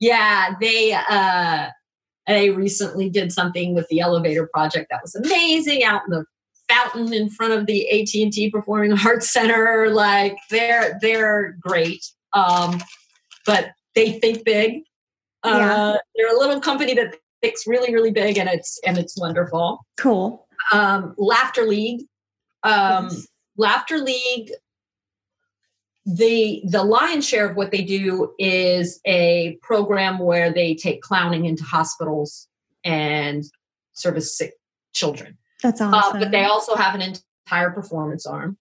Yeah, 0.00 0.54
they 0.60 0.92
uh, 0.92 1.68
they 2.26 2.50
recently 2.50 3.08
did 3.08 3.32
something 3.32 3.74
with 3.74 3.88
the 3.88 4.00
elevator 4.00 4.48
project 4.52 4.88
that 4.90 5.00
was 5.02 5.14
amazing 5.14 5.84
out 5.84 6.02
in 6.06 6.10
the 6.10 6.24
fountain 6.68 7.12
in 7.12 7.30
front 7.30 7.52
of 7.52 7.66
the 7.66 7.88
AT&T 7.88 8.50
Performing 8.50 8.92
Arts 9.06 9.32
Center. 9.32 9.88
Like 9.90 10.36
they're 10.50 10.98
they're 11.00 11.56
great, 11.60 12.04
um, 12.32 12.80
but 13.46 13.70
they 13.94 14.18
think 14.18 14.44
big. 14.44 14.82
Uh, 15.42 15.50
Yeah. 15.56 15.96
They're 16.16 16.36
a 16.36 16.38
little 16.38 16.60
company 16.60 16.94
that 16.94 17.16
thinks 17.40 17.66
really 17.66 17.94
really 17.94 18.10
big, 18.10 18.38
and 18.38 18.48
it's 18.48 18.78
and 18.86 18.98
it's 18.98 19.18
wonderful. 19.18 19.86
Cool. 19.96 20.45
Um, 20.72 21.14
Laughter 21.18 21.64
League. 21.66 22.02
Um, 22.62 23.04
Yes. 23.10 23.26
Laughter 23.58 23.98
League, 23.98 24.50
the 26.04 26.62
the 26.68 26.84
lion's 26.84 27.26
share 27.26 27.48
of 27.48 27.56
what 27.56 27.70
they 27.70 27.82
do 27.82 28.32
is 28.38 29.00
a 29.06 29.58
program 29.62 30.18
where 30.18 30.52
they 30.52 30.74
take 30.74 31.00
clowning 31.02 31.46
into 31.46 31.64
hospitals 31.64 32.48
and 32.84 33.44
service 33.94 34.36
sick 34.36 34.52
children. 34.92 35.36
That's 35.62 35.80
Uh, 35.80 35.86
awesome. 35.90 36.20
but 36.20 36.30
they 36.30 36.44
also 36.44 36.76
have 36.76 36.94
an 36.94 37.02
entire 37.02 37.70
performance 37.70 38.26
arm 38.26 38.56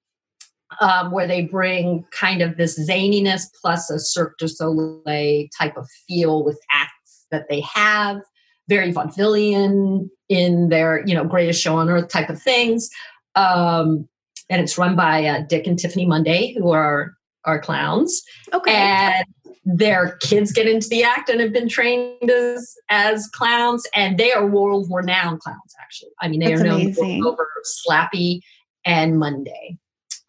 um, 0.81 1.11
where 1.11 1.27
they 1.27 1.43
bring 1.43 2.05
kind 2.11 2.41
of 2.41 2.57
this 2.57 2.79
zaniness 2.89 3.43
plus 3.61 3.89
a 3.91 3.99
Cirque 3.99 4.37
du 4.39 4.47
Soleil 4.47 5.47
type 5.57 5.77
of 5.77 5.87
feel 6.07 6.43
with 6.43 6.59
acts 6.71 7.27
that 7.31 7.47
they 7.49 7.59
have, 7.61 8.21
very 8.68 8.91
vaudevillian 8.91 10.09
in 10.30 10.70
their, 10.70 11.05
you 11.05 11.13
know, 11.13 11.24
greatest 11.24 11.61
show 11.61 11.76
on 11.76 11.89
earth 11.89 12.09
type 12.09 12.30
of 12.30 12.41
things. 12.41 12.89
Um, 13.36 14.07
and 14.49 14.61
it's 14.61 14.78
run 14.78 14.95
by 14.95 15.26
uh, 15.26 15.43
Dick 15.47 15.68
and 15.68 15.78
Tiffany 15.78 16.05
Monday, 16.05 16.55
who 16.57 16.72
are 16.72 17.16
are 17.45 17.59
clowns 17.59 18.24
okay. 18.53 18.74
and 18.74 19.26
their 19.66 20.18
kids 20.18 20.51
get 20.51 20.68
into 20.68 20.88
the 20.89 21.03
act 21.03 21.30
and 21.30 21.39
have 21.39 21.53
been 21.53 21.70
trained 21.70 22.30
as 22.30 22.76
as 22.89 23.28
clowns 23.30 23.86
and 23.95 24.18
they 24.18 24.32
are 24.32 24.45
world 24.45 24.88
renowned 24.91 25.39
clowns 25.39 25.76
actually 25.82 26.11
i 26.22 26.28
mean 26.28 26.39
they 26.39 26.49
That's 26.49 26.61
are 26.61 26.66
known 26.66 26.82
amazing. 26.82 27.24
over 27.24 27.47
slappy 27.88 28.41
and 28.84 29.18
monday 29.18 29.78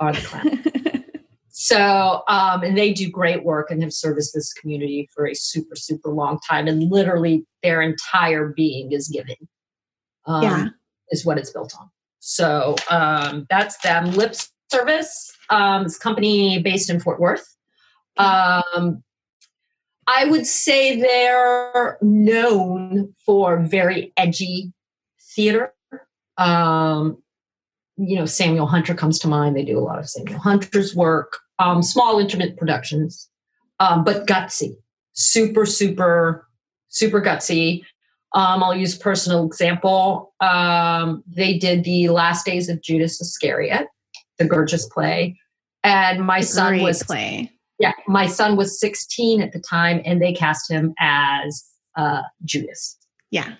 are 0.00 0.12
the 0.12 0.20
clowns 0.26 0.85
so 1.58 2.22
um 2.28 2.62
and 2.62 2.76
they 2.76 2.92
do 2.92 3.08
great 3.10 3.42
work 3.42 3.70
and 3.70 3.82
have 3.82 3.92
serviced 3.92 4.34
this 4.34 4.52
community 4.52 5.08
for 5.14 5.26
a 5.26 5.34
super 5.34 5.74
super 5.74 6.10
long 6.10 6.38
time 6.46 6.68
and 6.68 6.90
literally 6.90 7.46
their 7.62 7.80
entire 7.80 8.48
being 8.48 8.92
is 8.92 9.08
giving 9.08 9.48
um, 10.26 10.42
Yeah. 10.42 10.66
is 11.10 11.24
what 11.24 11.38
it's 11.38 11.50
built 11.50 11.72
on 11.80 11.88
so 12.18 12.76
um 12.90 13.46
that's 13.48 13.78
them 13.78 14.10
lip 14.10 14.34
service 14.70 15.32
um 15.48 15.86
it's 15.86 15.96
a 15.96 16.00
company 16.00 16.60
based 16.60 16.90
in 16.90 17.00
fort 17.00 17.18
worth 17.18 17.56
um 18.18 19.02
I 20.08 20.26
would 20.26 20.46
say 20.46 21.00
they're 21.00 21.98
known 22.00 23.14
for 23.24 23.58
very 23.58 24.12
edgy 24.16 24.72
theater. 25.34 25.72
Um, 26.38 27.20
you 27.96 28.16
know, 28.16 28.26
Samuel 28.26 28.66
Hunter 28.66 28.94
comes 28.94 29.18
to 29.20 29.28
mind. 29.28 29.56
They 29.56 29.64
do 29.64 29.78
a 29.78 29.80
lot 29.80 29.98
of 29.98 30.08
Samuel 30.08 30.38
Hunter's 30.38 30.94
work, 30.94 31.38
um, 31.58 31.82
small 31.82 32.18
intimate 32.18 32.56
productions, 32.56 33.28
um, 33.80 34.04
but 34.04 34.26
gutsy, 34.26 34.76
super, 35.12 35.66
super, 35.66 36.46
super 36.88 37.20
gutsy. 37.20 37.82
Um, 38.32 38.62
I'll 38.62 38.76
use 38.76 38.96
a 38.96 39.00
personal 39.00 39.46
example. 39.46 40.34
Um, 40.40 41.22
they 41.26 41.56
did 41.58 41.84
the 41.84 42.08
Last 42.08 42.44
Days 42.44 42.68
of 42.68 42.82
Judas 42.82 43.20
Iscariot, 43.20 43.86
the 44.38 44.44
gorgeous 44.44 44.86
play, 44.86 45.38
and 45.82 46.26
my 46.26 46.40
son 46.40 46.74
Great 46.74 46.82
was 46.82 47.02
play. 47.02 47.50
yeah, 47.78 47.92
my 48.06 48.26
son 48.26 48.56
was 48.56 48.78
16 48.78 49.40
at 49.40 49.52
the 49.52 49.60
time, 49.60 50.02
and 50.04 50.20
they 50.20 50.34
cast 50.34 50.70
him 50.70 50.92
as 50.98 51.64
uh, 51.96 52.22
Judas 52.44 52.98
Yeah. 53.30 53.54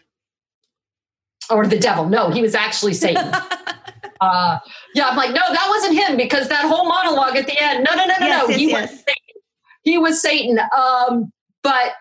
Or 1.50 1.66
the 1.66 1.78
devil. 1.78 2.08
No, 2.08 2.30
he 2.30 2.42
was 2.42 2.54
actually 2.54 2.94
Satan. 2.94 3.32
uh, 4.20 4.58
yeah, 4.94 5.08
I'm 5.08 5.16
like, 5.16 5.30
no, 5.30 5.40
that 5.40 5.66
wasn't 5.68 5.94
him 5.94 6.16
because 6.16 6.48
that 6.48 6.64
whole 6.64 6.88
monologue 6.88 7.36
at 7.36 7.46
the 7.46 7.60
end. 7.60 7.84
No, 7.84 7.94
no, 7.94 8.04
no, 8.06 8.14
no, 8.18 8.26
Yes, 8.26 8.42
no. 8.42 8.48
yes, 8.48 8.58
he 8.58 8.70
yes. 8.70 8.90
was 8.90 8.98
Satan. 8.98 9.42
He 9.82 9.98
was 9.98 10.22
Satan. 10.22 10.60
Um, 10.76 11.32
but 11.62 11.92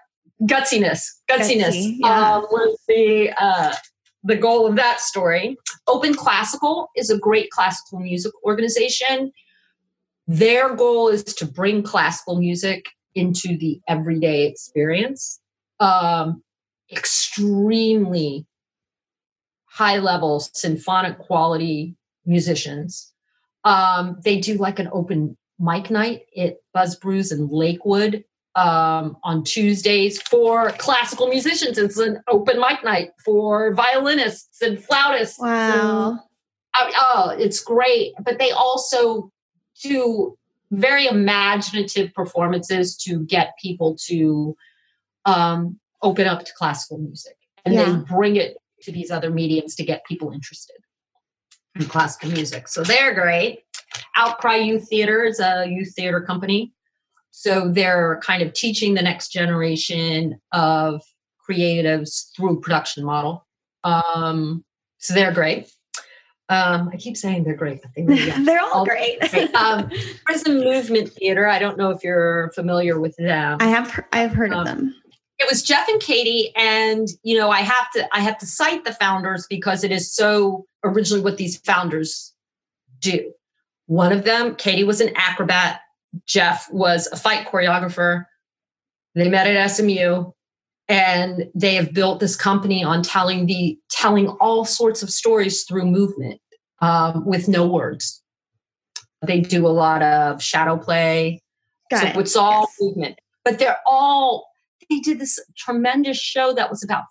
gutsiness, 0.43 1.01
gutsiness 1.29 1.75
Gutsy, 1.75 1.97
yeah. 1.99 2.35
um, 2.35 2.41
was 2.51 2.77
the 2.87 3.31
uh, 3.37 3.73
the 4.23 4.35
goal 4.35 4.67
of 4.67 4.75
that 4.75 4.99
story. 4.99 5.57
Open 5.87 6.13
Classical 6.13 6.89
is 6.95 7.09
a 7.09 7.17
great 7.17 7.49
classical 7.51 7.99
music 7.99 8.33
organization. 8.43 9.31
Their 10.27 10.75
goal 10.75 11.09
is 11.09 11.23
to 11.23 11.45
bring 11.45 11.83
classical 11.83 12.37
music 12.39 12.85
into 13.13 13.57
the 13.57 13.79
everyday 13.87 14.47
experience. 14.47 15.39
Um, 15.79 16.41
extremely 16.91 18.45
high 19.75 19.97
level 19.97 20.39
symphonic 20.39 21.17
quality 21.17 21.95
musicians. 22.25 23.11
Um, 23.65 24.17
they 24.23 24.39
do 24.39 24.53
like 24.55 24.79
an 24.79 24.87
open 24.93 25.35
mic 25.59 25.89
night 25.91 26.21
at 26.37 26.55
Buzz 26.73 26.95
Brews 26.95 27.33
in 27.33 27.49
Lakewood 27.49 28.23
um, 28.55 29.17
on 29.23 29.43
Tuesdays 29.43 30.21
for 30.21 30.69
classical 30.71 31.27
musicians. 31.27 31.77
It's 31.77 31.97
an 31.97 32.21
open 32.29 32.57
mic 32.61 32.85
night 32.85 33.09
for 33.25 33.73
violinists 33.73 34.61
and 34.61 34.81
flautists. 34.81 35.39
and 35.41 35.49
wow. 35.49 36.19
I- 36.73 36.93
oh, 36.95 37.35
it's 37.37 37.59
great. 37.59 38.13
But 38.23 38.39
they 38.39 38.51
also 38.51 39.29
do 39.83 40.37
very 40.71 41.05
imaginative 41.07 42.13
performances 42.13 42.95
to 42.99 43.25
get 43.25 43.57
people 43.61 43.97
to 44.07 44.55
um, 45.25 45.77
open 46.01 46.27
up 46.27 46.45
to 46.45 46.53
classical 46.53 46.97
music. 46.97 47.35
And 47.65 47.73
Yeah. 47.73 47.91
they 47.91 47.97
bring 48.15 48.37
it 48.37 48.55
to 48.85 48.91
these 48.91 49.11
other 49.11 49.29
mediums 49.29 49.75
to 49.75 49.83
get 49.83 50.05
people 50.05 50.31
interested 50.31 50.77
in 51.75 51.85
classical 51.85 52.29
music. 52.31 52.67
So 52.67 52.83
they're 52.83 53.13
great. 53.13 53.59
Outcry 54.15 54.55
Youth 54.57 54.87
Theater 54.89 55.23
is 55.25 55.39
a 55.39 55.65
youth 55.67 55.93
theater 55.95 56.21
company. 56.21 56.73
So 57.31 57.69
they're 57.69 58.19
kind 58.23 58.41
of 58.41 58.53
teaching 58.53 58.93
the 58.93 59.01
next 59.01 59.29
generation 59.29 60.39
of 60.53 61.01
creatives 61.49 62.29
through 62.35 62.61
production 62.61 63.03
model. 63.03 63.45
Um, 63.83 64.63
So 64.99 65.13
they're 65.13 65.33
great. 65.33 65.69
Um, 66.47 66.89
I 66.93 66.97
keep 66.97 67.17
saying 67.17 67.43
they're 67.43 67.55
great, 67.55 67.81
but 67.81 67.91
they 67.95 68.03
really 68.03 68.31
are. 68.35 68.45
they're 68.45 68.61
all, 68.61 68.71
all 68.73 68.85
great. 68.85 69.19
great. 69.19 69.53
Um, 69.55 69.89
Prism 70.25 70.59
Movement 70.59 71.11
Theater. 71.11 71.47
I 71.47 71.59
don't 71.59 71.77
know 71.77 71.89
if 71.89 72.03
you're 72.03 72.51
familiar 72.55 72.99
with 72.99 73.15
them. 73.17 73.57
I 73.59 73.67
have. 73.67 73.99
I've 74.13 74.31
heard 74.31 74.53
um, 74.53 74.59
of 74.59 74.65
them. 74.67 74.95
It 75.37 75.47
was 75.49 75.63
Jeff 75.63 75.87
and 75.89 76.01
Katie, 76.01 76.53
and 76.55 77.07
you 77.23 77.37
know, 77.37 77.49
I 77.49 77.61
have 77.61 77.91
to. 77.93 78.07
I 78.15 78.21
have 78.21 78.37
to 78.39 78.45
cite 78.45 78.85
the 78.85 78.93
founders 78.93 79.45
because 79.49 79.83
it 79.83 79.91
is 79.91 80.13
so 80.13 80.65
originally 80.83 81.23
what 81.23 81.37
these 81.37 81.57
founders 81.57 82.33
do. 82.99 83.33
One 83.87 84.11
of 84.11 84.23
them, 84.23 84.55
Katie, 84.55 84.83
was 84.83 85.01
an 85.01 85.11
acrobat. 85.15 85.81
Jeff 86.25 86.71
was 86.71 87.07
a 87.11 87.17
fight 87.17 87.47
choreographer. 87.47 88.25
They 89.13 89.29
met 89.29 89.47
at 89.47 89.67
SMU 89.67 90.31
and 90.87 91.49
they 91.55 91.75
have 91.75 91.93
built 91.93 92.19
this 92.19 92.35
company 92.35 92.83
on 92.83 93.01
telling 93.01 93.45
the 93.45 93.77
telling 93.89 94.27
all 94.39 94.65
sorts 94.65 95.01
of 95.01 95.09
stories 95.09 95.63
through 95.63 95.85
movement 95.85 96.39
um, 96.81 97.25
with 97.25 97.47
no 97.47 97.65
words 97.65 98.21
they 99.25 99.39
do 99.39 99.65
a 99.65 99.69
lot 99.69 100.03
of 100.03 100.41
shadow 100.41 100.77
play 100.77 101.41
Got 101.89 102.01
so 102.01 102.07
it. 102.07 102.17
it's 102.17 102.35
all 102.35 102.61
yes. 102.61 102.75
movement 102.79 103.19
but 103.43 103.57
they're 103.57 103.79
all 103.85 104.47
they 104.89 104.99
did 104.99 105.19
this 105.19 105.39
tremendous 105.57 106.17
show 106.17 106.53
that 106.53 106.69
was 106.69 106.83
about 106.83 107.03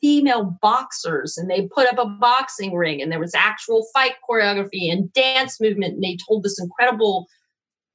female 0.00 0.56
boxers 0.60 1.38
and 1.38 1.50
they 1.50 1.68
put 1.68 1.88
up 1.88 1.98
a 1.98 2.06
boxing 2.06 2.74
ring 2.74 3.00
and 3.00 3.10
there 3.10 3.18
was 3.18 3.34
actual 3.34 3.86
fight 3.94 4.12
choreography 4.28 4.92
and 4.92 5.12
dance 5.14 5.60
movement 5.60 5.94
and 5.94 6.02
they 6.02 6.16
told 6.28 6.42
this 6.42 6.60
incredible 6.60 7.26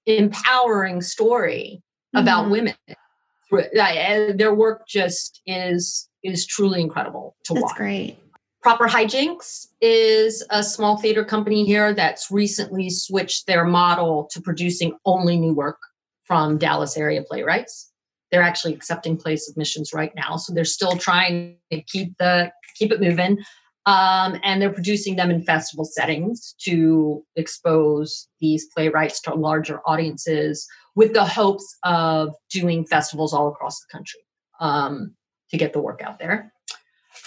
empowering 0.07 1.01
story 1.01 1.81
mm-hmm. 2.15 2.23
about 2.23 2.49
women 2.49 2.73
their 3.51 4.53
work 4.53 4.87
just 4.87 5.41
is 5.45 6.09
is 6.23 6.45
truly 6.45 6.81
incredible 6.81 7.35
to 7.43 7.53
that's 7.53 7.63
watch. 7.63 7.75
great. 7.75 8.17
Proper 8.61 8.87
Hijinks 8.87 9.67
is 9.81 10.45
a 10.51 10.63
small 10.63 10.97
theater 10.97 11.25
company 11.25 11.65
here 11.65 11.93
that's 11.93 12.29
recently 12.29 12.91
switched 12.91 13.47
their 13.47 13.65
model 13.65 14.29
to 14.31 14.39
producing 14.41 14.95
only 15.03 15.37
new 15.37 15.53
work 15.53 15.79
from 16.25 16.59
Dallas 16.59 16.95
area 16.95 17.23
playwrights. 17.23 17.90
They're 18.31 18.41
actually 18.41 18.73
accepting 18.73 19.17
play 19.17 19.35
submissions 19.35 19.93
right 19.93 20.13
now, 20.15 20.37
so 20.37 20.53
they're 20.53 20.65
still 20.65 20.95
trying 20.97 21.57
to 21.71 21.81
keep 21.81 22.17
the 22.17 22.51
keep 22.75 22.91
it 22.91 23.01
moving. 23.01 23.37
Um, 23.87 24.39
and 24.43 24.61
they're 24.61 24.71
producing 24.71 25.15
them 25.15 25.31
in 25.31 25.41
festival 25.41 25.85
settings 25.85 26.53
to 26.65 27.23
expose 27.35 28.27
these 28.39 28.67
playwrights 28.67 29.21
to 29.21 29.33
larger 29.33 29.81
audiences 29.87 30.67
with 30.95 31.13
the 31.13 31.25
hopes 31.25 31.77
of 31.83 32.35
doing 32.51 32.85
festivals 32.85 33.33
all 33.33 33.47
across 33.47 33.79
the 33.79 33.87
country 33.91 34.19
um, 34.59 35.15
to 35.49 35.57
get 35.57 35.73
the 35.73 35.81
work 35.81 36.01
out 36.03 36.19
there. 36.19 36.53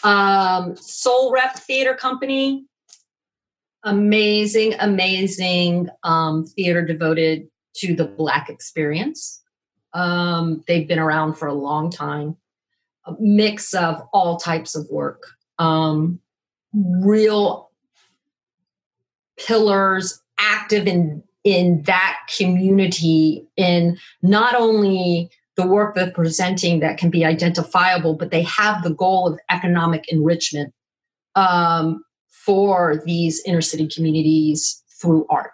Um, 0.04 0.76
Soul 0.76 1.32
Rep 1.32 1.56
Theater 1.56 1.94
Company, 1.94 2.66
amazing, 3.82 4.74
amazing 4.78 5.88
um, 6.04 6.44
theater 6.44 6.84
devoted 6.84 7.48
to 7.76 7.94
the 7.94 8.06
Black 8.06 8.48
experience. 8.48 9.42
Um, 9.94 10.64
they've 10.66 10.86
been 10.86 10.98
around 10.98 11.34
for 11.34 11.48
a 11.48 11.54
long 11.54 11.90
time, 11.90 12.36
a 13.06 13.14
mix 13.18 13.74
of 13.74 14.02
all 14.12 14.36
types 14.36 14.74
of 14.74 14.88
work, 14.90 15.22
um, 15.58 16.20
real 16.72 17.70
pillars 19.36 20.20
active 20.38 20.86
in 20.86 21.22
in 21.44 21.82
that 21.82 22.18
community 22.36 23.46
in 23.56 23.98
not 24.22 24.54
only 24.54 25.30
the 25.56 25.66
work 25.66 25.94
they're 25.94 26.10
presenting 26.10 26.80
that 26.80 26.98
can 26.98 27.10
be 27.10 27.24
identifiable, 27.24 28.14
but 28.14 28.30
they 28.30 28.42
have 28.42 28.82
the 28.82 28.94
goal 28.94 29.28
of 29.28 29.38
economic 29.50 30.04
enrichment 30.08 30.72
um, 31.36 32.02
for 32.28 33.02
these 33.04 33.42
inner 33.44 33.60
city 33.60 33.86
communities 33.86 34.82
through 35.00 35.26
art. 35.30 35.52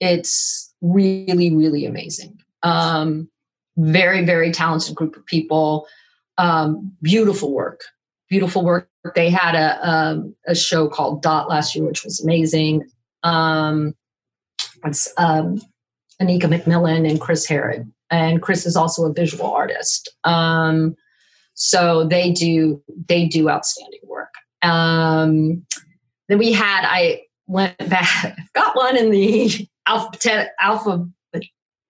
It's 0.00 0.74
really, 0.80 1.54
really 1.54 1.84
amazing. 1.84 2.38
Um, 2.62 3.28
very, 3.76 4.24
very 4.24 4.52
talented 4.52 4.94
group 4.94 5.16
of 5.16 5.24
people. 5.26 5.86
Um, 6.38 6.92
beautiful 7.02 7.52
work, 7.52 7.82
beautiful 8.28 8.64
work. 8.64 8.88
They 9.14 9.30
had 9.30 9.54
a, 9.54 9.78
a, 9.80 9.90
um, 9.90 10.34
a 10.46 10.54
show 10.54 10.88
called 10.88 11.22
Dot 11.22 11.48
last 11.48 11.74
year, 11.74 11.84
which 11.84 12.04
was 12.04 12.22
amazing. 12.22 12.84
Um, 13.22 13.94
it's 14.84 15.12
um, 15.16 15.60
Anyika 16.20 16.42
McMillan 16.42 17.08
and 17.08 17.20
Chris 17.20 17.46
Herod. 17.46 17.90
And 18.10 18.40
Chris 18.40 18.66
is 18.66 18.76
also 18.76 19.04
a 19.04 19.12
visual 19.12 19.50
artist. 19.50 20.08
Um, 20.24 20.96
so 21.54 22.04
they 22.04 22.30
do 22.30 22.82
they 23.08 23.26
do 23.26 23.48
outstanding 23.48 24.00
work. 24.04 24.32
Um, 24.62 25.66
then 26.28 26.38
we 26.38 26.52
had 26.52 26.84
I 26.84 27.22
went 27.46 27.76
back 27.88 28.36
got 28.54 28.76
one 28.76 28.96
in 28.96 29.10
the 29.10 29.66
alphabet 29.86 30.52
alpha 30.60 31.08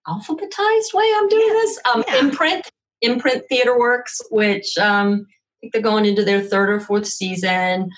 alphabetized 0.08 0.94
way 0.94 1.10
I'm 1.16 1.28
doing 1.28 1.46
yeah. 1.46 1.52
this. 1.52 1.78
Um, 1.92 2.04
yeah. 2.06 2.18
Imprint 2.18 2.70
Imprint 3.02 3.44
Theater 3.48 3.78
Works, 3.78 4.20
which 4.30 4.76
um, 4.78 5.26
I 5.28 5.54
think 5.60 5.72
they're 5.72 5.82
going 5.82 6.06
into 6.06 6.24
their 6.24 6.40
third 6.40 6.70
or 6.70 6.80
fourth 6.80 7.06
season. 7.06 7.90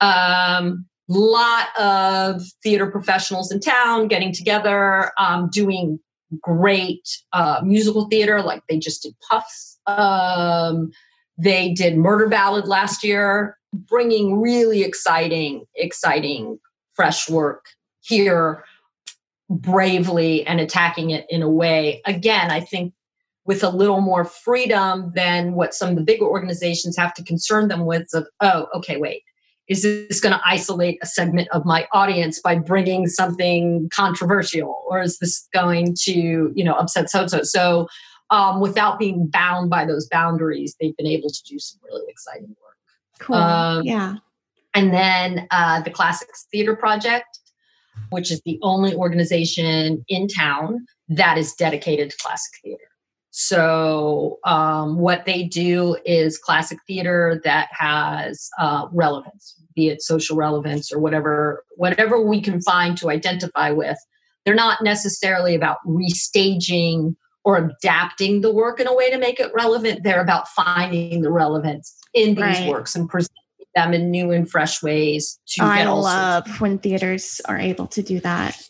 Um, 0.00 0.86
lot 1.08 1.68
of 1.78 2.42
theater 2.62 2.90
professionals 2.90 3.52
in 3.52 3.60
town 3.60 4.08
getting 4.08 4.32
together, 4.32 5.10
um, 5.18 5.48
doing 5.52 5.98
great 6.40 7.06
uh, 7.32 7.60
musical 7.62 8.08
theater, 8.08 8.42
like 8.42 8.62
they 8.68 8.78
just 8.78 9.02
did 9.02 9.14
Puffs. 9.28 9.78
Um, 9.86 10.90
they 11.36 11.72
did 11.72 11.96
Murder 11.96 12.28
Ballad 12.28 12.66
last 12.66 13.04
year, 13.04 13.58
bringing 13.72 14.40
really 14.40 14.82
exciting, 14.82 15.64
exciting, 15.74 16.58
fresh 16.94 17.28
work 17.28 17.66
here 18.00 18.64
bravely 19.50 20.46
and 20.46 20.60
attacking 20.60 21.10
it 21.10 21.26
in 21.28 21.42
a 21.42 21.50
way. 21.50 22.00
Again, 22.06 22.50
I 22.50 22.60
think 22.60 22.92
with 23.44 23.62
a 23.62 23.68
little 23.68 24.00
more 24.00 24.24
freedom 24.24 25.12
than 25.14 25.52
what 25.52 25.74
some 25.74 25.90
of 25.90 25.96
the 25.96 26.02
bigger 26.02 26.24
organizations 26.24 26.96
have 26.96 27.12
to 27.14 27.22
concern 27.22 27.68
them 27.68 27.84
with 27.84 28.08
of, 28.14 28.26
oh, 28.40 28.66
okay, 28.74 28.96
wait, 28.96 29.22
is 29.68 29.82
this 29.82 30.20
going 30.20 30.34
to 30.34 30.40
isolate 30.44 30.98
a 31.02 31.06
segment 31.06 31.48
of 31.48 31.64
my 31.64 31.86
audience 31.92 32.40
by 32.40 32.56
bringing 32.56 33.06
something 33.06 33.88
controversial? 33.92 34.82
Or 34.88 35.02
is 35.02 35.18
this 35.18 35.48
going 35.52 35.94
to 36.02 36.52
you 36.54 36.64
know 36.64 36.74
upset 36.74 37.10
so 37.10 37.26
so 37.26 37.42
so 37.42 37.88
um, 38.30 38.60
without 38.60 38.98
being 38.98 39.26
bound 39.26 39.70
by 39.70 39.84
those 39.84 40.08
boundaries 40.08 40.74
they've 40.80 40.96
been 40.96 41.06
able 41.06 41.30
to 41.30 41.42
do 41.46 41.58
some 41.58 41.80
really 41.84 42.04
exciting 42.08 42.48
work. 42.48 42.76
Cool. 43.20 43.36
Um, 43.36 43.84
yeah. 43.84 44.16
and 44.74 44.92
then 44.92 45.46
uh, 45.50 45.80
the 45.82 45.90
classics 45.90 46.46
theater 46.50 46.76
project 46.76 47.38
which 48.10 48.30
is 48.30 48.40
the 48.44 48.58
only 48.62 48.94
organization 48.94 50.04
in 50.08 50.28
town 50.28 50.86
that 51.08 51.38
is 51.38 51.54
dedicated 51.54 52.10
to 52.10 52.16
classic 52.18 52.52
theater 52.62 52.84
so, 53.36 54.38
um, 54.44 55.00
what 55.00 55.24
they 55.24 55.42
do 55.42 55.96
is 56.04 56.38
classic 56.38 56.78
theater 56.86 57.40
that 57.42 57.66
has 57.72 58.48
uh, 58.60 58.86
relevance, 58.92 59.56
be 59.74 59.88
it 59.88 60.02
social 60.02 60.36
relevance 60.36 60.92
or 60.92 61.00
whatever, 61.00 61.64
whatever 61.74 62.24
we 62.24 62.40
can 62.40 62.62
find 62.62 62.96
to 62.98 63.10
identify 63.10 63.72
with. 63.72 63.98
They're 64.44 64.54
not 64.54 64.84
necessarily 64.84 65.56
about 65.56 65.78
restaging 65.84 67.16
or 67.42 67.56
adapting 67.56 68.42
the 68.42 68.52
work 68.52 68.78
in 68.78 68.86
a 68.86 68.94
way 68.94 69.10
to 69.10 69.18
make 69.18 69.40
it 69.40 69.50
relevant. 69.52 70.04
They're 70.04 70.22
about 70.22 70.46
finding 70.50 71.22
the 71.22 71.32
relevance 71.32 71.92
in 72.14 72.36
these 72.36 72.38
right. 72.38 72.68
works 72.68 72.94
and 72.94 73.08
presenting 73.08 73.34
them 73.74 73.92
in 73.92 74.10
new 74.10 74.30
and 74.30 74.50
fresh 74.50 74.82
ways. 74.82 75.38
To 75.48 75.64
I 75.64 75.84
love 75.84 76.60
when 76.60 76.78
theaters 76.78 77.40
are 77.46 77.58
able 77.58 77.86
to 77.88 78.02
do 78.02 78.20
that. 78.20 78.60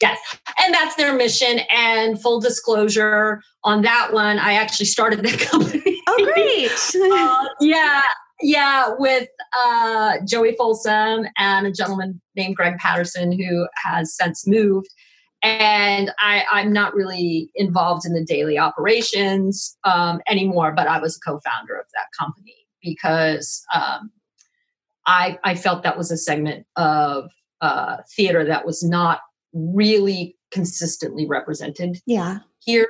Yes. 0.00 0.18
And 0.62 0.74
that's 0.74 0.96
their 0.96 1.14
mission. 1.14 1.60
And 1.70 2.20
full 2.20 2.40
disclosure 2.40 3.40
on 3.62 3.82
that 3.82 4.12
one, 4.12 4.38
I 4.38 4.54
actually 4.54 4.86
started 4.86 5.22
that 5.24 5.38
company. 5.50 6.02
Oh, 6.06 6.32
great. 6.34 6.70
uh, 7.12 7.48
yeah. 7.60 8.02
Yeah. 8.42 8.90
With 8.98 9.28
uh, 9.56 10.18
Joey 10.26 10.54
Folsom 10.56 11.26
and 11.38 11.66
a 11.66 11.72
gentleman 11.72 12.20
named 12.36 12.56
Greg 12.56 12.76
Patterson 12.78 13.32
who 13.32 13.66
has 13.82 14.14
since 14.14 14.46
moved. 14.46 14.88
And 15.42 16.10
I, 16.18 16.44
I'm 16.50 16.72
not 16.72 16.94
really 16.94 17.50
involved 17.54 18.06
in 18.06 18.14
the 18.14 18.24
daily 18.24 18.58
operations 18.58 19.76
um, 19.84 20.20
anymore, 20.26 20.72
but 20.72 20.88
I 20.88 20.98
was 20.98 21.16
a 21.16 21.20
co 21.20 21.38
founder 21.40 21.76
of 21.76 21.86
that 21.94 22.06
company 22.18 22.56
because 22.82 23.62
um, 23.74 24.10
I, 25.06 25.38
I 25.44 25.54
felt 25.54 25.82
that 25.82 25.98
was 25.98 26.10
a 26.10 26.16
segment 26.16 26.66
of 26.76 27.30
uh, 27.60 27.98
theater 28.16 28.44
that 28.44 28.66
was 28.66 28.82
not 28.82 29.20
really 29.52 30.36
consistently 30.50 31.26
represented 31.26 31.98
yeah. 32.06 32.38
here. 32.60 32.88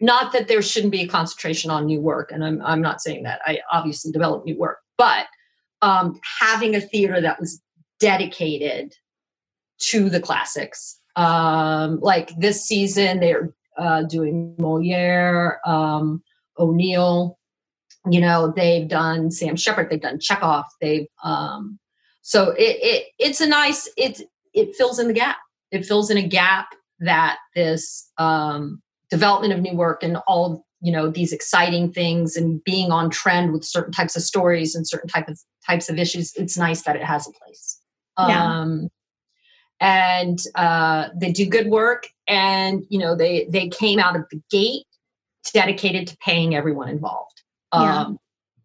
Not 0.00 0.32
that 0.32 0.48
there 0.48 0.62
shouldn't 0.62 0.92
be 0.92 1.02
a 1.02 1.08
concentration 1.08 1.70
on 1.70 1.86
new 1.86 2.00
work 2.00 2.30
and 2.30 2.44
i'm, 2.44 2.60
I'm 2.62 2.82
not 2.82 3.00
saying 3.00 3.22
that. 3.22 3.40
I 3.46 3.60
obviously 3.72 4.12
develop 4.12 4.44
new 4.44 4.58
work 4.58 4.78
but 4.98 5.26
um, 5.82 6.18
having 6.40 6.74
a 6.74 6.80
theater 6.80 7.20
that 7.20 7.38
was 7.40 7.60
dedicated 8.00 8.94
to 9.78 10.08
the 10.08 10.20
classics 10.20 10.98
um, 11.16 11.98
like 12.00 12.30
this 12.38 12.64
season 12.64 13.20
they're 13.20 13.54
uh, 13.78 14.02
doing 14.02 14.54
moliere 14.58 15.60
um, 15.66 16.22
o'neill 16.58 17.35
you 18.08 18.20
know 18.20 18.52
they've 18.54 18.88
done 18.88 19.30
sam 19.30 19.56
shepard 19.56 19.88
they've 19.90 20.00
done 20.00 20.18
chekhov 20.20 20.64
they've 20.80 21.06
um, 21.24 21.78
so 22.26 22.50
it, 22.50 22.76
it 22.82 23.04
it's 23.18 23.40
a 23.40 23.46
nice 23.46 23.88
it 23.96 24.22
it 24.56 24.74
fills 24.74 24.98
in 24.98 25.06
the 25.06 25.14
gap. 25.14 25.36
It 25.70 25.84
fills 25.86 26.10
in 26.10 26.16
a 26.16 26.26
gap 26.26 26.68
that 26.98 27.36
this 27.54 28.10
um, 28.18 28.82
development 29.10 29.52
of 29.52 29.60
new 29.60 29.76
work 29.76 30.02
and 30.02 30.16
all 30.26 30.66
you 30.80 30.90
know 30.90 31.08
these 31.08 31.32
exciting 31.32 31.92
things 31.92 32.34
and 32.34 32.62
being 32.64 32.90
on 32.90 33.10
trend 33.10 33.52
with 33.52 33.64
certain 33.64 33.92
types 33.92 34.16
of 34.16 34.22
stories 34.22 34.74
and 34.74 34.88
certain 34.88 35.08
type 35.08 35.28
of 35.28 35.38
types 35.64 35.88
of 35.88 35.98
issues 35.98 36.32
it's 36.34 36.58
nice 36.58 36.82
that 36.82 36.96
it 36.96 37.04
has 37.04 37.28
a 37.28 37.32
place. 37.32 37.80
Yeah. 38.18 38.60
um 38.60 38.88
and 39.78 40.38
uh 40.54 41.08
they 41.14 41.30
do 41.32 41.46
good 41.46 41.68
work 41.68 42.08
and 42.26 42.84
you 42.88 42.98
know 42.98 43.14
they 43.14 43.46
they 43.50 43.68
came 43.68 43.98
out 43.98 44.16
of 44.16 44.24
the 44.30 44.40
gate 44.50 44.84
dedicated 45.52 46.08
to 46.08 46.16
paying 46.18 46.54
everyone 46.54 46.88
involved 46.88 47.35
yeah. 47.82 48.00
um 48.00 48.18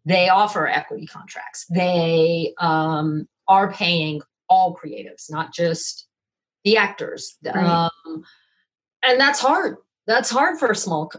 they 0.06 0.30
offer 0.30 0.68
equity 0.68 1.06
contracts 1.06 1.66
they 1.70 2.54
um 2.60 3.28
are 3.48 3.72
paying 3.72 4.22
all 4.50 4.76
creatives 4.76 5.30
not 5.30 5.54
just 5.54 6.08
the 6.64 6.78
actors 6.78 7.38
right. 7.46 7.56
um 7.56 8.24
and 9.04 9.20
that's 9.20 9.40
hard 9.40 9.78
that's 10.08 10.30
hard 10.30 10.58
for 10.58 10.72
a 10.72 10.76
small 10.76 11.12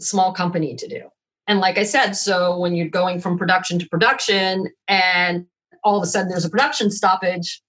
small 0.00 0.32
company 0.32 0.74
to 0.76 0.88
do. 0.88 1.08
And 1.46 1.60
like 1.60 1.78
I 1.78 1.84
said, 1.84 2.12
so 2.12 2.58
when 2.58 2.74
you're 2.74 2.88
going 2.88 3.20
from 3.20 3.38
production 3.38 3.78
to 3.78 3.88
production 3.88 4.68
and 4.88 5.46
all 5.82 5.96
of 5.96 6.02
a 6.02 6.06
sudden 6.06 6.28
there's 6.28 6.44
a 6.44 6.50
production 6.50 6.90
stoppage, 6.90 7.62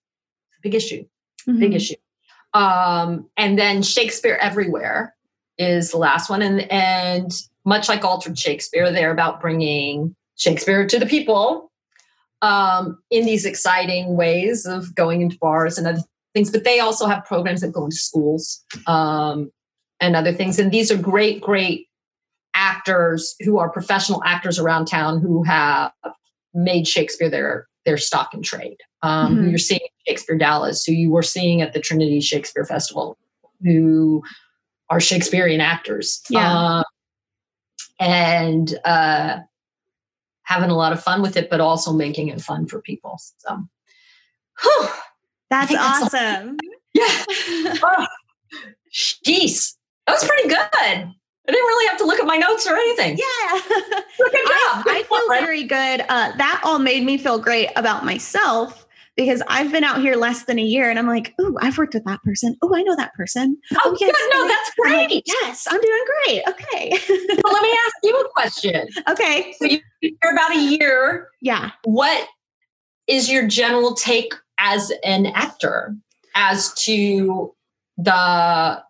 big 0.61 0.75
issue, 0.75 1.03
mm-hmm. 1.47 1.59
big 1.59 1.73
issue. 1.73 1.95
Um, 2.53 3.29
and 3.38 3.57
then 3.57 3.82
Shakespeare 3.82 4.38
Everywhere 4.41 5.15
is 5.57 5.91
the 5.91 5.97
last 5.97 6.29
one. 6.29 6.41
And, 6.41 6.61
and 6.71 7.32
much 7.66 7.89
like 7.89 8.03
Altered 8.03 8.38
Shakespeare, 8.38 8.91
they're 8.91 9.12
about 9.12 9.41
bringing 9.41 10.16
Shakespeare 10.36 10.88
to 10.88 10.99
the 10.99 11.05
people 11.05 11.72
um, 12.41 12.97
in 13.09 13.26
these 13.26 13.45
exciting 13.45 14.16
ways 14.16 14.66
of 14.66 14.93
going 14.95 15.22
into 15.22 15.38
bars 15.39 15.78
and 15.78 15.88
other 15.88 16.01
things. 16.34 16.49
But 16.49 16.64
they 16.64 16.80
also 16.80 17.05
have 17.05 17.26
programs 17.26 17.62
that 17.62 17.72
go 17.72 17.86
into 17.86 17.97
schools 17.97 18.64
um, 18.88 19.51
and 19.99 20.16
other 20.16 20.34
things. 20.34 20.59
And 20.59 20.72
these 20.72 20.91
are 20.91 20.97
great, 20.97 21.41
great 21.41 21.88
actors 22.55 23.36
who 23.41 23.59
are 23.59 23.70
professional 23.70 24.24
actors 24.26 24.59
around 24.59 24.86
town 24.86 25.22
who 25.22 25.43
have 25.43 25.91
made 26.53 26.88
Shakespeare 26.88 27.30
their 27.30 27.68
their 27.86 27.97
stock 27.97 28.34
and 28.34 28.43
trade. 28.43 28.78
Um, 29.01 29.34
mm-hmm. 29.34 29.43
Who 29.43 29.49
you're 29.49 29.57
seeing 29.57 29.80
Shakespeare 30.07 30.38
Dallas, 30.38 30.84
who 30.84 30.93
you 30.93 31.09
were 31.09 31.24
seeing 31.24 31.62
at 31.62 31.74
the 31.74 31.80
Trinity 31.80 32.22
Shakespeare 32.22 32.66
Festival, 32.66 33.18
who 33.64 34.24
are 34.89 34.99
Shakespearean 34.99 35.62
actors. 35.62 36.22
Yeah. 36.30 36.53
Uh, 36.53 36.84
and 38.02 38.78
uh, 38.84 39.38
having 40.41 40.72
a 40.72 40.76
lot 40.76 40.91
of 40.91 41.02
fun 41.02 41.22
with 41.22 41.38
it, 41.38 41.49
but 41.49 41.62
also 41.62 41.93
making 41.93 42.28
it 42.28 42.41
fun 42.41 42.66
for 42.66 42.82
people. 42.82 43.22
So, 43.38 43.64
whew, 44.62 44.88
that's 45.49 45.74
awesome. 45.74 46.58
yeah. 46.93 47.24
oh, 47.84 48.08
jeez, 48.91 49.76
that 50.08 50.14
was 50.14 50.28
pretty 50.28 50.49
good. 50.49 51.14
I 51.47 51.52
didn't 51.52 51.68
really 51.68 51.88
have 51.88 51.97
to 51.99 52.06
look 52.06 52.20
at 52.20 52.26
my 52.26 52.38
notes 52.38 52.68
or 52.68 52.76
anything. 52.76 53.18
Yeah. 53.18 53.62
Good 53.70 54.32
job. 54.34 54.86
I, 54.88 55.04
I 55.04 55.04
feel 55.04 55.28
very 55.30 55.64
good. 55.64 56.02
Uh, 56.02 56.36
that 56.38 56.62
all 56.64 56.80
made 56.80 57.04
me 57.04 57.18
feel 57.18 57.39
great 57.39 57.70
about 57.76 58.04
myself 58.04 58.88
because 59.16 59.41
I've 59.47 59.72
been 59.72 59.84
out 59.84 60.01
here 60.01 60.16
less 60.16 60.45
than 60.45 60.57
a 60.57 60.64
year 60.64 60.89
and 60.89 60.97
I'm 60.97 61.07
like, 61.07 61.34
oh, 61.39 61.57
I've 61.62 61.78
worked 61.78 61.93
with 61.93 62.05
that 62.05 62.22
person. 62.24 62.55
Oh, 62.62 62.76
I 62.76 62.82
know 62.82 62.95
that 62.95 63.14
person. 63.14 63.57
Oh, 63.74 63.80
oh 63.86 63.97
yes. 63.99 64.16
No, 64.34 64.47
that's 64.47 64.72
great. 64.80 65.12
Like, 65.12 65.24
yes, 65.26 65.68
I'm 65.70 65.82
doing 65.82 66.03
great. 66.26 66.41
Okay. 66.47 66.89
well, 67.43 67.53
let 67.53 67.64
me 67.64 67.78
ask 67.86 67.95
you 68.03 68.18
a 68.18 68.30
question. 68.30 68.88
Okay. 69.09 69.53
So 69.59 69.66
you're 70.01 70.32
about 70.32 70.55
a 70.55 70.59
year. 70.59 71.28
Yeah. 71.41 71.72
What 71.84 72.28
is 73.07 73.30
your 73.30 73.45
general 73.47 73.93
take 73.93 74.34
as 74.57 74.91
an 75.03 75.26
actor 75.28 75.95
as 76.36 76.74
to 76.76 77.53
the 77.97 78.82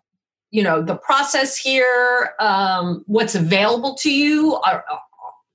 you 0.50 0.62
know 0.62 0.82
the 0.82 0.94
process 0.94 1.56
here 1.56 2.34
um, 2.38 3.02
what's 3.06 3.34
available 3.34 3.94
to 3.94 4.12
you 4.12 4.54
are, 4.66 4.84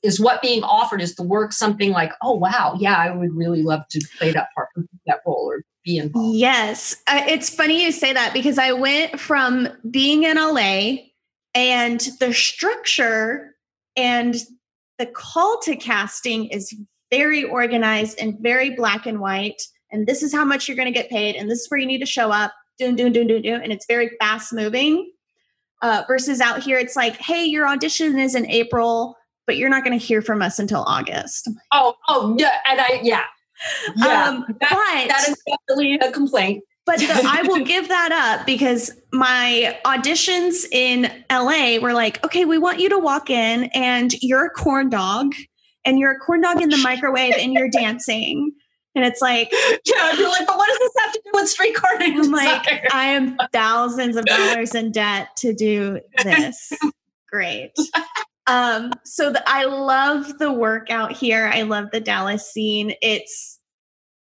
is 0.07 0.19
what 0.19 0.41
being 0.41 0.63
offered 0.63 1.01
is 1.01 1.15
the 1.15 1.23
work 1.23 1.53
something 1.53 1.91
like 1.91 2.11
oh 2.21 2.33
wow 2.33 2.75
yeah 2.79 2.95
i 2.95 3.11
would 3.11 3.33
really 3.33 3.61
love 3.61 3.81
to 3.89 3.99
play 4.17 4.31
that 4.31 4.47
part 4.55 4.69
that 5.05 5.21
role 5.25 5.49
or 5.49 5.63
be 5.83 5.97
involved. 5.97 6.35
Yes. 6.35 6.97
Uh, 7.07 7.21
it's 7.27 7.49
funny 7.49 7.83
you 7.83 7.91
say 7.91 8.13
that 8.13 8.33
because 8.33 8.57
i 8.57 8.71
went 8.71 9.19
from 9.19 9.67
being 9.89 10.23
in 10.23 10.37
la 10.37 10.97
and 11.53 11.99
the 12.19 12.33
structure 12.33 13.55
and 13.95 14.35
the 14.97 15.05
call 15.05 15.59
to 15.61 15.75
casting 15.75 16.47
is 16.47 16.73
very 17.11 17.43
organized 17.43 18.19
and 18.19 18.37
very 18.39 18.71
black 18.71 19.05
and 19.05 19.19
white 19.19 19.61
and 19.91 20.07
this 20.07 20.23
is 20.23 20.33
how 20.33 20.43
much 20.43 20.67
you're 20.67 20.77
going 20.77 20.91
to 20.91 20.99
get 20.99 21.09
paid 21.09 21.35
and 21.35 21.49
this 21.49 21.59
is 21.59 21.69
where 21.69 21.79
you 21.79 21.85
need 21.85 21.99
to 21.99 22.05
show 22.05 22.31
up 22.31 22.53
doing, 22.77 22.95
doing, 22.95 23.13
doing, 23.13 23.27
doing, 23.27 23.41
doing, 23.41 23.61
and 23.61 23.71
it's 23.71 23.85
very 23.85 24.11
fast 24.19 24.53
moving. 24.53 25.11
Uh, 25.81 26.03
versus 26.07 26.41
out 26.41 26.63
here, 26.63 26.77
it's 26.77 26.95
like, 26.95 27.17
hey, 27.17 27.45
your 27.45 27.67
audition 27.67 28.17
is 28.17 28.33
in 28.33 28.49
April, 28.49 29.15
but 29.47 29.57
you're 29.57 29.69
not 29.69 29.83
going 29.83 29.97
to 29.97 30.05
hear 30.05 30.21
from 30.21 30.41
us 30.41 30.59
until 30.59 30.83
August. 30.83 31.49
Oh, 31.71 31.95
oh, 32.07 32.35
yeah, 32.37 32.59
and 32.69 32.79
I, 32.79 32.99
yeah, 33.01 33.23
yeah, 33.95 34.25
um, 34.25 34.45
that, 34.59 34.69
but 34.69 35.07
that 35.09 35.25
is 35.29 35.41
definitely 35.47 35.95
a 35.95 36.11
complaint. 36.11 36.63
But 36.85 36.99
the, 36.99 37.21
I 37.27 37.41
will 37.43 37.65
give 37.65 37.89
that 37.89 38.11
up 38.11 38.45
because 38.45 38.91
my 39.11 39.77
auditions 39.85 40.65
in 40.71 41.11
LA 41.31 41.79
were 41.79 41.93
like, 41.93 42.23
okay, 42.23 42.45
we 42.45 42.57
want 42.57 42.79
you 42.79 42.89
to 42.89 42.97
walk 42.97 43.29
in 43.29 43.65
and 43.73 44.13
you're 44.21 44.45
a 44.45 44.49
corn 44.49 44.89
dog 44.89 45.33
and 45.83 45.99
you're 45.99 46.11
a 46.11 46.19
corn 46.19 46.41
dog 46.41 46.61
in 46.61 46.69
the 46.69 46.77
microwave 46.77 47.33
and 47.37 47.53
you're 47.53 47.69
dancing. 47.69 48.53
And 48.95 49.05
it's 49.05 49.21
like, 49.21 49.51
yeah, 49.85 50.13
you're 50.13 50.29
like, 50.29 50.47
but 50.47 50.57
what 50.57 50.67
does 50.67 50.79
this 50.79 50.91
have 50.99 51.13
to 51.13 51.21
do 51.25 51.31
with 51.33 51.49
streetcar 51.49 51.91
I'm 51.99 52.31
like, 52.31 52.93
I 52.93 53.05
am 53.07 53.37
thousands 53.51 54.15
of 54.15 54.25
dollars 54.25 54.73
in 54.73 54.91
debt 54.91 55.27
to 55.37 55.53
do 55.53 55.99
this. 56.23 56.71
Great. 57.29 57.73
Um, 58.47 58.91
so 59.03 59.31
the, 59.31 59.43
I 59.45 59.65
love 59.65 60.37
the 60.37 60.51
work 60.51 60.89
out 60.89 61.11
here. 61.11 61.51
I 61.53 61.63
love 61.63 61.89
the 61.91 61.99
Dallas 61.99 62.49
scene. 62.51 62.93
It's, 63.01 63.59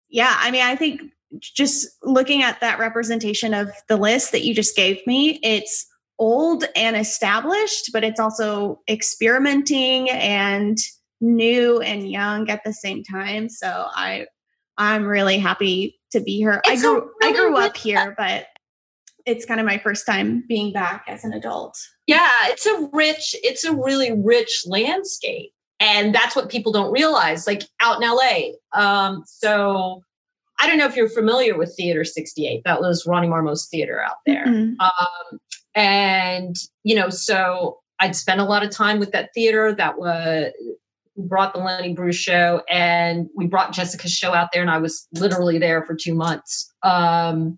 yeah, 0.10 0.36
I 0.40 0.52
mean, 0.52 0.64
I 0.64 0.76
think 0.76 1.02
just 1.40 1.88
looking 2.04 2.42
at 2.42 2.60
that 2.62 2.80
representation 2.80 3.54
of 3.54 3.70
the 3.88 3.98
list 3.98 4.32
that 4.32 4.44
you 4.44 4.54
just 4.54 4.76
gave 4.76 5.06
me, 5.06 5.40
it's 5.44 5.86
old 6.18 6.64
and 6.76 6.96
established, 6.96 7.92
but 7.94 8.04
it's 8.04 8.20
also 8.20 8.82
experimenting 8.88 10.10
and 10.10 10.78
new 11.22 11.80
and 11.82 12.10
young 12.10 12.50
at 12.50 12.64
the 12.64 12.74
same 12.74 13.04
time. 13.04 13.50
So 13.50 13.88
I 13.94 14.28
I'm 14.78 15.06
really 15.06 15.38
happy 15.38 15.98
to 16.12 16.20
be 16.20 16.38
here. 16.38 16.62
It's 16.66 16.84
I 16.84 16.86
grew 16.86 17.12
really 17.22 17.34
I 17.34 17.38
grew 17.38 17.58
up 17.58 17.78
here, 17.78 18.14
but 18.18 18.48
it's 19.26 19.46
kind 19.46 19.60
of 19.60 19.66
my 19.66 19.78
first 19.78 20.06
time 20.06 20.44
being 20.48 20.72
back 20.72 21.06
as 21.08 21.24
an 21.24 21.34
adult. 21.34 21.78
Yeah, 22.08 22.30
it's 22.44 22.66
a 22.66 22.90
rich, 22.94 23.36
it's 23.44 23.64
a 23.64 23.76
really 23.76 24.12
rich 24.12 24.64
landscape. 24.68 25.52
And 25.80 26.16
that's 26.16 26.36
what 26.36 26.50
people 26.50 26.72
don't 26.72 26.92
realize, 26.92 27.48
like 27.48 27.64
out 27.82 28.02
in 28.02 28.10
LA. 28.10 28.52
Um, 28.74 29.24
so 29.26 30.02
I 30.60 30.68
don't 30.68 30.78
know 30.78 30.86
if 30.86 30.96
you're 30.96 31.10
familiar 31.10 31.58
with 31.58 31.74
Theater 31.76 32.06
68. 32.06 32.62
That 32.64 32.80
was 32.80 33.06
Ronnie 33.06 33.28
Marmo's 33.28 33.68
theater 33.68 34.02
out 34.02 34.18
there. 34.26 34.46
Mm-hmm. 34.46 34.80
Um, 34.80 35.40
and, 35.74 36.56
you 36.84 36.96
know, 36.96 37.10
so 37.10 37.80
I'd 38.00 38.16
spent 38.16 38.40
a 38.40 38.46
lot 38.46 38.64
of 38.64 38.70
time 38.70 39.00
with 39.00 39.12
that 39.12 39.34
theater. 39.34 39.74
That 39.74 39.98
was 39.98 40.54
brought 41.18 41.54
the 41.54 41.60
Lenny 41.60 41.94
Bruce 41.94 42.16
show 42.16 42.62
and 42.70 43.30
we 43.36 43.48
brought 43.48 43.74
Jessica's 43.74 44.12
show 44.12 44.34
out 44.34 44.50
there 44.52 44.62
and 44.62 44.72
I 44.72 44.78
was 44.78 45.08
literally 45.14 45.58
there 45.58 45.86
for 45.86 45.96
two 45.96 46.14
months. 46.14 46.74
Um, 46.84 47.58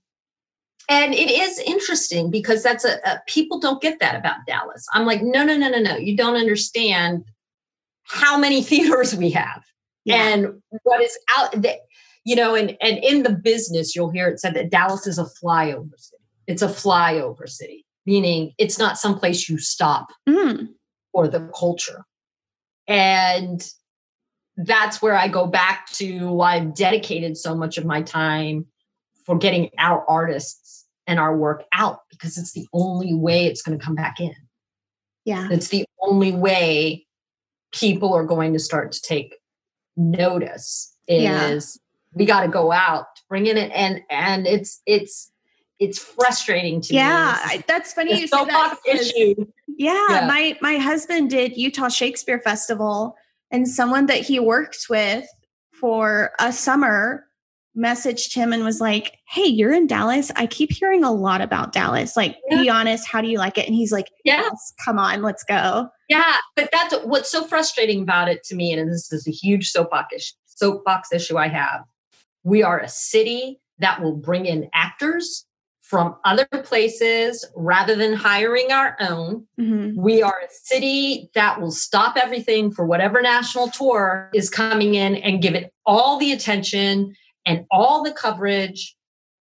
and 0.90 1.14
it 1.14 1.30
is 1.30 1.60
interesting 1.60 2.32
because 2.32 2.64
that's 2.64 2.86
a, 2.86 3.00
a, 3.06 3.22
people 3.28 3.60
don't 3.60 3.82
get 3.82 4.00
that 4.00 4.16
about 4.16 4.46
Dallas. 4.48 4.86
I'm 4.94 5.06
like, 5.06 5.22
no, 5.22 5.44
no, 5.44 5.58
no, 5.58 5.70
no, 5.70 5.80
no. 5.80 5.98
You 5.98 6.16
don't 6.16 6.38
understand 6.38 7.26
how 8.04 8.38
many 8.38 8.64
theaters 8.64 9.16
we 9.16 9.32
have 9.32 9.64
yeah. 10.06 10.30
and 10.30 10.62
what 10.84 11.02
is 11.02 11.18
out 11.38 11.62
there. 11.62 11.78
You 12.24 12.36
know, 12.36 12.56
and 12.56 12.76
and 12.82 12.98
in 12.98 13.24
the 13.24 13.32
business, 13.32 13.96
you'll 13.96 14.10
hear 14.10 14.28
it 14.28 14.40
said 14.42 14.54
that 14.56 14.70
Dallas 14.70 15.08
is 15.08 15.18
a 15.18 15.28
flyover 15.42 15.98
city. 15.98 16.24
It's 16.46 16.62
a 16.62 16.68
flyover 16.68 17.48
city, 17.48 17.86
meaning 18.06 18.52
it's 18.58 18.78
not 18.78 18.98
someplace 18.98 19.48
you 19.48 19.58
stop 19.58 20.08
mm. 20.28 20.68
for 21.14 21.30
the 21.30 21.50
culture. 21.58 22.04
And 22.86 23.66
that's 24.58 25.02
where 25.02 25.16
I 25.16 25.30
go 25.30 25.48
back 25.48 25.90
to 25.94 26.30
why 26.34 26.56
I've 26.56 26.74
dedicated 26.74 27.38
so 27.38 27.56
much 27.56 27.78
of 27.78 27.86
my 27.86 28.02
time 28.02 28.66
for 29.26 29.38
getting 29.38 29.70
our 29.78 30.04
artists 30.10 30.77
and 31.08 31.20
our 31.20 31.36
work 31.36 31.64
out 31.74 32.02
because 32.10 32.38
it's 32.38 32.52
the 32.52 32.68
only 32.74 33.14
way 33.14 33.48
it's 33.48 33.62
going 33.62 33.78
to 33.78 33.84
come 33.84 33.96
back 33.96 34.20
in. 34.20 34.36
Yeah. 35.26 35.48
It's 35.50 35.70
the 35.70 35.86
only 36.02 36.32
way 36.32 37.08
people 37.72 38.14
are 38.14 38.26
going 38.26 38.54
to 38.54 38.60
start 38.60 38.92
to 38.92 39.02
take 39.02 39.36
notice 39.96 40.96
is 41.08 41.24
yeah. 41.24 41.60
we 42.14 42.26
got 42.26 42.42
to 42.42 42.50
go 42.50 42.72
out, 42.72 43.08
bring 43.30 43.48
in 43.48 43.58
it 43.58 43.72
and 43.74 44.02
and 44.10 44.46
it's 44.46 44.82
it's 44.86 45.32
it's 45.80 46.00
frustrating 46.00 46.82
to 46.82 46.94
yeah, 46.94 47.40
me. 47.46 47.56
Yeah, 47.56 47.62
that's 47.68 47.94
funny 47.94 48.20
you 48.20 48.28
say 48.28 48.46
that. 48.46 48.78
Issue. 48.86 49.46
Yeah, 49.68 50.06
yeah, 50.10 50.28
my 50.28 50.58
my 50.62 50.78
husband 50.78 51.30
did 51.30 51.56
Utah 51.56 51.90
Shakespeare 51.90 52.40
Festival, 52.40 53.16
and 53.52 53.68
someone 53.68 54.08
that 54.08 54.22
he 54.22 54.40
worked 54.40 54.88
with 54.90 55.28
for 55.72 56.32
a 56.40 56.52
summer 56.52 57.27
messaged 57.78 58.34
him 58.34 58.52
and 58.52 58.64
was 58.64 58.82
like, 58.82 59.18
Hey, 59.28 59.46
you're 59.46 59.74
in 59.74 59.88
Dallas. 59.88 60.32
I 60.36 60.48
keep 60.48 60.72
hearing 60.72 61.04
a 61.04 61.12
lot 61.12 61.42
about 61.42 61.72
Dallas. 61.72 62.18
Like, 62.18 62.38
yeah. 62.50 62.62
be 62.62 62.70
honest, 62.70 63.08
how 63.08 63.22
do 63.22 63.28
you 63.28 63.38
like 63.38 63.58
it? 63.58 63.68
And 63.68 63.76
he's 63.76 63.92
like, 63.92 64.08
yeah. 64.24 64.42
Yes, 64.42 64.74
come 64.84 64.98
on, 64.98 65.22
let's 65.22 65.44
go. 65.44 65.90
Yeah. 66.10 66.36
But 66.56 66.70
that's 66.72 66.96
what's 67.04 67.32
so 67.32 67.46
frustrating 67.46 68.02
about 68.02 68.30
it 68.30 68.44
to 68.46 68.56
me. 68.56 68.74
And 68.74 68.92
this 68.92 69.12
is 69.12 69.28
a 69.28 69.32
huge 69.32 69.70
soapbox 69.70 70.14
issue, 70.14 70.34
soapbox 70.46 71.12
issue 71.12 71.38
I 71.38 71.48
have. 71.50 71.84
We 72.44 72.64
are 72.64 72.80
a 72.80 72.90
city 72.90 73.60
that 73.80 74.02
will 74.02 74.16
bring 74.16 74.46
in 74.46 74.70
actors 74.74 75.46
from 75.88 76.18
other 76.26 76.46
places 76.64 77.46
rather 77.56 77.96
than 77.96 78.14
hiring 78.14 78.72
our 78.72 78.98
own. 79.00 79.48
Mm-hmm. 79.60 80.02
We 80.02 80.22
are 80.22 80.36
a 80.44 80.52
city 80.52 81.30
that 81.34 81.62
will 81.62 81.72
stop 81.72 82.18
everything 82.18 82.72
for 82.72 82.86
whatever 82.86 83.22
national 83.22 83.70
tour 83.70 84.30
is 84.34 84.50
coming 84.50 84.96
in 84.96 85.16
and 85.16 85.42
give 85.42 85.56
it 85.56 85.74
all 85.86 86.20
the 86.20 86.34
attention 86.34 87.16
and 87.48 87.66
all 87.72 88.04
the 88.04 88.12
coverage. 88.12 88.96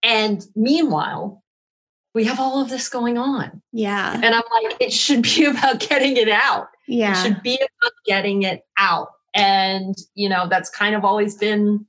And 0.01 0.45
meanwhile, 0.55 1.41
we 2.13 2.25
have 2.25 2.39
all 2.39 2.61
of 2.61 2.69
this 2.69 2.89
going 2.89 3.17
on. 3.17 3.61
Yeah. 3.71 4.13
And 4.13 4.35
I'm 4.35 4.43
like, 4.63 4.77
it 4.81 4.91
should 4.91 5.21
be 5.21 5.45
about 5.49 5.79
getting 5.79 6.17
it 6.17 6.29
out. 6.29 6.67
Yeah. 6.87 7.11
It 7.11 7.23
should 7.23 7.41
be 7.41 7.55
about 7.55 7.93
getting 8.05 8.41
it 8.41 8.65
out. 8.77 9.09
And, 9.33 9.95
you 10.13 10.27
know, 10.27 10.47
that's 10.49 10.69
kind 10.69 10.95
of 10.95 11.05
always 11.05 11.35
been 11.35 11.85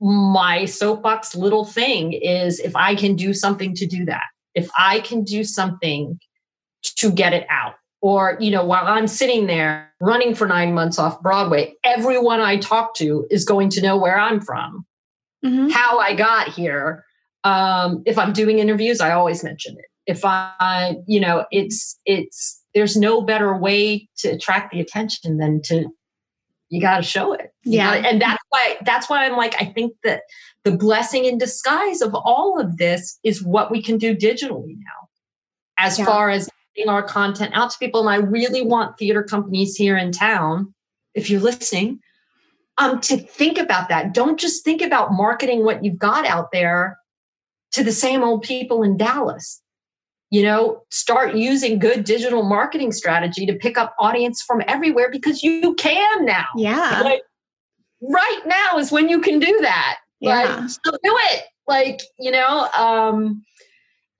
my 0.00 0.64
soapbox 0.64 1.34
little 1.34 1.64
thing 1.64 2.14
is 2.14 2.58
if 2.60 2.74
I 2.74 2.94
can 2.94 3.16
do 3.16 3.34
something 3.34 3.74
to 3.74 3.86
do 3.86 4.04
that, 4.06 4.24
if 4.54 4.70
I 4.78 5.00
can 5.00 5.24
do 5.24 5.44
something 5.44 6.18
to 6.82 7.10
get 7.10 7.32
it 7.34 7.46
out. 7.50 7.74
Or, 8.02 8.38
you 8.40 8.50
know, 8.50 8.64
while 8.64 8.86
I'm 8.86 9.06
sitting 9.06 9.46
there 9.46 9.92
running 10.00 10.34
for 10.34 10.46
nine 10.46 10.72
months 10.72 10.98
off 10.98 11.20
Broadway, 11.20 11.74
everyone 11.84 12.40
I 12.40 12.56
talk 12.56 12.94
to 12.94 13.26
is 13.30 13.44
going 13.44 13.68
to 13.70 13.82
know 13.82 13.98
where 13.98 14.18
I'm 14.18 14.40
from, 14.40 14.86
mm-hmm. 15.44 15.68
how 15.68 15.98
I 15.98 16.14
got 16.14 16.48
here. 16.48 17.04
Um, 17.44 18.02
if 18.06 18.18
I'm 18.18 18.32
doing 18.32 18.58
interviews, 18.58 19.00
I 19.00 19.12
always 19.12 19.42
mention 19.42 19.76
it. 19.78 19.86
If 20.06 20.24
I, 20.24 20.96
you 21.06 21.20
know, 21.20 21.46
it's, 21.50 21.98
it's, 22.04 22.62
there's 22.74 22.96
no 22.96 23.22
better 23.22 23.56
way 23.56 24.08
to 24.18 24.28
attract 24.30 24.72
the 24.72 24.80
attention 24.80 25.38
than 25.38 25.60
to 25.64 25.88
you 26.70 26.80
got 26.80 26.98
to 26.98 27.02
show 27.02 27.32
it. 27.32 27.52
Yeah. 27.64 27.96
Gotta, 27.96 28.08
and 28.08 28.22
that's 28.22 28.42
why 28.48 28.76
that's 28.82 29.10
why 29.10 29.26
I'm 29.26 29.36
like 29.36 29.60
I 29.60 29.66
think 29.66 29.92
that 30.04 30.22
the 30.64 30.70
blessing 30.70 31.24
in 31.24 31.36
disguise 31.36 32.00
of 32.00 32.14
all 32.14 32.60
of 32.60 32.78
this 32.78 33.18
is 33.24 33.42
what 33.42 33.70
we 33.70 33.82
can 33.82 33.98
do 33.98 34.14
digitally 34.14 34.76
now. 34.76 35.08
As 35.78 35.98
yeah. 35.98 36.04
far 36.04 36.30
as 36.30 36.48
getting 36.76 36.88
our 36.88 37.02
content 37.02 37.52
out 37.54 37.70
to 37.70 37.78
people 37.78 38.00
and 38.00 38.08
I 38.08 38.24
really 38.24 38.62
want 38.62 38.96
theater 38.98 39.24
companies 39.24 39.74
here 39.74 39.96
in 39.96 40.12
town 40.12 40.72
if 41.14 41.28
you're 41.28 41.40
listening 41.40 41.98
um 42.78 43.00
to 43.00 43.16
think 43.16 43.58
about 43.58 43.88
that. 43.88 44.14
Don't 44.14 44.38
just 44.38 44.64
think 44.64 44.82
about 44.82 45.12
marketing 45.12 45.64
what 45.64 45.84
you've 45.84 45.98
got 45.98 46.26
out 46.26 46.52
there 46.52 46.98
to 47.72 47.84
the 47.84 47.92
same 47.92 48.22
old 48.22 48.42
people 48.42 48.82
in 48.82 48.96
Dallas. 48.96 49.60
You 50.30 50.42
know 50.42 50.82
start 50.90 51.34
using 51.34 51.78
good 51.78 52.04
digital 52.04 52.42
marketing 52.42 52.92
strategy 52.92 53.46
to 53.46 53.54
pick 53.54 53.76
up 53.76 53.94
audience 53.98 54.42
from 54.42 54.62
everywhere 54.68 55.10
because 55.10 55.42
you 55.42 55.74
can 55.74 56.24
now. 56.24 56.46
Yeah. 56.56 57.00
Like, 57.02 57.22
right 58.00 58.40
now 58.46 58.78
is 58.78 58.92
when 58.92 59.08
you 59.08 59.20
can 59.20 59.40
do 59.40 59.58
that. 59.60 59.98
Yeah. 60.20 60.44
Like, 60.44 60.68
so 60.70 60.90
do 60.90 60.98
it. 61.02 61.44
Like 61.66 62.00
you 62.18 62.30
know 62.30 62.68
um 62.76 63.44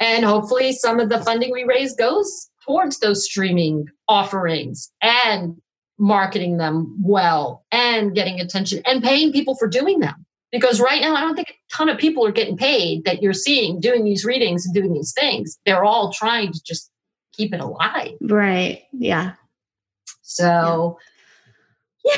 and 0.00 0.24
hopefully 0.24 0.72
some 0.72 0.98
of 0.98 1.10
the 1.10 1.18
funding 1.18 1.52
we 1.52 1.64
raise 1.64 1.94
goes 1.94 2.50
towards 2.66 2.98
those 2.98 3.24
streaming 3.24 3.86
offerings 4.08 4.90
and 5.02 5.56
marketing 6.00 6.56
them 6.56 6.96
well 7.00 7.64
and 7.70 8.14
getting 8.14 8.40
attention 8.40 8.82
and 8.86 9.02
paying 9.02 9.32
people 9.32 9.54
for 9.54 9.68
doing 9.68 10.00
them 10.00 10.26
because 10.52 10.80
right 10.80 11.00
now, 11.00 11.14
I 11.14 11.20
don't 11.20 11.36
think 11.36 11.50
a 11.50 11.76
ton 11.76 11.88
of 11.88 11.98
people 11.98 12.26
are 12.26 12.32
getting 12.32 12.56
paid 12.56 13.04
that 13.04 13.22
you're 13.22 13.32
seeing 13.32 13.80
doing 13.80 14.04
these 14.04 14.24
readings 14.24 14.66
and 14.66 14.74
doing 14.74 14.92
these 14.92 15.12
things. 15.12 15.58
They're 15.64 15.84
all 15.84 16.12
trying 16.12 16.52
to 16.52 16.60
just 16.64 16.90
keep 17.32 17.54
it 17.54 17.60
alive. 17.60 18.12
Right. 18.20 18.82
Yeah. 18.92 19.34
So, 20.22 20.98
yeah. 22.04 22.16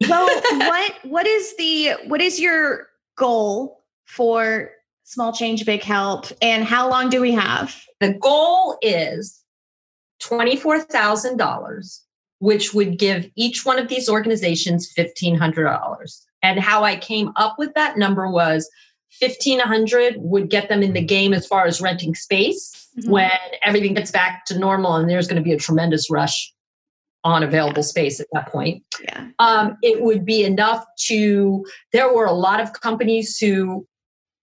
yeah. 0.00 0.08
well, 0.08 0.40
what 0.50 0.92
what 1.02 1.26
is 1.26 1.56
the 1.56 1.92
what 2.06 2.22
is 2.22 2.40
your 2.40 2.88
goal 3.16 3.84
for 4.06 4.70
small 5.04 5.32
change 5.32 5.66
big 5.66 5.82
help 5.82 6.26
and 6.40 6.64
how 6.64 6.88
long 6.88 7.10
do 7.10 7.20
we 7.20 7.32
have? 7.32 7.78
The 8.00 8.14
goal 8.14 8.78
is 8.80 9.42
$24,000 10.22 12.00
which 12.44 12.74
would 12.74 12.98
give 12.98 13.30
each 13.36 13.64
one 13.64 13.78
of 13.78 13.88
these 13.88 14.06
organizations 14.06 14.92
$1500 14.92 16.20
and 16.42 16.60
how 16.60 16.84
I 16.84 16.94
came 16.94 17.32
up 17.36 17.58
with 17.58 17.72
that 17.72 17.96
number 17.96 18.28
was 18.28 18.68
1500 19.20 20.16
would 20.18 20.50
get 20.50 20.68
them 20.68 20.82
in 20.82 20.92
the 20.92 21.02
game 21.02 21.32
as 21.32 21.46
far 21.46 21.64
as 21.64 21.80
renting 21.80 22.14
space 22.14 22.90
mm-hmm. 22.98 23.10
when 23.10 23.30
everything 23.64 23.94
gets 23.94 24.10
back 24.10 24.44
to 24.46 24.58
normal 24.58 24.96
and 24.96 25.08
there's 25.08 25.26
going 25.26 25.42
to 25.42 25.42
be 25.42 25.54
a 25.54 25.58
tremendous 25.58 26.10
rush 26.10 26.52
on 27.22 27.42
available 27.42 27.82
space 27.82 28.20
at 28.20 28.26
that 28.34 28.48
point. 28.48 28.84
Yeah. 29.02 29.28
Um, 29.38 29.78
it 29.82 30.02
would 30.02 30.26
be 30.26 30.44
enough 30.44 30.84
to, 31.06 31.64
there 31.94 32.12
were 32.12 32.26
a 32.26 32.32
lot 32.32 32.60
of 32.60 32.74
companies 32.74 33.38
who 33.38 33.86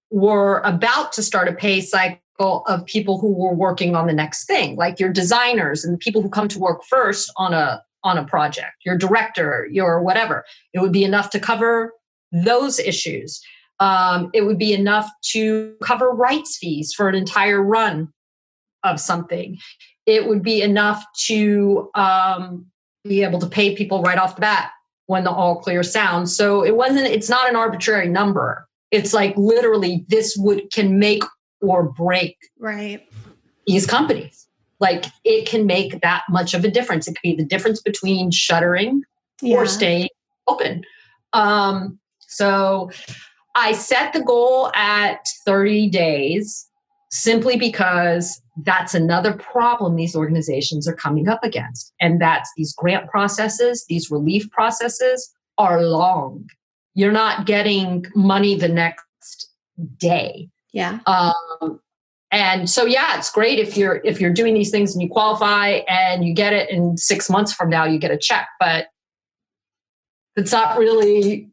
were 0.10 0.62
about 0.62 1.14
to 1.14 1.22
start 1.22 1.48
a 1.48 1.54
pay 1.54 1.82
cycle 1.82 2.64
of 2.66 2.84
people 2.88 3.20
who 3.20 3.32
were 3.32 3.54
working 3.54 3.96
on 3.96 4.08
the 4.08 4.14
next 4.14 4.46
thing, 4.46 4.76
like 4.76 5.00
your 5.00 5.14
designers 5.14 5.86
and 5.86 5.94
the 5.94 6.00
people 6.00 6.24
who 6.24 6.30
come 6.30 6.48
to 6.48 6.58
work 6.58 6.84
first 6.90 7.32
on 7.38 7.54
a 7.54 7.84
on 8.04 8.18
a 8.18 8.26
project, 8.26 8.74
your 8.86 8.98
director, 8.98 9.68
your 9.72 10.02
whatever. 10.02 10.44
It 10.74 10.80
would 10.80 10.92
be 10.92 11.04
enough 11.04 11.30
to 11.32 11.40
cover 11.40 11.94
those 12.32 12.80
issues. 12.80 13.42
Um, 13.80 14.30
it 14.34 14.46
would 14.46 14.58
be 14.58 14.74
enough 14.74 15.10
to 15.32 15.76
cover 15.84 16.10
rights 16.10 16.58
fees 16.58 16.94
for 16.94 17.10
an 17.10 17.16
entire 17.16 17.62
run 17.62 18.10
of 18.84 19.00
something. 19.00 19.58
It 20.06 20.28
would 20.28 20.44
be 20.44 20.62
enough 20.62 21.04
to 21.26 21.90
um, 21.96 22.66
be 23.04 23.24
able 23.24 23.40
to 23.40 23.48
pay 23.48 23.76
people 23.76 24.02
right 24.02 24.18
off 24.18 24.36
the 24.36 24.42
bat 24.42 24.72
when 25.08 25.24
the 25.24 25.32
all 25.32 25.58
clear 25.58 25.84
sounds. 25.84 26.36
So 26.36 26.64
it 26.64 26.76
wasn't, 26.76 27.08
it's 27.08 27.30
not 27.30 27.50
an 27.50 27.56
arbitrary 27.56 28.08
number. 28.08 28.68
It's 28.92 29.14
like 29.14 29.36
literally 29.38 30.06
this 30.10 30.36
would 30.38 30.72
can 30.72 31.00
make 31.00 31.24
or 31.62 31.84
break 31.84 32.38
right 32.60 33.08
these 33.68 33.86
companies 33.86 34.48
like 34.82 35.06
it 35.24 35.48
can 35.48 35.66
make 35.66 36.02
that 36.02 36.24
much 36.30 36.54
of 36.54 36.66
a 36.66 36.72
difference. 36.72 37.08
It 37.08 37.12
could 37.12 37.22
be 37.22 37.36
the 37.36 37.46
difference 37.46 37.82
between 37.82 38.32
shuttering 38.32 39.04
yeah. 39.42 39.56
or 39.56 39.66
staying 39.68 40.10
open. 40.48 40.84
Um, 41.34 42.00
so 42.20 42.90
I 43.56 43.74
set 43.74 44.14
the 44.14 44.24
goal 44.24 44.72
at 44.74 45.26
30 45.46 45.90
days 45.90 46.68
simply 47.12 47.58
because 47.58 48.42
that's 48.64 48.94
another 48.94 49.34
problem 49.34 49.96
these 49.96 50.16
organizations 50.16 50.88
are 50.88 50.96
coming 50.96 51.28
up 51.28 51.44
against. 51.44 51.94
And 52.00 52.22
that's 52.22 52.50
these 52.58 52.74
grant 52.74 53.10
processes, 53.10 53.86
these 53.88 54.10
relief 54.10 54.50
processes 54.52 55.32
are 55.58 55.84
long. 55.84 56.50
You're 56.94 57.12
not 57.12 57.46
getting 57.46 58.06
money 58.16 58.56
the 58.56 58.68
next 58.68 59.50
day. 59.98 60.50
Yeah. 60.74 61.00
Um, 61.06 61.82
and 62.32 62.70
so 62.70 62.86
yeah 62.86 63.18
it's 63.18 63.32
great 63.32 63.60
if 63.60 63.76
you're 63.76 64.02
if 64.04 64.22
you're 64.22 64.34
doing 64.34 64.54
these 64.54 64.72
things 64.72 64.94
and 64.94 65.02
you 65.02 65.10
qualify 65.10 65.82
and 65.88 66.26
you 66.26 66.34
get 66.34 66.54
it 66.54 66.70
in 66.70 66.98
six 66.98 67.30
months 67.30 67.54
from 67.54 67.70
now 67.70 67.84
you 67.84 68.00
get 68.00 68.12
a 68.12 68.18
check 68.18 68.48
but 68.60 68.88
it's 70.36 70.52
not 70.52 70.78
really 70.78 71.52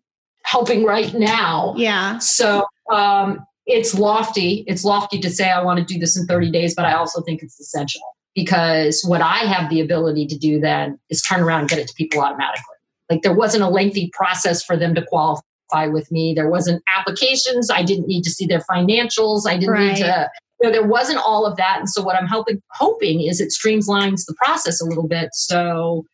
helping 0.48 0.84
right 0.84 1.12
now. 1.14 1.74
Yeah. 1.76 2.18
So 2.18 2.64
um, 2.90 3.44
it's 3.66 3.94
lofty. 3.94 4.64
It's 4.66 4.84
lofty 4.84 5.20
to 5.20 5.30
say 5.30 5.50
i 5.50 5.62
want 5.62 5.78
to 5.78 5.84
do 5.84 5.98
this 5.98 6.16
in 6.16 6.26
30 6.26 6.50
days 6.50 6.74
but 6.74 6.84
i 6.84 6.94
also 6.94 7.20
think 7.22 7.42
it's 7.42 7.60
essential 7.60 8.00
because 8.34 9.04
what 9.06 9.20
i 9.20 9.38
have 9.38 9.68
the 9.68 9.80
ability 9.80 10.26
to 10.26 10.38
do 10.38 10.58
then 10.58 10.98
is 11.10 11.20
turn 11.20 11.40
around 11.40 11.60
and 11.60 11.68
get 11.68 11.78
it 11.78 11.88
to 11.88 11.94
people 11.94 12.20
automatically. 12.20 12.64
Like 13.10 13.22
there 13.22 13.34
wasn't 13.34 13.64
a 13.64 13.68
lengthy 13.68 14.10
process 14.12 14.62
for 14.62 14.76
them 14.76 14.94
to 14.94 15.02
qualify 15.02 15.86
with 15.86 16.10
me. 16.10 16.34
There 16.34 16.48
wasn't 16.48 16.82
applications. 16.96 17.70
I 17.70 17.82
didn't 17.82 18.06
need 18.06 18.22
to 18.22 18.30
see 18.30 18.46
their 18.46 18.60
financials. 18.70 19.46
I 19.46 19.56
didn't 19.56 19.70
right. 19.70 19.92
need 19.94 19.96
to 19.96 20.30
you 20.60 20.66
know, 20.66 20.72
there 20.72 20.86
wasn't 20.86 21.18
all 21.18 21.46
of 21.46 21.56
that. 21.56 21.78
And 21.78 21.88
so 21.88 22.02
what 22.02 22.16
I'm 22.16 22.26
hoping 22.26 22.62
hoping 22.72 23.22
is 23.22 23.40
it 23.40 23.52
streamlines 23.52 24.26
the 24.26 24.34
process 24.42 24.80
a 24.80 24.84
little 24.84 25.06
bit. 25.06 25.30
So 25.32 26.04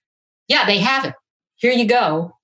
yeah, 0.49 0.66
they 0.66 0.78
have 0.78 1.05
it. 1.05 1.14
Here 1.57 1.72
you 1.72 1.86
go. 1.86 2.36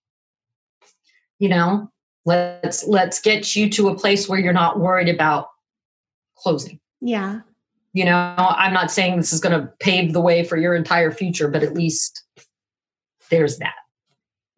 You 1.39 1.51
know, 1.51 1.91
let's 2.25 2.87
let's 2.87 3.21
get 3.21 3.55
you 3.55 3.69
to 3.71 3.89
a 3.89 3.95
place 3.95 4.29
where 4.29 4.39
you're 4.39 4.53
not 4.53 4.81
worried 4.81 5.09
about 5.09 5.49
closing. 6.37 6.81
Yeah. 7.01 7.41
You 7.93 8.05
know, 8.05 8.37
I'm 8.39 8.73
not 8.73 8.91
saying 8.91 9.17
this 9.17 9.33
is 9.33 9.41
going 9.41 9.61
to 9.61 9.67
pave 9.81 10.13
the 10.13 10.21
way 10.21 10.45
for 10.45 10.57
your 10.57 10.77
entire 10.77 11.11
future, 11.11 11.49
but 11.49 11.63
at 11.63 11.75
least 11.75 12.23
there's 13.31 13.59
that. 13.59 13.75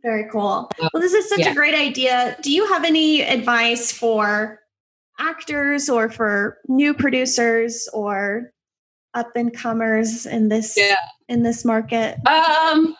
Very 0.02 0.28
cool. 0.30 0.70
Well, 0.78 1.00
this 1.00 1.14
is 1.14 1.28
such 1.28 1.38
yeah. 1.38 1.52
a 1.52 1.54
great 1.54 1.74
idea. 1.74 2.36
Do 2.42 2.52
you 2.52 2.66
have 2.66 2.84
any 2.84 3.22
advice 3.22 3.90
for 3.90 4.61
actors 5.18 5.88
or 5.88 6.10
for 6.10 6.58
new 6.68 6.94
producers 6.94 7.88
or 7.92 8.52
up 9.14 9.30
and 9.36 9.54
comers 9.54 10.26
in 10.26 10.48
this 10.48 10.74
yeah. 10.76 10.96
in 11.28 11.42
this 11.42 11.64
market? 11.64 12.16
Um 12.26 12.96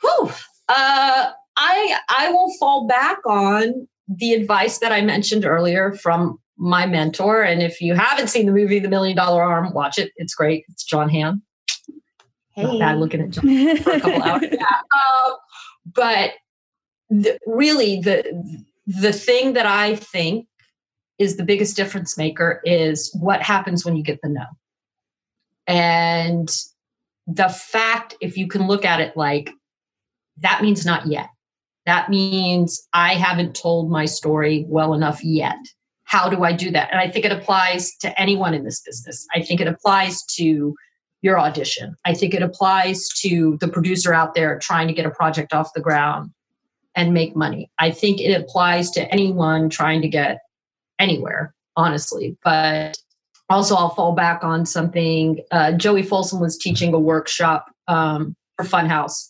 whew, 0.00 0.30
uh 0.68 1.30
I 1.56 1.98
I 2.08 2.30
will 2.30 2.52
fall 2.58 2.86
back 2.86 3.18
on 3.26 3.88
the 4.08 4.34
advice 4.34 4.78
that 4.78 4.92
I 4.92 5.00
mentioned 5.00 5.44
earlier 5.44 5.92
from 5.94 6.38
my 6.58 6.86
mentor. 6.86 7.42
And 7.42 7.62
if 7.62 7.80
you 7.80 7.94
haven't 7.94 8.28
seen 8.28 8.46
the 8.46 8.52
movie 8.52 8.78
The 8.78 8.88
Million 8.88 9.16
Dollar 9.16 9.42
Arm, 9.42 9.72
watch 9.72 9.98
it. 9.98 10.12
It's 10.16 10.34
great. 10.34 10.64
It's 10.68 10.84
Jon 10.84 11.08
Hamm. 11.08 11.42
Hey. 12.54 12.62
Not 12.64 12.78
bad 12.78 12.98
looking 12.98 13.20
at 13.20 13.30
Jon 13.30 13.76
for 13.78 13.90
a 13.92 14.00
couple 14.00 14.22
hours. 14.22 14.42
Yeah. 14.52 14.66
Um, 14.66 15.36
but 15.94 16.32
the, 17.10 17.38
really, 17.46 18.00
the 18.00 18.64
the 18.86 19.12
thing 19.12 19.52
that 19.54 19.66
I 19.66 19.96
think 19.96 20.46
is 21.18 21.36
the 21.36 21.44
biggest 21.44 21.76
difference 21.76 22.18
maker 22.18 22.60
is 22.64 23.14
what 23.18 23.42
happens 23.42 23.84
when 23.84 23.96
you 23.96 24.02
get 24.02 24.20
the 24.22 24.28
no. 24.28 24.44
And 25.66 26.48
the 27.26 27.48
fact, 27.48 28.14
if 28.20 28.36
you 28.36 28.46
can 28.46 28.66
look 28.66 28.84
at 28.84 29.00
it 29.00 29.16
like 29.16 29.50
that 30.38 30.62
means 30.62 30.84
not 30.84 31.06
yet. 31.06 31.28
That 31.86 32.10
means 32.10 32.86
I 32.92 33.14
haven't 33.14 33.54
told 33.54 33.90
my 33.90 34.04
story 34.04 34.66
well 34.68 34.92
enough 34.92 35.22
yet. 35.24 35.58
How 36.04 36.28
do 36.28 36.44
I 36.44 36.52
do 36.52 36.70
that? 36.70 36.90
And 36.90 37.00
I 37.00 37.10
think 37.10 37.24
it 37.24 37.32
applies 37.32 37.96
to 37.98 38.20
anyone 38.20 38.54
in 38.54 38.64
this 38.64 38.80
business. 38.80 39.26
I 39.34 39.42
think 39.42 39.60
it 39.60 39.68
applies 39.68 40.24
to 40.36 40.74
your 41.22 41.38
audition. 41.40 41.96
I 42.04 42.14
think 42.14 42.34
it 42.34 42.42
applies 42.42 43.08
to 43.20 43.56
the 43.60 43.68
producer 43.68 44.12
out 44.12 44.34
there 44.34 44.58
trying 44.58 44.88
to 44.88 44.94
get 44.94 45.06
a 45.06 45.10
project 45.10 45.52
off 45.52 45.72
the 45.74 45.80
ground 45.80 46.30
and 46.94 47.12
make 47.12 47.34
money. 47.34 47.70
I 47.78 47.90
think 47.90 48.20
it 48.20 48.32
applies 48.32 48.90
to 48.92 49.10
anyone 49.12 49.68
trying 49.68 50.02
to 50.02 50.08
get 50.08 50.40
anywhere, 50.98 51.54
honestly. 51.76 52.36
But 52.42 52.96
also, 53.48 53.76
I'll 53.76 53.94
fall 53.94 54.12
back 54.12 54.42
on 54.42 54.66
something. 54.66 55.40
Uh, 55.50 55.72
Joey 55.72 56.02
Folsom 56.02 56.40
was 56.40 56.56
teaching 56.56 56.92
a 56.92 56.98
workshop 56.98 57.66
um, 57.86 58.34
for 58.56 58.64
Funhouse, 58.64 59.28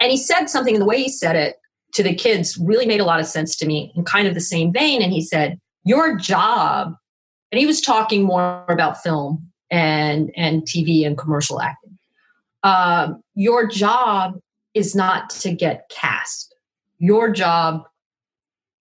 and 0.00 0.10
he 0.10 0.16
said 0.16 0.46
something, 0.46 0.78
the 0.78 0.84
way 0.84 1.02
he 1.02 1.08
said 1.08 1.36
it 1.36 1.56
to 1.94 2.02
the 2.02 2.14
kids 2.14 2.58
really 2.58 2.86
made 2.86 3.00
a 3.00 3.04
lot 3.04 3.20
of 3.20 3.26
sense 3.26 3.56
to 3.56 3.66
me 3.66 3.92
in 3.96 4.04
kind 4.04 4.28
of 4.28 4.34
the 4.34 4.40
same 4.40 4.72
vein. 4.72 5.00
And 5.00 5.12
he 5.12 5.22
said, 5.22 5.58
Your 5.84 6.16
job, 6.16 6.94
and 7.50 7.58
he 7.58 7.66
was 7.66 7.80
talking 7.80 8.24
more 8.24 8.64
about 8.68 9.02
film 9.02 9.50
and, 9.70 10.30
and 10.36 10.62
TV 10.62 11.06
and 11.06 11.16
commercial 11.16 11.60
acting. 11.60 11.98
Um, 12.64 13.22
your 13.34 13.66
job 13.66 14.38
is 14.74 14.94
not 14.94 15.30
to 15.30 15.52
get 15.52 15.88
cast. 15.88 16.54
Your 16.98 17.30
job 17.30 17.84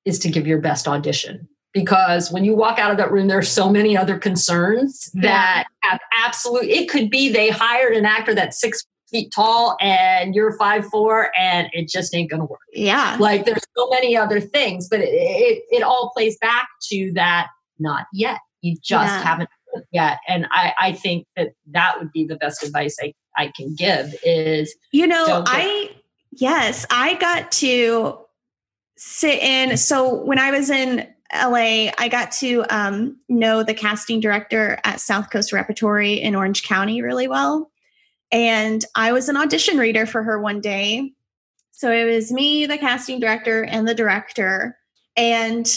is 0.05 0.19
to 0.19 0.29
give 0.29 0.47
your 0.47 0.59
best 0.59 0.88
audition 0.88 1.47
because 1.74 2.32
when 2.32 2.45
you 2.45 2.55
walk 2.55 2.80
out 2.80 2.91
of 2.91 2.97
that 2.97 3.11
room 3.11 3.28
there 3.28 3.38
are 3.38 3.41
so 3.41 3.69
many 3.69 3.97
other 3.97 4.17
concerns 4.17 5.09
yeah. 5.15 5.21
that 5.21 5.65
have 5.82 5.99
absolute 6.24 6.65
it 6.65 6.89
could 6.89 7.09
be 7.09 7.30
they 7.30 7.49
hired 7.49 7.95
an 7.95 8.05
actor 8.05 8.34
that's 8.34 8.59
six 8.59 8.86
feet 9.09 9.32
tall 9.34 9.78
and 9.80 10.34
you're 10.34 10.57
five 10.57 10.86
four 10.88 11.30
and 11.38 11.67
it 11.74 11.88
just 11.88 12.15
ain't 12.15 12.30
gonna 12.30 12.45
work 12.45 12.59
yeah 12.74 13.15
like 13.19 13.45
there's 13.45 13.61
so 13.76 13.89
many 13.89 14.15
other 14.17 14.39
things 14.39 14.88
but 14.89 14.99
it 14.99 15.09
it, 15.09 15.63
it 15.69 15.84
all 15.84 16.11
plays 16.15 16.38
back 16.38 16.67
to 16.82 17.11
that 17.13 17.47
not 17.80 18.05
yet 18.13 18.39
you 18.61 18.76
just 18.76 19.11
yeah. 19.11 19.21
haven't 19.21 19.49
yet 19.91 20.19
and 20.28 20.47
i 20.51 20.74
i 20.80 20.91
think 20.91 21.26
that 21.36 21.49
that 21.67 21.95
would 21.99 22.11
be 22.11 22.26
the 22.26 22.36
best 22.36 22.63
advice 22.63 22.97
i 23.01 23.13
i 23.38 23.51
can 23.55 23.76
give 23.76 24.15
is 24.24 24.76
you 24.91 25.05
know 25.05 25.43
i 25.47 25.91
yes 26.32 26.86
i 26.89 27.15
got 27.15 27.51
to 27.51 28.17
sit 28.97 29.39
in 29.41 29.78
so 29.78 30.24
when 30.24 30.39
i 30.39 30.51
was 30.51 30.69
in 30.69 31.07
LA, 31.34 31.91
I 31.97 32.09
got 32.09 32.31
to 32.34 32.63
um, 32.69 33.17
know 33.27 33.63
the 33.63 33.73
casting 33.73 34.19
director 34.19 34.79
at 34.84 35.01
South 35.01 35.29
Coast 35.31 35.51
Repertory 35.51 36.13
in 36.13 36.36
Orange 36.36 36.63
County 36.63 37.01
really 37.01 37.27
well. 37.27 37.71
And 38.31 38.84
I 38.95 39.11
was 39.11 39.29
an 39.29 39.38
audition 39.38 39.77
reader 39.77 40.05
for 40.05 40.23
her 40.23 40.39
one 40.39 40.61
day. 40.61 41.11
So 41.71 41.91
it 41.91 42.05
was 42.05 42.31
me, 42.31 42.65
the 42.65 42.77
casting 42.77 43.19
director, 43.19 43.63
and 43.63 43.88
the 43.88 43.95
director. 43.95 44.77
And 45.15 45.67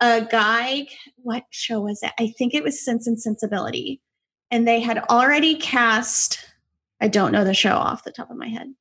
a 0.00 0.26
guy, 0.30 0.88
what 1.16 1.44
show 1.50 1.80
was 1.80 2.02
it? 2.02 2.12
I 2.18 2.28
think 2.36 2.54
it 2.54 2.62
was 2.62 2.84
Sense 2.84 3.06
and 3.06 3.20
Sensibility. 3.20 4.00
And 4.50 4.66
they 4.66 4.80
had 4.80 4.98
already 5.10 5.56
cast, 5.56 6.38
I 7.00 7.08
don't 7.08 7.32
know 7.32 7.44
the 7.44 7.54
show 7.54 7.74
off 7.74 8.04
the 8.04 8.12
top 8.12 8.30
of 8.30 8.36
my 8.36 8.48
head. 8.48 8.72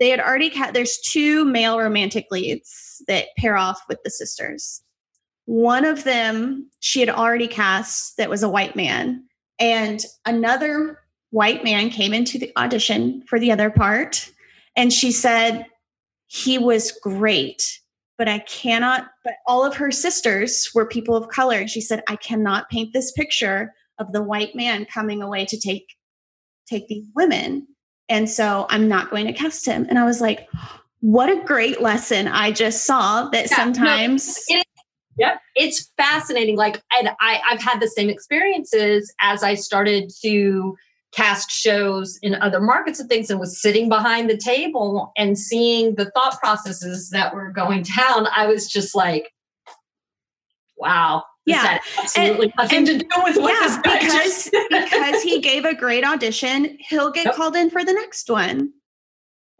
They 0.00 0.08
had 0.08 0.20
already 0.20 0.50
cast, 0.50 0.74
there's 0.74 0.98
two 0.98 1.44
male 1.44 1.78
romantic 1.78 2.26
leads 2.30 3.02
that 3.06 3.28
pair 3.38 3.56
off 3.56 3.80
with 3.88 4.02
the 4.02 4.10
sisters. 4.10 4.82
One 5.46 5.84
of 5.84 6.04
them 6.04 6.70
she 6.80 7.00
had 7.00 7.10
already 7.10 7.48
cast 7.48 8.16
that 8.16 8.30
was 8.30 8.42
a 8.42 8.48
white 8.48 8.76
man, 8.76 9.24
and 9.58 10.00
another 10.24 11.00
white 11.30 11.64
man 11.64 11.90
came 11.90 12.14
into 12.14 12.38
the 12.38 12.52
audition 12.56 13.22
for 13.26 13.40
the 13.40 13.50
other 13.50 13.68
part. 13.68 14.30
And 14.76 14.92
she 14.92 15.10
said, 15.10 15.66
he 16.26 16.58
was 16.58 16.92
great, 17.02 17.80
but 18.16 18.28
I 18.28 18.38
cannot, 18.40 19.08
but 19.24 19.34
all 19.46 19.64
of 19.64 19.76
her 19.76 19.90
sisters 19.90 20.70
were 20.74 20.86
people 20.86 21.16
of 21.16 21.28
color. 21.28 21.58
And 21.58 21.70
she 21.70 21.80
said, 21.80 22.02
I 22.08 22.16
cannot 22.16 22.70
paint 22.70 22.92
this 22.92 23.12
picture 23.12 23.74
of 23.98 24.12
the 24.12 24.22
white 24.22 24.54
man 24.54 24.84
coming 24.86 25.22
away 25.22 25.44
to 25.46 25.58
take 25.58 25.94
take 26.68 26.88
these 26.88 27.06
women. 27.14 27.66
And 28.08 28.28
so 28.28 28.66
I'm 28.70 28.88
not 28.88 29.10
going 29.10 29.26
to 29.26 29.32
cast 29.32 29.66
him. 29.66 29.86
And 29.88 29.98
I 29.98 30.04
was 30.04 30.20
like, 30.20 30.48
what 31.00 31.28
a 31.28 31.42
great 31.44 31.82
lesson 31.82 32.28
I 32.28 32.52
just 32.52 32.86
saw 32.86 33.28
that 33.30 33.50
yeah, 33.50 33.56
sometimes 33.56 34.40
no, 34.48 34.62
Yep. 35.18 35.40
It's 35.54 35.92
fascinating. 35.96 36.56
Like, 36.56 36.82
and 36.98 37.10
I, 37.20 37.40
I've 37.48 37.60
had 37.60 37.80
the 37.80 37.88
same 37.88 38.10
experiences 38.10 39.12
as 39.20 39.42
I 39.42 39.54
started 39.54 40.10
to 40.22 40.76
cast 41.12 41.50
shows 41.50 42.18
in 42.22 42.34
other 42.34 42.60
markets 42.60 42.98
and 42.98 43.08
things 43.08 43.30
and 43.30 43.38
was 43.38 43.60
sitting 43.60 43.88
behind 43.88 44.28
the 44.28 44.36
table 44.36 45.12
and 45.16 45.38
seeing 45.38 45.94
the 45.94 46.10
thought 46.10 46.38
processes 46.40 47.10
that 47.10 47.34
were 47.34 47.50
going 47.50 47.82
down. 47.82 48.26
I 48.34 48.46
was 48.46 48.68
just 48.68 48.94
like, 48.94 49.30
wow. 50.76 51.24
Yeah, 51.46 51.78
absolutely 51.98 52.46
and, 52.46 52.54
nothing 52.56 52.78
and, 52.78 52.86
to 52.86 52.98
do 52.98 53.22
with 53.22 53.36
what 53.36 53.52
yeah, 53.52 53.78
because 53.82 54.50
because 54.70 55.22
he 55.22 55.42
gave 55.42 55.66
a 55.66 55.74
great 55.74 56.02
audition, 56.02 56.78
he'll 56.88 57.10
get 57.10 57.26
yep. 57.26 57.34
called 57.34 57.54
in 57.54 57.68
for 57.68 57.84
the 57.84 57.92
next 57.92 58.30
one. 58.30 58.72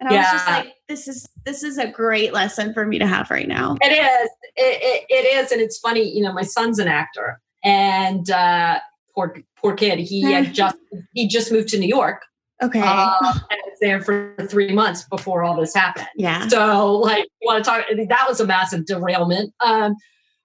And 0.05 0.13
I 0.13 0.15
yeah. 0.15 0.23
was 0.23 0.33
just 0.33 0.47
like, 0.47 0.75
this 0.89 1.09
is 1.09 1.29
this 1.45 1.63
is 1.63 1.79
a 1.79 1.89
great 1.89 2.33
lesson 2.33 2.75
for 2.75 2.87
me 2.87 2.99
to 2.99 3.07
have 3.07 3.31
right 3.31 3.49
now. 3.49 3.77
It 3.81 3.93
is. 3.93 4.31
It, 4.57 4.79
it, 4.83 5.05
it 5.09 5.45
is. 5.45 5.51
And 5.51 5.61
it's 5.61 5.79
funny, 5.79 6.15
you 6.15 6.23
know, 6.23 6.33
my 6.33 6.43
son's 6.43 6.79
an 6.79 6.89
actor 6.89 7.41
and 7.65 8.31
uh 8.31 8.81
poor 9.15 9.37
poor 9.57 9.75
kid. 9.75 9.99
He 9.99 10.31
had 10.31 10.53
just 10.53 10.77
he 11.15 11.27
just 11.27 11.51
moved 11.51 11.69
to 11.71 11.79
New 11.79 11.89
York. 11.89 12.23
Okay. 12.63 12.83
Uh, 12.83 13.17
and 13.51 13.61
was 13.65 13.79
there 13.81 14.01
for 14.01 14.35
three 14.49 14.73
months 14.73 15.05
before 15.09 15.43
all 15.43 15.59
this 15.59 15.75
happened. 15.75 16.07
Yeah. 16.17 16.47
So 16.49 16.97
like 16.97 17.27
you 17.41 17.47
want 17.47 17.65
to 17.65 17.71
talk 17.71 17.85
that 18.09 18.27
was 18.29 18.41
a 18.41 18.47
massive 18.47 18.87
derailment. 18.87 19.53
Um, 19.61 19.95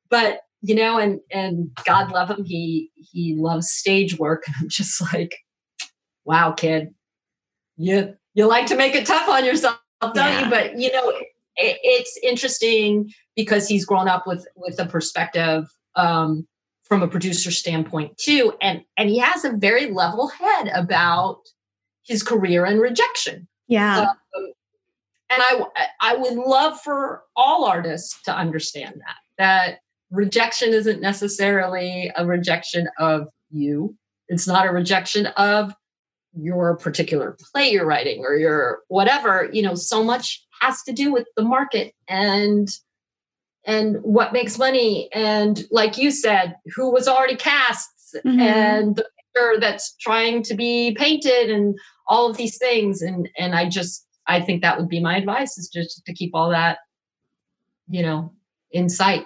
but 0.09 0.41
you 0.61 0.75
know, 0.75 0.97
and 0.97 1.19
and 1.31 1.69
God 1.85 2.11
love 2.11 2.29
him, 2.29 2.43
he 2.43 2.91
he 2.95 3.35
loves 3.35 3.69
stage 3.69 4.17
work. 4.17 4.43
And 4.47 4.55
I'm 4.61 4.69
just 4.69 5.01
like, 5.13 5.35
wow, 6.25 6.51
kid. 6.51 6.93
You 7.77 8.15
you 8.39 8.47
like 8.47 8.65
to 8.67 8.75
make 8.75 8.95
it 8.95 9.05
tough 9.05 9.27
on 9.27 9.43
yourself, 9.43 9.77
don't 10.01 10.15
yeah. 10.15 10.45
you? 10.45 10.49
But 10.49 10.79
you 10.79 10.91
know, 10.93 11.09
it, 11.09 11.77
it's 11.83 12.17
interesting 12.23 13.11
because 13.35 13.67
he's 13.67 13.85
grown 13.85 14.07
up 14.07 14.25
with 14.25 14.47
with 14.55 14.79
a 14.79 14.85
perspective 14.85 15.65
um, 15.95 16.47
from 16.83 17.03
a 17.03 17.07
producer 17.07 17.51
standpoint 17.51 18.17
too, 18.17 18.53
and 18.61 18.81
and 18.97 19.09
he 19.09 19.19
has 19.19 19.43
a 19.43 19.51
very 19.51 19.91
level 19.91 20.29
head 20.29 20.71
about 20.73 21.41
his 22.03 22.23
career 22.23 22.63
and 22.63 22.79
rejection. 22.79 23.47
Yeah. 23.67 23.99
Um, 23.99 24.53
and 25.29 25.41
I 25.41 25.61
I 26.01 26.15
would 26.15 26.35
love 26.35 26.79
for 26.79 27.23
all 27.35 27.65
artists 27.65 28.21
to 28.23 28.33
understand 28.33 28.95
that 29.05 29.17
that 29.37 29.79
rejection 30.11 30.69
isn't 30.69 31.01
necessarily 31.01 32.09
a 32.15 32.25
rejection 32.25 32.87
of 32.97 33.27
you. 33.51 33.95
It's 34.29 34.47
not 34.47 34.65
a 34.65 34.71
rejection 34.71 35.25
of 35.25 35.73
your 36.41 36.75
particular 36.77 37.37
play 37.51 37.69
you're 37.69 37.85
writing 37.85 38.23
or 38.25 38.35
your 38.35 38.79
whatever 38.87 39.49
you 39.51 39.61
know 39.61 39.75
so 39.75 40.03
much 40.03 40.45
has 40.61 40.81
to 40.83 40.91
do 40.91 41.11
with 41.11 41.27
the 41.35 41.43
market 41.43 41.93
and 42.07 42.69
and 43.65 43.97
what 44.01 44.33
makes 44.33 44.57
money. 44.57 45.09
And 45.13 45.63
like 45.71 45.97
you 45.97 46.11
said 46.11 46.55
who 46.75 46.91
was 46.91 47.07
already 47.07 47.35
cast 47.35 47.89
mm-hmm. 48.25 48.39
and 48.39 48.95
the 48.95 49.07
picture 49.33 49.59
that's 49.59 49.95
trying 49.97 50.43
to 50.43 50.55
be 50.55 50.95
painted 50.97 51.49
and 51.49 51.77
all 52.07 52.29
of 52.29 52.37
these 52.37 52.57
things. 52.57 53.01
And 53.01 53.29
and 53.37 53.55
i 53.55 53.69
just 53.69 54.05
i 54.27 54.41
think 54.41 54.61
that 54.61 54.77
would 54.77 54.89
be 54.89 54.99
my 54.99 55.17
advice 55.17 55.57
is 55.57 55.69
just 55.69 56.03
to 56.05 56.13
keep 56.13 56.31
all 56.33 56.49
that 56.49 56.79
you 57.87 58.01
know 58.01 58.33
in 58.71 58.89
sight. 58.89 59.25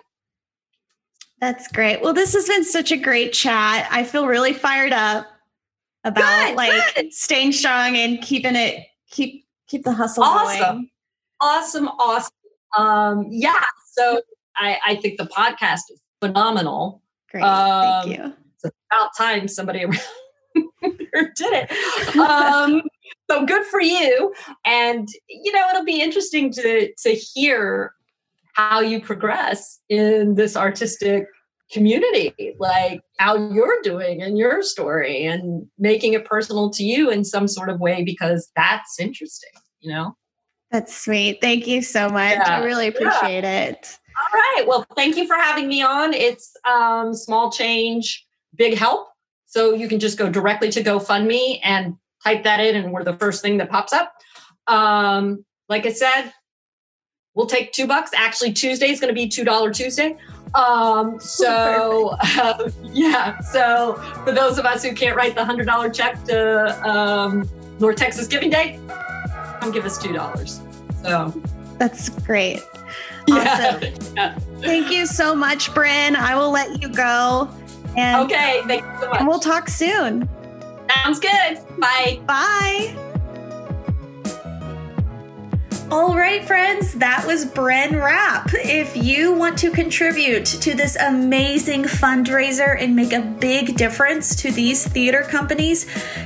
That's 1.40 1.68
great. 1.68 2.02
Well 2.02 2.14
this 2.14 2.34
has 2.34 2.48
been 2.48 2.66
such 2.66 2.92
a 2.92 2.98
great 2.98 3.34
chat. 3.34 3.88
I 3.92 4.04
feel 4.04 4.28
really 4.28 4.54
fired 4.54 4.94
up 4.94 5.28
about 6.04 6.48
good, 6.48 6.56
like 6.56 6.96
good. 6.96 7.14
staying 7.14 7.52
strong 7.52 7.96
and 7.96 8.22
keeping 8.22 8.56
it 8.56 8.86
keep 9.10 9.46
keep 9.68 9.84
the 9.84 9.94
hustle 9.94 10.24
awesome. 10.24 10.60
going. 10.60 10.90
Awesome, 11.40 11.88
awesome. 11.88 12.32
Um, 12.78 13.28
yeah, 13.30 13.64
so 13.94 14.22
I, 14.56 14.78
I 14.86 14.96
think 14.96 15.18
the 15.18 15.26
podcast 15.26 15.92
is 15.92 16.02
phenomenal. 16.22 17.02
Great, 17.32 17.44
um, 17.44 18.04
thank 18.04 18.18
you. 18.18 18.34
It's 18.56 18.76
about 18.92 19.10
time 19.18 19.48
somebody 19.48 19.84
around 19.86 20.00
did 21.36 21.68
it. 21.70 22.18
Um, 22.18 22.82
so 23.30 23.46
good 23.46 23.66
for 23.66 23.82
you. 23.82 24.34
And 24.66 25.08
you 25.28 25.52
know, 25.52 25.68
it'll 25.70 25.86
be 25.86 26.02
interesting 26.02 26.52
to 26.54 26.94
to 26.94 27.10
hear 27.10 27.94
how 28.54 28.80
you 28.82 29.02
progress 29.02 29.80
in 29.90 30.36
this 30.36 30.56
artistic 30.56 31.26
community, 31.72 32.56
like 32.60 33.02
how 33.18 33.36
you're 33.52 33.82
doing 33.82 34.22
and 34.22 34.38
your 34.38 34.62
story 34.62 35.26
and 35.26 35.66
making 35.78 36.14
it 36.14 36.26
personal 36.26 36.70
to 36.70 36.84
you 36.84 37.10
in 37.10 37.24
some 37.24 37.48
sort 37.48 37.70
of 37.70 37.80
way 37.80 38.04
because 38.04 38.52
that's 38.56 39.00
interesting, 39.00 39.52
you 39.80 39.92
know? 39.92 40.16
That's 40.72 40.96
sweet. 40.96 41.40
Thank 41.40 41.68
you 41.68 41.82
so 41.82 42.10
much. 42.10 42.34
Yeah. 42.36 42.58
I 42.60 42.64
really 42.64 42.88
appreciate 42.88 43.44
yeah. 43.44 43.66
it. 43.66 43.98
All 44.18 44.40
right. 44.40 44.66
Well, 44.68 44.86
thank 44.96 45.18
you 45.18 45.28
for 45.28 45.36
having 45.36 45.68
me 45.68 45.84
on. 45.84 46.14
It's 46.14 46.52
um, 46.68 47.14
small 47.14 47.52
change, 47.52 48.26
big 48.56 48.76
help. 48.78 49.08
So 49.46 49.74
you 49.74 49.88
can 49.88 50.00
just 50.00 50.18
go 50.18 50.30
directly 50.30 50.70
to 50.72 50.84
GoFundMe 50.84 51.60
and 51.64 51.96
type 52.24 52.44
that 52.44 52.60
in, 52.60 52.76
and 52.76 52.92
we're 52.92 53.04
the 53.04 53.18
first 53.18 53.44
thing 53.44 53.58
that 53.58 53.70
pops 53.70 53.94
up. 53.94 54.14
Um, 54.66 55.46
like 55.70 55.86
I 55.86 55.92
said, 55.92 56.32
we'll 57.36 57.46
take 57.46 57.72
two 57.72 57.86
bucks. 57.86 58.12
Actually, 58.16 58.54
Tuesday 58.54 58.90
is 58.90 59.00
going 59.00 59.14
to 59.14 59.16
be 59.16 59.28
two 59.28 59.44
dollar 59.44 59.72
Tuesday. 59.72 60.18
Um, 60.56 61.20
so 61.20 62.16
uh, 62.22 62.70
yeah. 62.84 63.40
So 63.40 63.96
for 64.24 64.32
those 64.32 64.58
of 64.58 64.66
us 64.66 64.84
who 64.84 64.94
can't 64.94 65.16
write 65.16 65.36
the 65.36 65.46
hundred 65.46 65.66
dollar 65.66 65.90
check 65.90 66.24
to 66.26 66.90
um, 66.90 67.50
North 67.80 67.98
Texas 67.98 68.28
Giving 68.28 68.50
Day, 68.50 68.80
come 69.60 69.72
give 69.72 69.86
us 69.86 69.98
two 69.98 70.14
dollars. 70.14 70.62
So 71.04 71.34
that's 71.80 72.10
great. 72.10 72.62
Awesome. 73.32 73.82
Yeah. 73.82 74.00
yeah. 74.16 74.40
Thank 74.62 74.92
you 74.92 75.06
so 75.06 75.36
much, 75.36 75.74
Bryn. 75.74 76.16
I 76.16 76.36
will 76.36 76.52
let 76.52 76.82
you 76.82 76.90
go. 76.90 77.50
And, 77.96 78.26
okay, 78.26 78.62
thank 78.66 78.84
you 78.84 79.00
so 79.02 79.10
much. 79.10 79.20
And 79.20 79.28
we'll 79.28 79.40
talk 79.40 79.70
soon. 79.70 80.28
Sounds 81.04 81.20
good. 81.20 81.60
Bye. 81.80 82.22
Bye. 82.26 83.12
All 85.96 86.16
right, 86.18 86.44
friends, 86.44 86.94
that 86.94 87.24
was 87.28 87.46
Bren 87.46 88.04
Rapp. 88.04 88.50
If 88.52 88.98
you 88.98 89.32
want 89.32 89.60
to 89.60 89.70
contribute 89.70 90.44
to 90.44 90.74
this 90.74 90.96
amazing 90.96 91.84
fundraiser 91.84 92.82
and 92.82 92.96
make 92.96 93.14
a 93.14 93.22
big 93.22 93.78
difference 93.78 94.36
to 94.38 94.52
these 94.52 94.88
theater 94.88 95.22
companies, 95.22 95.86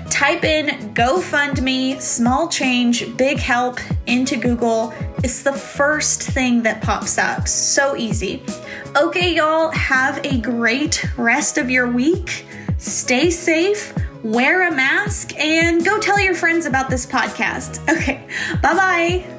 type 0.10 0.46
in 0.46 0.94
GoFundMe, 0.94 2.02
small 2.02 2.48
change, 2.48 3.18
big 3.18 3.40
help 3.40 3.82
into 4.06 4.38
Google. 4.38 4.94
It's 5.22 5.44
the 5.44 5.52
first 5.52 6.24
thing 6.24 6.64
that 6.64 6.82
pops 6.82 7.18
up. 7.18 7.50
So 7.50 7.98
easy. 7.98 8.44
Okay, 8.96 9.36
y'all, 9.36 9.72
have 9.72 10.26
a 10.26 10.38
great 10.40 11.06
rest 11.18 11.58
of 11.58 11.70
your 11.70 11.92
week. 11.92 12.46
Stay 12.78 13.30
safe, 13.30 13.94
wear 14.24 14.70
a 14.70 14.72
mask, 14.72 15.38
and 15.38 15.84
go 15.84 16.00
tell 16.00 16.22
your 16.22 16.36
friends 16.36 16.66
about 16.66 16.90
this 16.90 17.06
podcast. 17.06 17.84
Okay, 17.98 18.26
bye 18.62 18.74
bye. 18.74 19.37